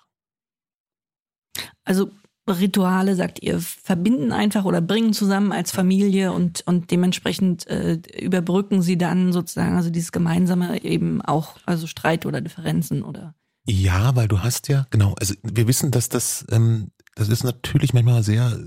[1.84, 2.12] Also
[2.58, 8.82] Rituale, sagt ihr, verbinden einfach oder bringen zusammen als Familie und, und dementsprechend äh, überbrücken
[8.82, 13.36] sie dann sozusagen, also dieses Gemeinsame eben auch, also Streit oder Differenzen oder.
[13.66, 17.94] Ja, weil du hast ja, genau, also wir wissen, dass das, ähm, das ist natürlich
[17.94, 18.58] manchmal sehr,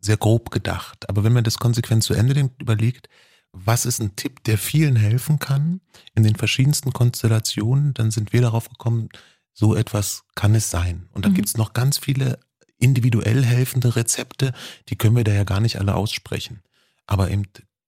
[0.00, 1.08] sehr grob gedacht.
[1.08, 3.08] Aber wenn man das konsequent zu Ende denkt, überlegt,
[3.52, 5.80] was ist ein Tipp, der vielen helfen kann
[6.14, 9.10] in den verschiedensten Konstellationen, dann sind wir darauf gekommen,
[9.52, 11.08] so etwas kann es sein.
[11.12, 11.36] Und dann mhm.
[11.36, 12.38] gibt es noch ganz viele
[12.82, 14.52] individuell helfende Rezepte,
[14.88, 16.62] die können wir da ja gar nicht alle aussprechen.
[17.06, 17.46] Aber eben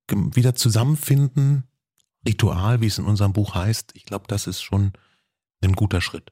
[0.08, 1.64] wieder zusammenfinden,
[2.26, 4.92] Ritual, wie es in unserem Buch heißt, ich glaube, das ist schon
[5.62, 6.30] ein guter Schritt.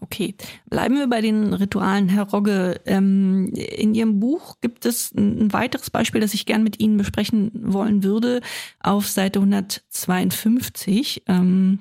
[0.00, 0.34] Okay,
[0.68, 2.80] bleiben wir bei den Ritualen, Herr Rogge.
[2.84, 7.52] Ähm, in Ihrem Buch gibt es ein weiteres Beispiel, das ich gern mit Ihnen besprechen
[7.54, 8.40] wollen würde,
[8.80, 11.22] auf Seite 152.
[11.28, 11.78] Ähm,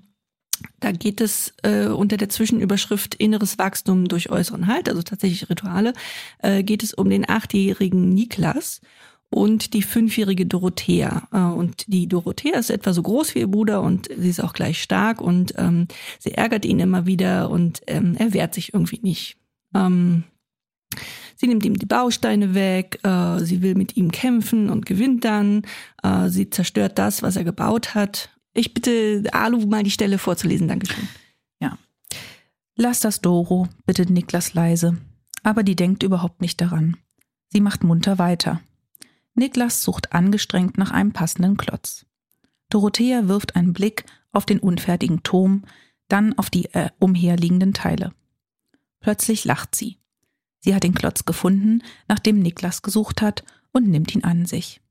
[0.80, 5.94] da geht es äh, unter der Zwischenüberschrift Inneres Wachstum durch äußeren Halt, also tatsächlich Rituale,
[6.40, 8.82] äh, geht es um den achtjährigen Niklas
[9.34, 11.28] und die fünfjährige Dorothea.
[11.32, 14.54] Äh, und die Dorothea ist etwa so groß wie ihr Bruder und sie ist auch
[14.54, 15.88] gleich stark und ähm,
[16.20, 19.38] sie ärgert ihn immer wieder und ähm, er wehrt sich irgendwie nicht.
[19.74, 20.24] Ähm,
[21.36, 25.64] sie nimmt ihm die Bausteine weg, äh, sie will mit ihm kämpfen und gewinnt dann.
[26.04, 28.30] Äh, sie zerstört das, was er gebaut hat.
[28.54, 31.08] Ich bitte Alu mal die Stelle vorzulesen, Dankeschön.
[31.60, 31.78] Ja.
[32.76, 34.98] Lass das Doro, bittet Niklas leise.
[35.44, 36.98] Aber die denkt überhaupt nicht daran.
[37.50, 38.62] Sie macht munter weiter.
[39.36, 42.06] Niklas sucht angestrengt nach einem passenden Klotz.
[42.70, 45.64] Dorothea wirft einen Blick auf den unfertigen Turm,
[46.08, 48.14] dann auf die äh, umherliegenden Teile.
[49.00, 49.98] Plötzlich lacht sie.
[50.60, 54.82] Sie hat den Klotz gefunden, nachdem Niklas gesucht hat, und nimmt ihn an sich.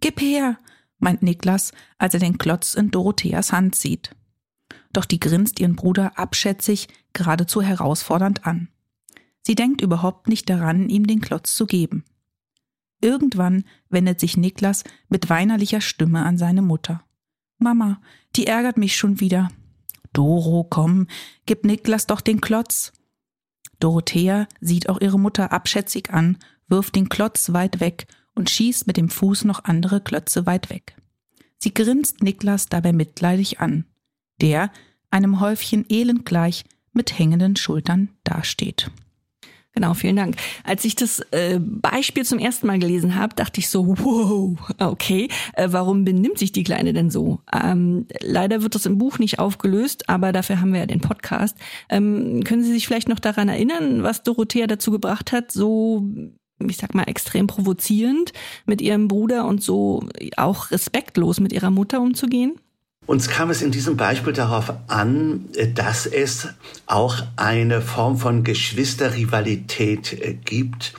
[0.00, 0.58] Gib her,
[0.98, 4.14] meint Niklas, als er den Klotz in Dorotheas Hand sieht.
[4.92, 8.68] Doch die grinst ihren Bruder abschätzig, geradezu herausfordernd an.
[9.42, 12.04] Sie denkt überhaupt nicht daran, ihm den Klotz zu geben.
[13.00, 17.04] Irgendwann wendet sich Niklas mit weinerlicher Stimme an seine Mutter.
[17.58, 18.00] Mama,
[18.34, 19.48] die ärgert mich schon wieder.
[20.12, 21.06] Doro, komm,
[21.44, 22.92] gib Niklas doch den Klotz.
[23.80, 26.38] Dorothea sieht auch ihre Mutter abschätzig an,
[26.68, 28.06] wirft den Klotz weit weg
[28.36, 30.94] und schießt mit dem Fuß noch andere Klötze weit weg.
[31.58, 33.84] Sie grinst Niklas dabei mitleidig an,
[34.40, 34.70] der,
[35.10, 38.90] einem Häufchen elend gleich, mit hängenden Schultern dasteht.
[39.76, 40.36] Genau, vielen Dank.
[40.64, 45.28] Als ich das äh, Beispiel zum ersten Mal gelesen habe, dachte ich so, wow, okay,
[45.52, 47.40] äh, warum benimmt sich die Kleine denn so?
[47.52, 51.58] Ähm, leider wird das im Buch nicht aufgelöst, aber dafür haben wir ja den Podcast.
[51.90, 56.08] Ähm, können Sie sich vielleicht noch daran erinnern, was Dorothea dazu gebracht hat, so
[56.58, 58.32] ich sag mal, extrem provozierend
[58.64, 62.58] mit ihrem Bruder und so auch respektlos mit ihrer Mutter umzugehen?
[63.06, 65.44] Uns kam es in diesem Beispiel darauf an,
[65.74, 66.48] dass es
[66.86, 70.92] auch eine Form von Geschwisterrivalität äh, gibt.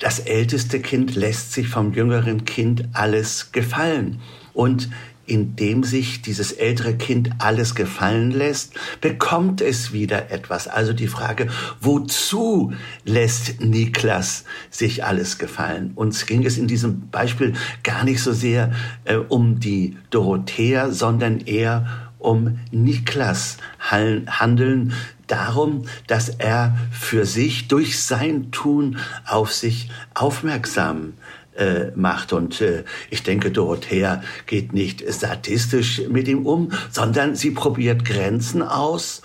[0.00, 4.20] Das älteste Kind lässt sich vom jüngeren Kind alles gefallen.
[4.54, 4.88] Und
[5.30, 10.66] indem sich dieses ältere Kind alles gefallen lässt, bekommt es wieder etwas.
[10.66, 11.46] Also die Frage,
[11.80, 12.72] wozu
[13.04, 15.92] lässt Niklas sich alles gefallen?
[15.94, 17.54] Uns ging es in diesem Beispiel
[17.84, 18.72] gar nicht so sehr
[19.04, 24.92] äh, um die Dorothea, sondern eher um Niklas Handeln,
[25.26, 31.14] darum, dass er für sich durch sein Tun auf sich aufmerksam
[31.60, 32.32] äh, macht.
[32.32, 38.62] Und äh, ich denke, Dorothea geht nicht statistisch mit ihm um, sondern sie probiert Grenzen
[38.62, 39.22] aus,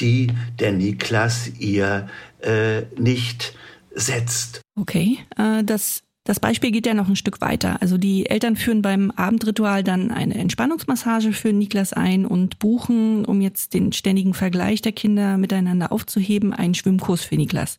[0.00, 0.28] die
[0.58, 2.08] der Niklas ihr
[2.40, 3.54] äh, nicht
[3.94, 4.62] setzt.
[4.78, 7.82] Okay, äh, das das Beispiel geht ja noch ein Stück weiter.
[7.82, 13.40] Also die Eltern führen beim Abendritual dann eine Entspannungsmassage für Niklas ein und buchen, um
[13.40, 17.76] jetzt den ständigen Vergleich der Kinder miteinander aufzuheben, einen Schwimmkurs für Niklas.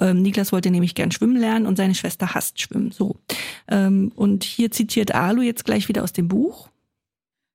[0.00, 2.90] Ähm, Niklas wollte nämlich gern schwimmen lernen und seine Schwester hasst Schwimmen.
[2.90, 3.16] So.
[3.68, 6.68] Ähm, und hier zitiert Alu jetzt gleich wieder aus dem Buch.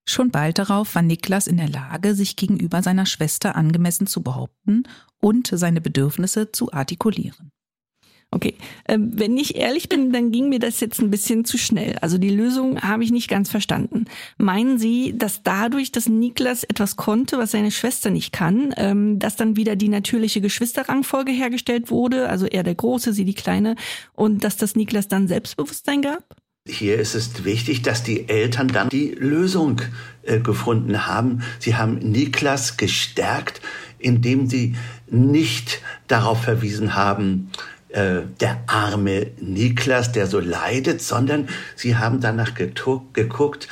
[0.07, 4.83] Schon bald darauf war Niklas in der Lage, sich gegenüber seiner Schwester angemessen zu behaupten
[5.19, 7.51] und seine Bedürfnisse zu artikulieren.
[8.31, 8.53] Okay,
[8.87, 11.97] ähm, wenn ich ehrlich bin, dann ging mir das jetzt ein bisschen zu schnell.
[12.01, 14.05] Also die Lösung habe ich nicht ganz verstanden.
[14.37, 19.35] Meinen Sie, dass dadurch, dass Niklas etwas konnte, was seine Schwester nicht kann, ähm, dass
[19.35, 23.75] dann wieder die natürliche Geschwisterrangfolge hergestellt wurde, also er der Große, sie die Kleine,
[24.13, 26.23] und dass das Niklas dann Selbstbewusstsein gab?
[26.67, 29.81] Hier ist es wichtig, dass die Eltern dann die Lösung
[30.21, 31.41] äh, gefunden haben.
[31.57, 33.59] Sie haben Niklas gestärkt,
[33.97, 34.75] indem sie
[35.09, 37.49] nicht darauf verwiesen haben,
[37.89, 43.67] äh, der arme Niklas, der so leidet, sondern sie haben danach geguckt,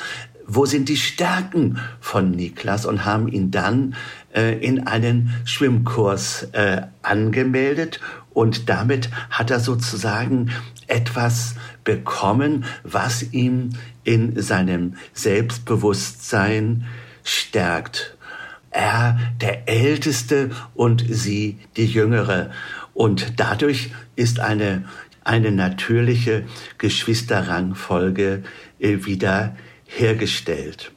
[0.46, 3.94] wo sind die Stärken von Niklas und haben ihn dann
[4.34, 8.00] äh, in einen Schwimmkurs äh, angemeldet
[8.30, 10.50] und damit hat er sozusagen
[10.86, 11.54] etwas
[11.84, 13.70] bekommen, was ihm
[14.04, 16.86] in seinem Selbstbewusstsein
[17.24, 18.16] stärkt.
[18.70, 22.50] Er der Älteste und sie die Jüngere.
[22.98, 24.82] Und dadurch ist eine,
[25.22, 26.42] eine natürliche
[26.78, 28.42] Geschwisterrangfolge
[28.80, 29.54] äh, wieder
[29.86, 30.90] hergestellt.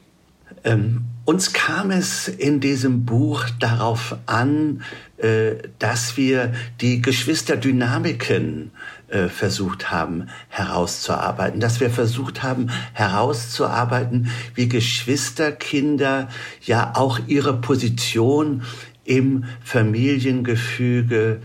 [0.64, 4.82] Ähm, uns kam es in diesem Buch darauf an,
[5.18, 8.72] äh, dass wir die Geschwisterdynamiken
[9.06, 16.28] äh, versucht haben herauszuarbeiten, dass wir versucht haben herauszuarbeiten, wie Geschwisterkinder
[16.62, 18.64] ja auch ihre Position
[19.04, 21.40] im Familiengefüge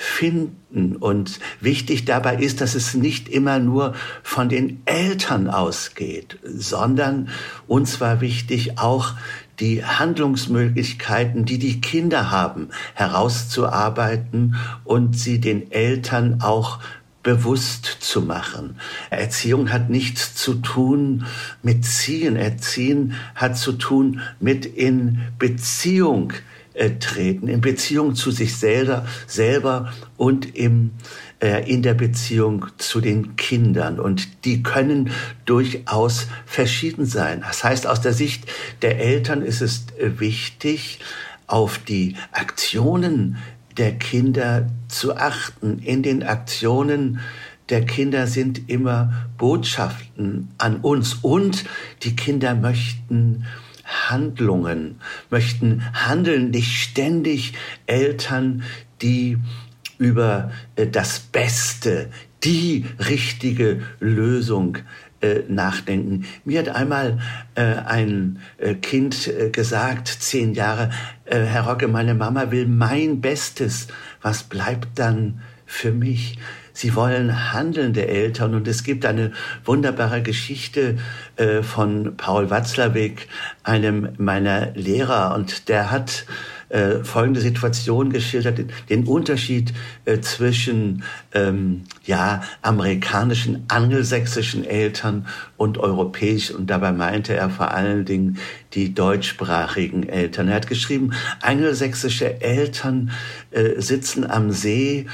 [0.00, 0.96] finden.
[0.96, 7.28] Und wichtig dabei ist, dass es nicht immer nur von den Eltern ausgeht, sondern
[7.66, 9.12] uns war wichtig auch
[9.58, 16.78] die Handlungsmöglichkeiten, die die Kinder haben, herauszuarbeiten und sie den Eltern auch
[17.22, 18.76] bewusst zu machen.
[19.10, 21.26] Erziehung hat nichts zu tun
[21.62, 22.36] mit Ziehen.
[22.36, 26.32] Erziehen hat zu tun mit in Beziehung
[26.80, 30.92] äh, treten, in Beziehung zu sich selber, selber und im,
[31.40, 34.00] äh, in der Beziehung zu den Kindern.
[34.00, 35.10] Und die können
[35.44, 37.42] durchaus verschieden sein.
[37.46, 38.50] Das heißt, aus der Sicht
[38.80, 41.00] der Eltern ist es äh, wichtig,
[41.46, 43.36] auf die Aktionen
[43.76, 45.80] der Kinder zu achten.
[45.80, 47.20] In den Aktionen
[47.68, 51.64] der Kinder sind immer Botschaften an uns und
[52.04, 53.44] die Kinder möchten
[53.90, 57.54] Handlungen, möchten handeln, nicht ständig
[57.86, 58.62] Eltern,
[59.02, 59.38] die
[59.98, 62.08] über äh, das Beste,
[62.42, 64.78] die richtige Lösung
[65.20, 66.24] äh, nachdenken.
[66.44, 67.18] Mir hat einmal
[67.54, 68.38] äh, ein
[68.80, 70.90] Kind gesagt, zehn Jahre,
[71.26, 73.88] Herr Rocke, meine Mama will mein Bestes.
[74.22, 76.38] Was bleibt dann für mich?
[76.80, 79.32] Sie wollen handelnde Eltern und es gibt eine
[79.66, 80.96] wunderbare Geschichte
[81.36, 83.28] äh, von Paul Watzlawick,
[83.64, 86.24] einem meiner Lehrer und der hat
[86.70, 89.74] äh, folgende Situation geschildert, den, Unterschied
[90.06, 91.02] äh, zwischen
[91.34, 95.26] ähm, ja, amerikanischen, angelsächsischen Eltern
[95.58, 96.50] und europäisch.
[96.50, 98.38] Und dabei meinte er vor allen Dingen
[98.72, 100.48] die deutschsprachigen Eltern.
[100.48, 101.10] Er hat geschrieben,
[101.42, 103.10] angelsächsische Eltern
[103.50, 105.06] äh, sitzen am See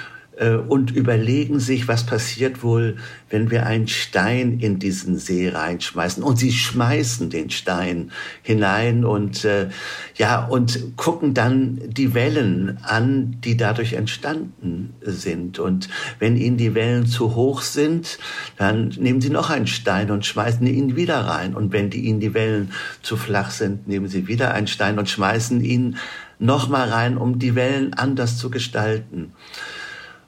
[0.68, 2.96] und überlegen sich, was passiert wohl,
[3.30, 6.22] wenn wir einen Stein in diesen See reinschmeißen.
[6.22, 8.10] Und sie schmeißen den Stein
[8.42, 9.70] hinein und äh,
[10.14, 15.58] ja und gucken dann die Wellen an, die dadurch entstanden sind.
[15.58, 18.18] Und wenn ihnen die Wellen zu hoch sind,
[18.58, 21.54] dann nehmen sie noch einen Stein und schmeißen ihn wieder rein.
[21.54, 25.08] Und wenn die ihnen die Wellen zu flach sind, nehmen sie wieder einen Stein und
[25.08, 25.96] schmeißen ihn
[26.38, 29.32] noch mal rein, um die Wellen anders zu gestalten.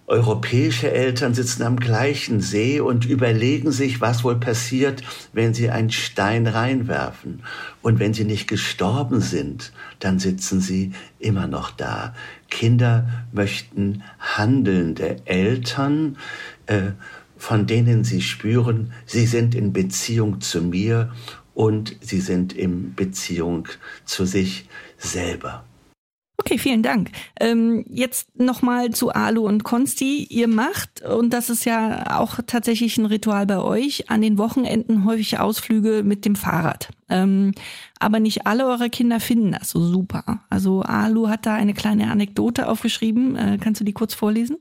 [0.09, 5.03] Europäische Eltern sitzen am gleichen See und überlegen sich, was wohl passiert,
[5.35, 7.43] wenn sie einen Stein reinwerfen.
[7.83, 12.15] Und wenn sie nicht gestorben sind, dann sitzen sie immer noch da.
[12.49, 16.17] Kinder möchten handelnde Eltern,
[16.67, 16.93] äh,
[17.37, 21.13] von denen sie spüren, sie sind in Beziehung zu mir
[21.53, 23.69] und sie sind in Beziehung
[24.07, 25.65] zu sich selber.
[26.49, 27.11] Okay, vielen Dank.
[27.39, 30.25] Ähm, jetzt nochmal zu Alu und Konsti.
[30.31, 35.05] Ihr macht, und das ist ja auch tatsächlich ein Ritual bei euch, an den Wochenenden
[35.05, 36.89] häufig Ausflüge mit dem Fahrrad.
[37.11, 37.53] Ähm,
[37.99, 40.41] aber nicht alle eure Kinder finden das so super.
[40.49, 43.37] Also Alu hat da eine kleine Anekdote aufgeschrieben.
[43.37, 44.57] Äh, kannst du die kurz vorlesen?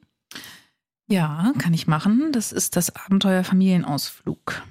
[1.07, 2.33] Ja, kann ich machen.
[2.33, 4.61] Das ist das Abenteuer Familienausflug.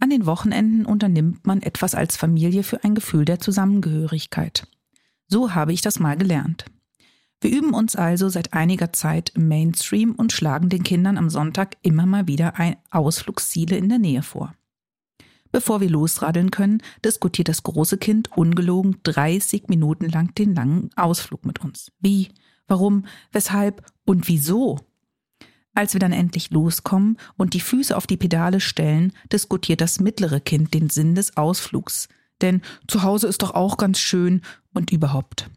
[0.00, 4.66] An den Wochenenden unternimmt man etwas als Familie für ein Gefühl der Zusammengehörigkeit.
[5.32, 6.66] So habe ich das mal gelernt.
[7.40, 11.78] Wir üben uns also seit einiger Zeit im Mainstream und schlagen den Kindern am Sonntag
[11.80, 14.54] immer mal wieder ein Ausflugsziele in der Nähe vor.
[15.50, 21.46] Bevor wir losradeln können, diskutiert das große Kind ungelogen 30 Minuten lang den langen Ausflug
[21.46, 21.90] mit uns.
[21.98, 22.28] Wie,
[22.66, 24.80] warum, weshalb und wieso?
[25.72, 30.40] Als wir dann endlich loskommen und die Füße auf die Pedale stellen, diskutiert das mittlere
[30.40, 32.10] Kind den Sinn des Ausflugs,
[32.42, 34.42] denn zu Hause ist doch auch ganz schön
[34.72, 35.50] und überhaupt.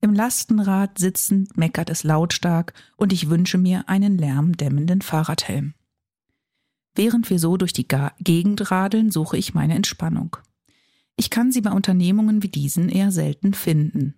[0.00, 5.74] Im Lastenrad sitzend meckert es lautstark und ich wünsche mir einen lärmdämmenden Fahrradhelm.
[6.94, 7.86] Während wir so durch die
[8.18, 10.36] Gegend radeln, suche ich meine Entspannung.
[11.16, 14.14] Ich kann sie bei Unternehmungen wie diesen eher selten finden.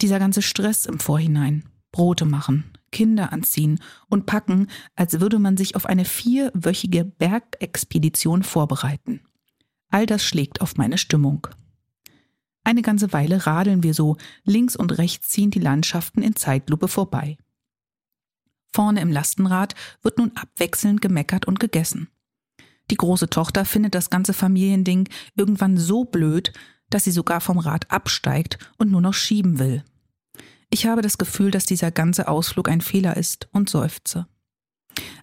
[0.00, 5.76] Dieser ganze Stress im Vorhinein, Brote machen, Kinder anziehen und packen, als würde man sich
[5.76, 9.20] auf eine vierwöchige Bergexpedition vorbereiten.
[9.90, 11.48] All das schlägt auf meine Stimmung.
[12.64, 17.36] Eine ganze Weile radeln wir so, links und rechts ziehen die Landschaften in Zeitlupe vorbei.
[18.72, 22.08] Vorne im Lastenrad wird nun abwechselnd gemeckert und gegessen.
[22.90, 26.52] Die große Tochter findet das ganze Familiending irgendwann so blöd,
[26.90, 29.84] dass sie sogar vom Rad absteigt und nur noch schieben will.
[30.70, 34.26] Ich habe das Gefühl, dass dieser ganze Ausflug ein Fehler ist und seufze.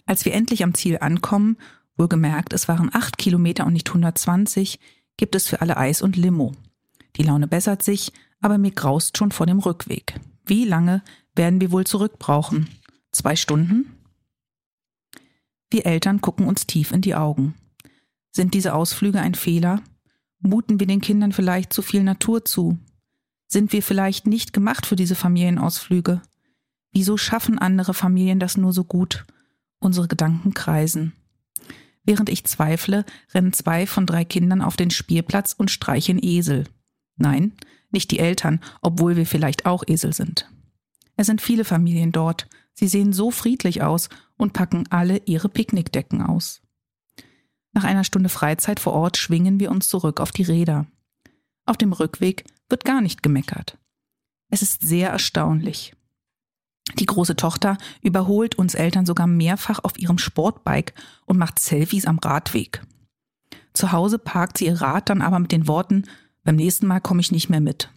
[0.06, 1.56] Als wir endlich am Ziel ankommen,
[1.96, 4.78] wohlgemerkt, es waren acht Kilometer und nicht 120,
[5.16, 6.52] gibt es für alle Eis und Limo.
[7.16, 10.20] Die Laune bessert sich, aber mir graust schon vor dem Rückweg.
[10.44, 11.02] Wie lange
[11.34, 12.68] werden wir wohl zurück brauchen?
[13.12, 13.90] Zwei Stunden?
[15.70, 17.54] Wir Eltern gucken uns tief in die Augen.
[18.30, 19.82] Sind diese Ausflüge ein Fehler?
[20.40, 22.78] Muten wir den Kindern vielleicht zu viel Natur zu?
[23.48, 26.22] Sind wir vielleicht nicht gemacht für diese Familienausflüge?
[26.92, 29.26] Wieso schaffen andere Familien das nur so gut?
[29.78, 31.12] Unsere Gedanken kreisen.
[32.04, 33.04] Während ich zweifle,
[33.34, 36.64] rennen zwei von drei Kindern auf den Spielplatz und streichen Esel.
[37.18, 37.52] Nein,
[37.90, 40.50] nicht die Eltern, obwohl wir vielleicht auch Esel sind.
[41.16, 42.48] Es sind viele Familien dort.
[42.74, 46.62] Sie sehen so friedlich aus und packen alle ihre Picknickdecken aus.
[47.72, 50.86] Nach einer Stunde Freizeit vor Ort schwingen wir uns zurück auf die Räder.
[51.66, 53.78] Auf dem Rückweg wird gar nicht gemeckert.
[54.48, 55.94] Es ist sehr erstaunlich.
[56.98, 60.94] Die große Tochter überholt uns Eltern sogar mehrfach auf ihrem Sportbike
[61.26, 62.82] und macht Selfies am Radweg.
[63.74, 66.04] Zu Hause parkt sie ihr Rad dann aber mit den Worten,
[66.48, 67.90] beim nächsten Mal komme ich nicht mehr mit.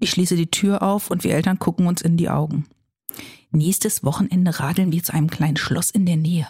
[0.00, 2.64] Ich schließe die Tür auf und wir Eltern gucken uns in die Augen.
[3.50, 6.48] Nächstes Wochenende radeln wir zu einem kleinen Schloss in der Nähe.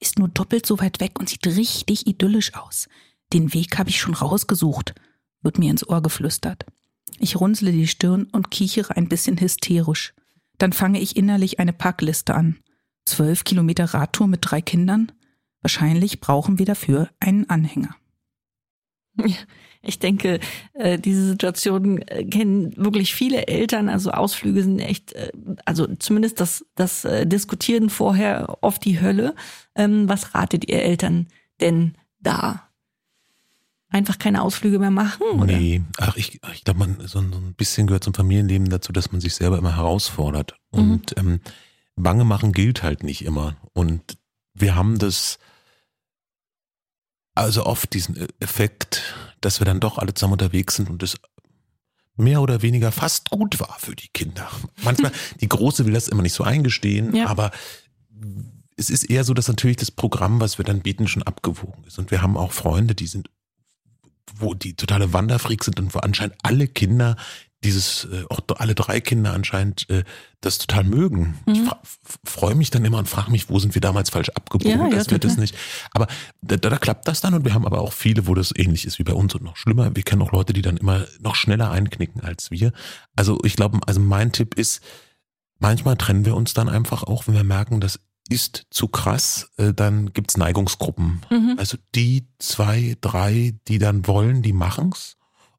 [0.00, 2.88] Ist nur doppelt so weit weg und sieht richtig idyllisch aus.
[3.32, 4.96] Den Weg habe ich schon rausgesucht,
[5.42, 6.66] wird mir ins Ohr geflüstert.
[7.20, 10.12] Ich runzle die Stirn und kichere ein bisschen hysterisch.
[10.58, 12.58] Dann fange ich innerlich eine Packliste an.
[13.04, 15.12] Zwölf Kilometer Radtour mit drei Kindern?
[15.62, 17.94] Wahrscheinlich brauchen wir dafür einen Anhänger.
[19.86, 20.40] Ich denke,
[20.74, 23.88] äh, diese Situation äh, kennen wirklich viele Eltern.
[23.88, 25.30] Also Ausflüge sind echt, äh,
[25.64, 29.34] also zumindest das, das Diskutieren vorher oft die Hölle.
[29.74, 31.28] Ähm, was ratet ihr Eltern
[31.60, 32.68] denn da?
[33.90, 35.22] Einfach keine Ausflüge mehr machen?
[35.22, 35.56] Oder?
[35.56, 39.20] Nee, ach, ich, ich glaube, man so ein bisschen gehört zum Familienleben dazu, dass man
[39.20, 40.56] sich selber immer herausfordert.
[40.72, 40.80] Mhm.
[40.80, 41.40] Und ähm,
[41.96, 43.56] Bange machen gilt halt nicht immer.
[43.72, 44.18] Und
[44.54, 45.38] wir haben das
[47.34, 49.14] also oft diesen e-, Effekt,
[49.44, 51.16] dass wir dann doch alle zusammen unterwegs sind und es
[52.16, 54.48] mehr oder weniger fast gut war für die Kinder.
[54.84, 57.26] Manchmal, die Große will das immer nicht so eingestehen, ja.
[57.26, 57.50] aber
[58.76, 61.98] es ist eher so, dass natürlich das Programm, was wir dann bieten, schon abgewogen ist.
[61.98, 63.30] Und wir haben auch Freunde, die sind,
[64.34, 67.16] wo die totale Wanderfreaks sind und wo anscheinend alle Kinder
[67.64, 70.04] dieses, äh, auch alle drei Kinder anscheinend äh,
[70.40, 71.38] das total mögen.
[71.46, 71.54] Mhm.
[71.54, 74.88] Ich freue mich dann immer und frage mich, wo sind wir damals falsch abgebogen, ja,
[74.90, 75.56] dass ja, wir das nicht.
[75.92, 76.06] Aber
[76.42, 78.98] da, da klappt das dann und wir haben aber auch viele, wo das ähnlich ist
[78.98, 79.96] wie bei uns und noch schlimmer.
[79.96, 82.72] Wir kennen auch Leute, die dann immer noch schneller einknicken als wir.
[83.16, 84.82] Also ich glaube, also mein Tipp ist,
[85.58, 87.98] manchmal trennen wir uns dann einfach auch, wenn wir merken, das
[88.28, 91.22] ist zu krass, äh, dann gibt's Neigungsgruppen.
[91.30, 91.56] Mhm.
[91.58, 95.16] Also die zwei, drei, die dann wollen, die machen's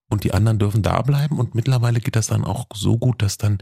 [0.10, 1.39] und die anderen dürfen da bleiben.
[1.39, 3.60] Und mittlerweile geht das dann auch so gut, dass dann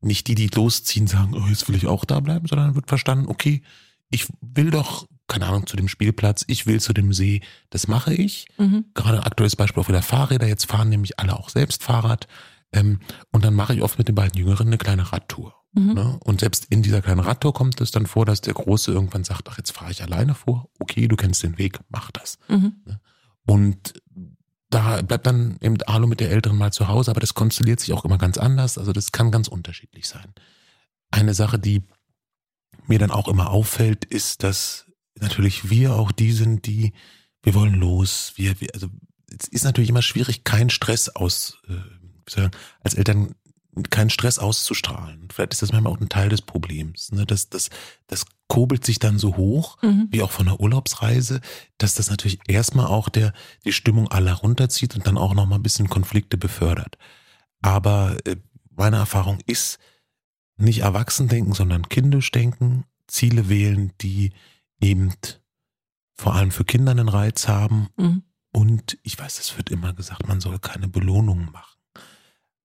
[0.00, 3.28] nicht die, die losziehen, sagen, oh, jetzt will ich auch da bleiben, sondern wird verstanden,
[3.28, 3.62] okay,
[4.10, 7.40] ich will doch, keine Ahnung, zu dem Spielplatz, ich will zu dem See,
[7.70, 8.46] das mache ich.
[8.58, 8.86] Mhm.
[8.94, 12.26] Gerade aktuelles Beispiel auch wieder Fahrräder, jetzt fahren nämlich alle auch selbst Fahrrad.
[12.72, 15.54] Ähm, und dann mache ich oft mit den beiden Jüngeren eine kleine Radtour.
[15.72, 15.94] Mhm.
[15.94, 16.18] Ne?
[16.24, 19.48] Und selbst in dieser kleinen Radtour kommt es dann vor, dass der Große irgendwann sagt,
[19.48, 20.68] ach, jetzt fahre ich alleine vor.
[20.78, 22.38] Okay, du kennst den Weg, mach das.
[22.48, 22.74] Mhm.
[22.84, 23.00] Ne?
[23.46, 23.94] Und
[24.72, 27.92] da bleibt dann eben Arlo mit der Älteren mal zu Hause, aber das konstelliert sich
[27.92, 28.78] auch immer ganz anders.
[28.78, 30.32] Also das kann ganz unterschiedlich sein.
[31.10, 31.82] Eine Sache, die
[32.86, 34.86] mir dann auch immer auffällt, ist, dass
[35.20, 36.92] natürlich wir auch die sind, die,
[37.42, 38.32] wir wollen los.
[38.36, 38.88] Wir, wir also
[39.28, 42.48] es ist natürlich immer schwierig, keinen Stress aus, äh,
[42.82, 43.34] als Eltern
[43.90, 45.28] keinen Stress auszustrahlen.
[45.32, 47.12] Vielleicht ist das manchmal auch ein Teil des Problems.
[47.12, 47.24] Ne?
[47.24, 47.70] Das, das,
[48.06, 50.08] das kurbelt sich dann so hoch, mhm.
[50.10, 51.40] wie auch von einer Urlaubsreise,
[51.78, 53.32] dass das natürlich erstmal auch der,
[53.64, 56.98] die Stimmung aller runterzieht und dann auch nochmal ein bisschen Konflikte befördert.
[57.62, 58.36] Aber äh,
[58.68, 59.78] meine Erfahrung ist,
[60.58, 64.32] nicht erwachsen denken, sondern kindisch denken, Ziele wählen, die
[64.82, 65.14] eben
[66.12, 67.88] vor allem für Kinder einen Reiz haben.
[67.96, 68.22] Mhm.
[68.52, 71.71] Und ich weiß, es wird immer gesagt, man soll keine Belohnungen machen.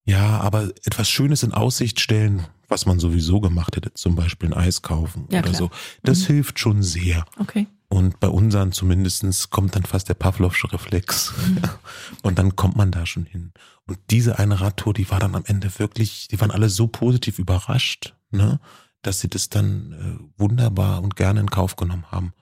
[0.05, 4.53] Ja, aber etwas Schönes in Aussicht stellen, was man sowieso gemacht hätte, zum Beispiel ein
[4.53, 5.59] Eis kaufen ja, oder klar.
[5.59, 5.71] so,
[6.03, 6.33] das mhm.
[6.33, 7.25] hilft schon sehr.
[7.39, 7.67] Okay.
[7.87, 11.31] Und bei unseren zumindestens kommt dann fast der Pavlovsche Reflex.
[11.37, 11.61] Mhm.
[12.23, 13.53] Und dann kommt man da schon hin.
[13.85, 17.37] Und diese eine Radtour, die war dann am Ende wirklich, die waren alle so positiv
[17.37, 18.59] überrascht, ne,
[19.03, 22.33] dass sie das dann äh, wunderbar und gerne in Kauf genommen haben.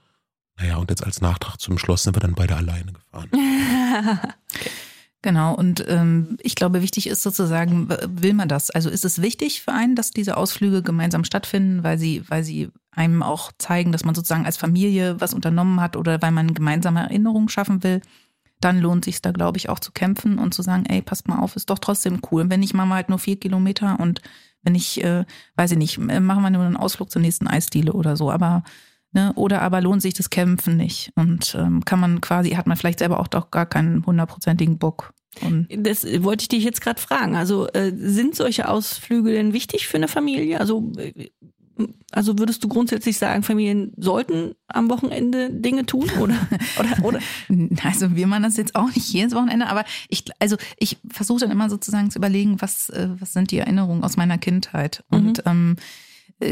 [0.57, 3.29] Naja, und jetzt als Nachtrag zum Schloss sind wir dann beide alleine gefahren.
[5.23, 8.71] Genau, und ähm, ich glaube, wichtig ist sozusagen, will man das?
[8.71, 12.71] Also ist es wichtig für einen, dass diese Ausflüge gemeinsam stattfinden, weil sie, weil sie
[12.89, 17.01] einem auch zeigen, dass man sozusagen als Familie was unternommen hat oder weil man gemeinsame
[17.01, 18.01] Erinnerungen schaffen will?
[18.61, 21.39] Dann lohnt sich da, glaube ich, auch zu kämpfen und zu sagen, ey, passt mal
[21.39, 22.49] auf, ist doch trotzdem cool.
[22.49, 24.21] Wenn ich mache halt nur vier Kilometer und
[24.63, 25.25] wenn ich, äh,
[25.55, 28.63] weiß ich nicht, machen wir nur einen Ausflug zur nächsten Eisdiele oder so, aber
[29.13, 29.33] Ne?
[29.35, 31.11] Oder aber lohnt sich das Kämpfen nicht?
[31.15, 35.13] Und ähm, kann man quasi, hat man vielleicht selber auch doch gar keinen hundertprozentigen Bock.
[35.39, 37.35] Und das wollte ich dich jetzt gerade fragen.
[37.35, 40.59] Also äh, sind solche Ausflüge denn wichtig für eine Familie?
[40.59, 41.29] Also, äh,
[42.11, 46.09] also würdest du grundsätzlich sagen, Familien sollten am Wochenende Dinge tun?
[46.19, 46.35] Oder,
[46.79, 47.19] oder, oder?
[47.83, 51.51] Also wir machen das jetzt auch nicht jedes Wochenende, aber ich, also ich versuche dann
[51.51, 55.03] immer sozusagen zu überlegen, was, äh, was sind die Erinnerungen aus meiner Kindheit?
[55.09, 55.51] Und mhm.
[55.51, 55.81] ähm, äh,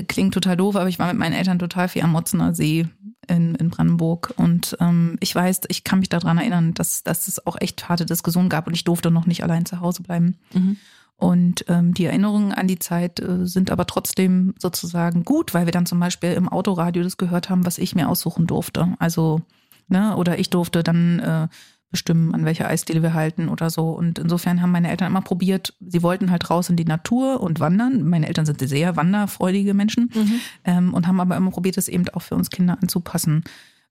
[0.07, 2.87] klingt total doof, aber ich war mit meinen Eltern total viel am Motzener See
[3.27, 4.33] in, in Brandenburg.
[4.37, 8.05] Und ähm, ich weiß, ich kann mich daran erinnern, dass, dass es auch echt harte
[8.05, 10.37] Diskussionen gab und ich durfte noch nicht allein zu Hause bleiben.
[10.53, 10.77] Mhm.
[11.15, 15.73] Und ähm, die Erinnerungen an die Zeit äh, sind aber trotzdem sozusagen gut, weil wir
[15.73, 18.95] dann zum Beispiel im Autoradio das gehört haben, was ich mir aussuchen durfte.
[18.99, 19.41] Also,
[19.89, 21.47] ne, oder ich durfte dann äh,
[21.91, 23.89] bestimmen, an welcher Eisdiele wir halten oder so.
[23.89, 27.59] Und insofern haben meine Eltern immer probiert, sie wollten halt raus in die Natur und
[27.59, 28.07] wandern.
[28.07, 30.39] Meine Eltern sind sehr wanderfreudige Menschen mhm.
[30.65, 33.43] ähm, und haben aber immer probiert, es eben auch für uns Kinder anzupassen.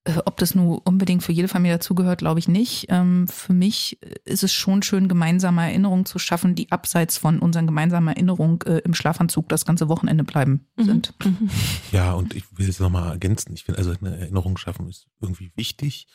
[0.05, 2.87] Äh, ob das nun unbedingt für jede Familie dazugehört, glaube ich nicht.
[2.89, 7.67] Ähm, für mich ist es schon schön, gemeinsame Erinnerungen zu schaffen, die abseits von unseren
[7.67, 10.85] gemeinsamen Erinnerungen äh, im Schlafanzug das ganze Wochenende bleiben mhm.
[10.85, 11.15] sind.
[11.25, 11.51] Mhm.
[11.93, 13.53] Ja, und ich will es nochmal ergänzen.
[13.55, 16.07] Ich finde, also eine Erinnerung schaffen ist irgendwie wichtig.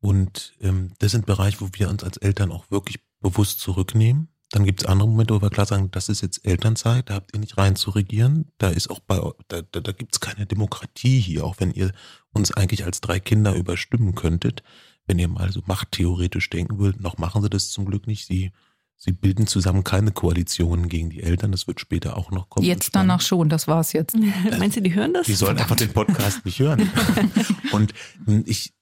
[0.00, 4.28] Und ähm, das sind Bereiche, wo wir uns als Eltern auch wirklich bewusst zurücknehmen.
[4.50, 7.34] Dann gibt es andere Momente, wo wir klar sagen, das ist jetzt Elternzeit, da habt
[7.34, 8.50] ihr nicht rein zu regieren.
[8.56, 11.92] Da ist auch bei, da, da, da gibt es keine Demokratie hier, auch wenn ihr
[12.32, 14.62] uns eigentlich als drei Kinder überstimmen könntet.
[15.06, 18.26] Wenn ihr mal so machttheoretisch denken würdet, noch machen sie das zum Glück nicht.
[18.26, 18.52] Sie,
[18.96, 21.52] sie bilden zusammen keine Koalitionen gegen die Eltern.
[21.52, 22.66] Das wird später auch noch kommen.
[22.66, 24.16] Jetzt danach schon, das war's jetzt.
[24.58, 25.26] Meinst du, die hören das?
[25.26, 26.90] Die sollen einfach den Podcast nicht hören.
[27.72, 27.92] Und
[28.24, 28.74] hm, ich,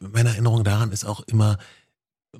[0.00, 1.58] meine Erinnerung daran ist auch immer,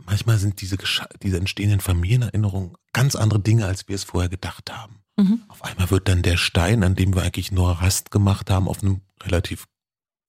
[0.06, 0.76] manchmal sind diese,
[1.22, 5.02] diese entstehenden Familienerinnerungen ganz andere Dinge, als wir es vorher gedacht haben.
[5.16, 5.42] Mhm.
[5.48, 8.82] Auf einmal wird dann der Stein, an dem wir eigentlich nur Rast gemacht haben, auf
[8.82, 9.66] einem relativ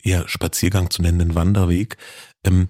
[0.01, 1.97] eher Spaziergang zu nennenden Wanderweg,
[2.43, 2.67] ähm,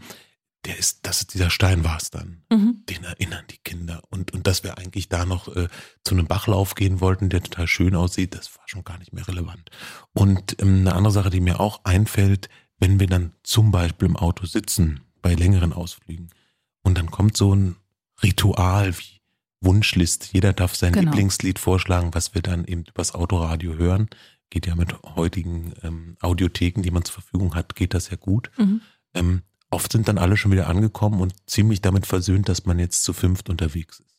[0.66, 2.44] der ist, das dieser Stein war es dann.
[2.50, 2.84] Mhm.
[2.88, 4.02] Den erinnern die Kinder.
[4.10, 5.68] Und, und dass wir eigentlich da noch äh,
[6.04, 9.28] zu einem Bachlauf gehen wollten, der total schön aussieht, das war schon gar nicht mehr
[9.28, 9.72] relevant.
[10.14, 12.48] Und ähm, eine andere Sache, die mir auch einfällt,
[12.84, 16.32] wenn wir dann zum Beispiel im Auto sitzen bei längeren Ausflügen
[16.82, 17.78] und dann kommt so ein
[18.22, 19.22] Ritual wie
[19.62, 20.34] Wunschlist.
[20.34, 21.12] Jeder darf sein genau.
[21.12, 24.10] Lieblingslied vorschlagen, was wir dann eben übers Autoradio hören.
[24.50, 28.52] Geht ja mit heutigen ähm, Audiotheken, die man zur Verfügung hat, geht das ja gut.
[28.58, 28.82] Mhm.
[29.14, 33.06] Ähm, oft sind dann alle schon wieder angekommen und ziemlich damit versöhnt, dass man jetzt
[33.06, 34.13] zu fünft unterwegs ist.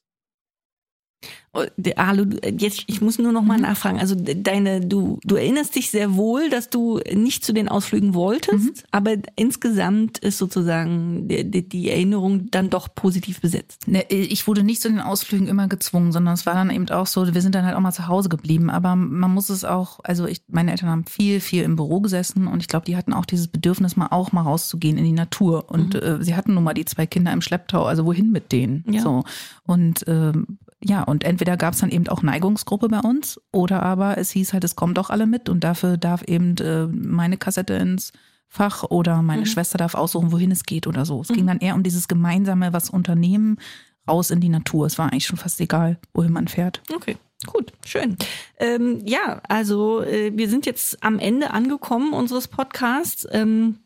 [1.57, 1.63] Oh,
[1.95, 2.25] Alu,
[2.59, 3.63] jetzt, ich muss nur noch mal mhm.
[3.63, 4.01] nachfragen.
[4.01, 8.59] Also deine, du, du erinnerst dich sehr wohl, dass du nicht zu den Ausflügen wolltest,
[8.59, 8.89] mhm.
[8.91, 13.87] aber insgesamt ist sozusagen die, die, Erinnerung dann doch positiv besetzt.
[13.87, 17.07] Ne, ich wurde nicht zu den Ausflügen immer gezwungen, sondern es war dann eben auch
[17.07, 18.69] so, wir sind dann halt auch mal zu Hause geblieben.
[18.69, 22.49] Aber man muss es auch, also ich, meine Eltern haben viel, viel im Büro gesessen
[22.49, 25.71] und ich glaube, die hatten auch dieses Bedürfnis, mal auch mal rauszugehen in die Natur.
[25.71, 26.01] Und mhm.
[26.01, 28.85] äh, sie hatten nun mal die zwei Kinder im Schlepptau, also wohin mit denen?
[28.91, 29.03] Ja.
[29.03, 29.23] So.
[29.67, 34.19] Und ähm, ja, und entweder gab es dann eben auch Neigungsgruppe bei uns oder aber
[34.19, 37.75] es hieß halt, es kommen doch alle mit und dafür darf eben äh, meine Kassette
[37.75, 38.13] ins
[38.49, 39.47] Fach oder meine mhm.
[39.47, 41.23] Schwester darf aussuchen, wohin es geht oder so.
[41.23, 41.35] Es mhm.
[41.35, 43.59] ging dann eher um dieses gemeinsame, was unternehmen,
[44.07, 44.87] raus in die Natur.
[44.87, 46.83] Es war eigentlich schon fast egal, wohin man fährt.
[46.95, 47.17] Okay.
[47.47, 48.17] Gut, schön.
[48.59, 53.27] Ähm, ja, also äh, wir sind jetzt am Ende angekommen unseres Podcasts.
[53.31, 53.81] Ähm,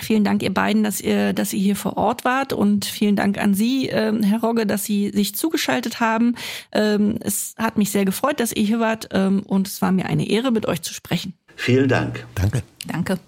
[0.00, 3.38] Vielen Dank, ihr beiden, dass ihr, dass ihr hier vor Ort wart und vielen Dank
[3.38, 6.36] an Sie, ähm, Herr Rogge, dass Sie sich zugeschaltet haben.
[6.72, 10.06] Ähm, es hat mich sehr gefreut, dass ihr hier wart ähm, und es war mir
[10.06, 11.34] eine Ehre, mit euch zu sprechen.
[11.56, 12.24] Vielen Dank.
[12.34, 12.62] Danke.
[12.86, 13.18] Danke.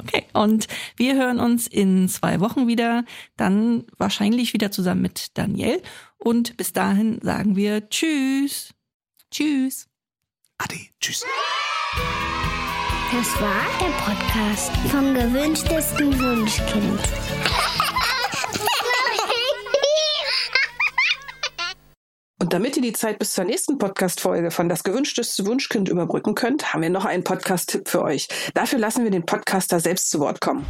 [0.00, 3.04] Okay, und wir hören uns in zwei Wochen wieder,
[3.36, 5.82] dann wahrscheinlich wieder zusammen mit Daniel.
[6.18, 8.72] Und bis dahin sagen wir Tschüss.
[9.30, 9.88] Tschüss.
[10.56, 10.76] Ade.
[11.00, 11.24] Tschüss.
[13.10, 17.00] Das war der Podcast vom gewünschtesten Wunschkind.
[22.38, 26.74] Und damit ihr die Zeit bis zur nächsten Podcast-Folge von Das gewünschteste Wunschkind überbrücken könnt,
[26.74, 28.28] haben wir noch einen Podcast-Tipp für euch.
[28.52, 30.66] Dafür lassen wir den Podcaster selbst zu Wort kommen.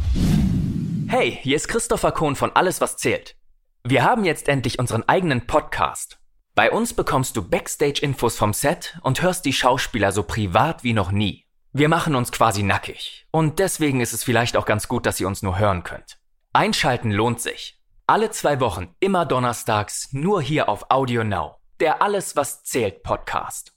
[1.09, 3.35] Hey, hier ist Christopher Kohn von Alles, was zählt.
[3.83, 6.19] Wir haben jetzt endlich unseren eigenen Podcast.
[6.55, 11.11] Bei uns bekommst du Backstage-Infos vom Set und hörst die Schauspieler so privat wie noch
[11.11, 11.48] nie.
[11.71, 13.27] Wir machen uns quasi nackig.
[13.31, 16.17] Und deswegen ist es vielleicht auch ganz gut, dass ihr uns nur hören könnt.
[16.51, 17.79] Einschalten lohnt sich.
[18.07, 21.57] Alle zwei Wochen, immer donnerstags, nur hier auf Audio Now.
[21.79, 23.71] Der Alles, was zählt Podcast.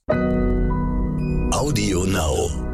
[1.52, 2.72] Audio Now.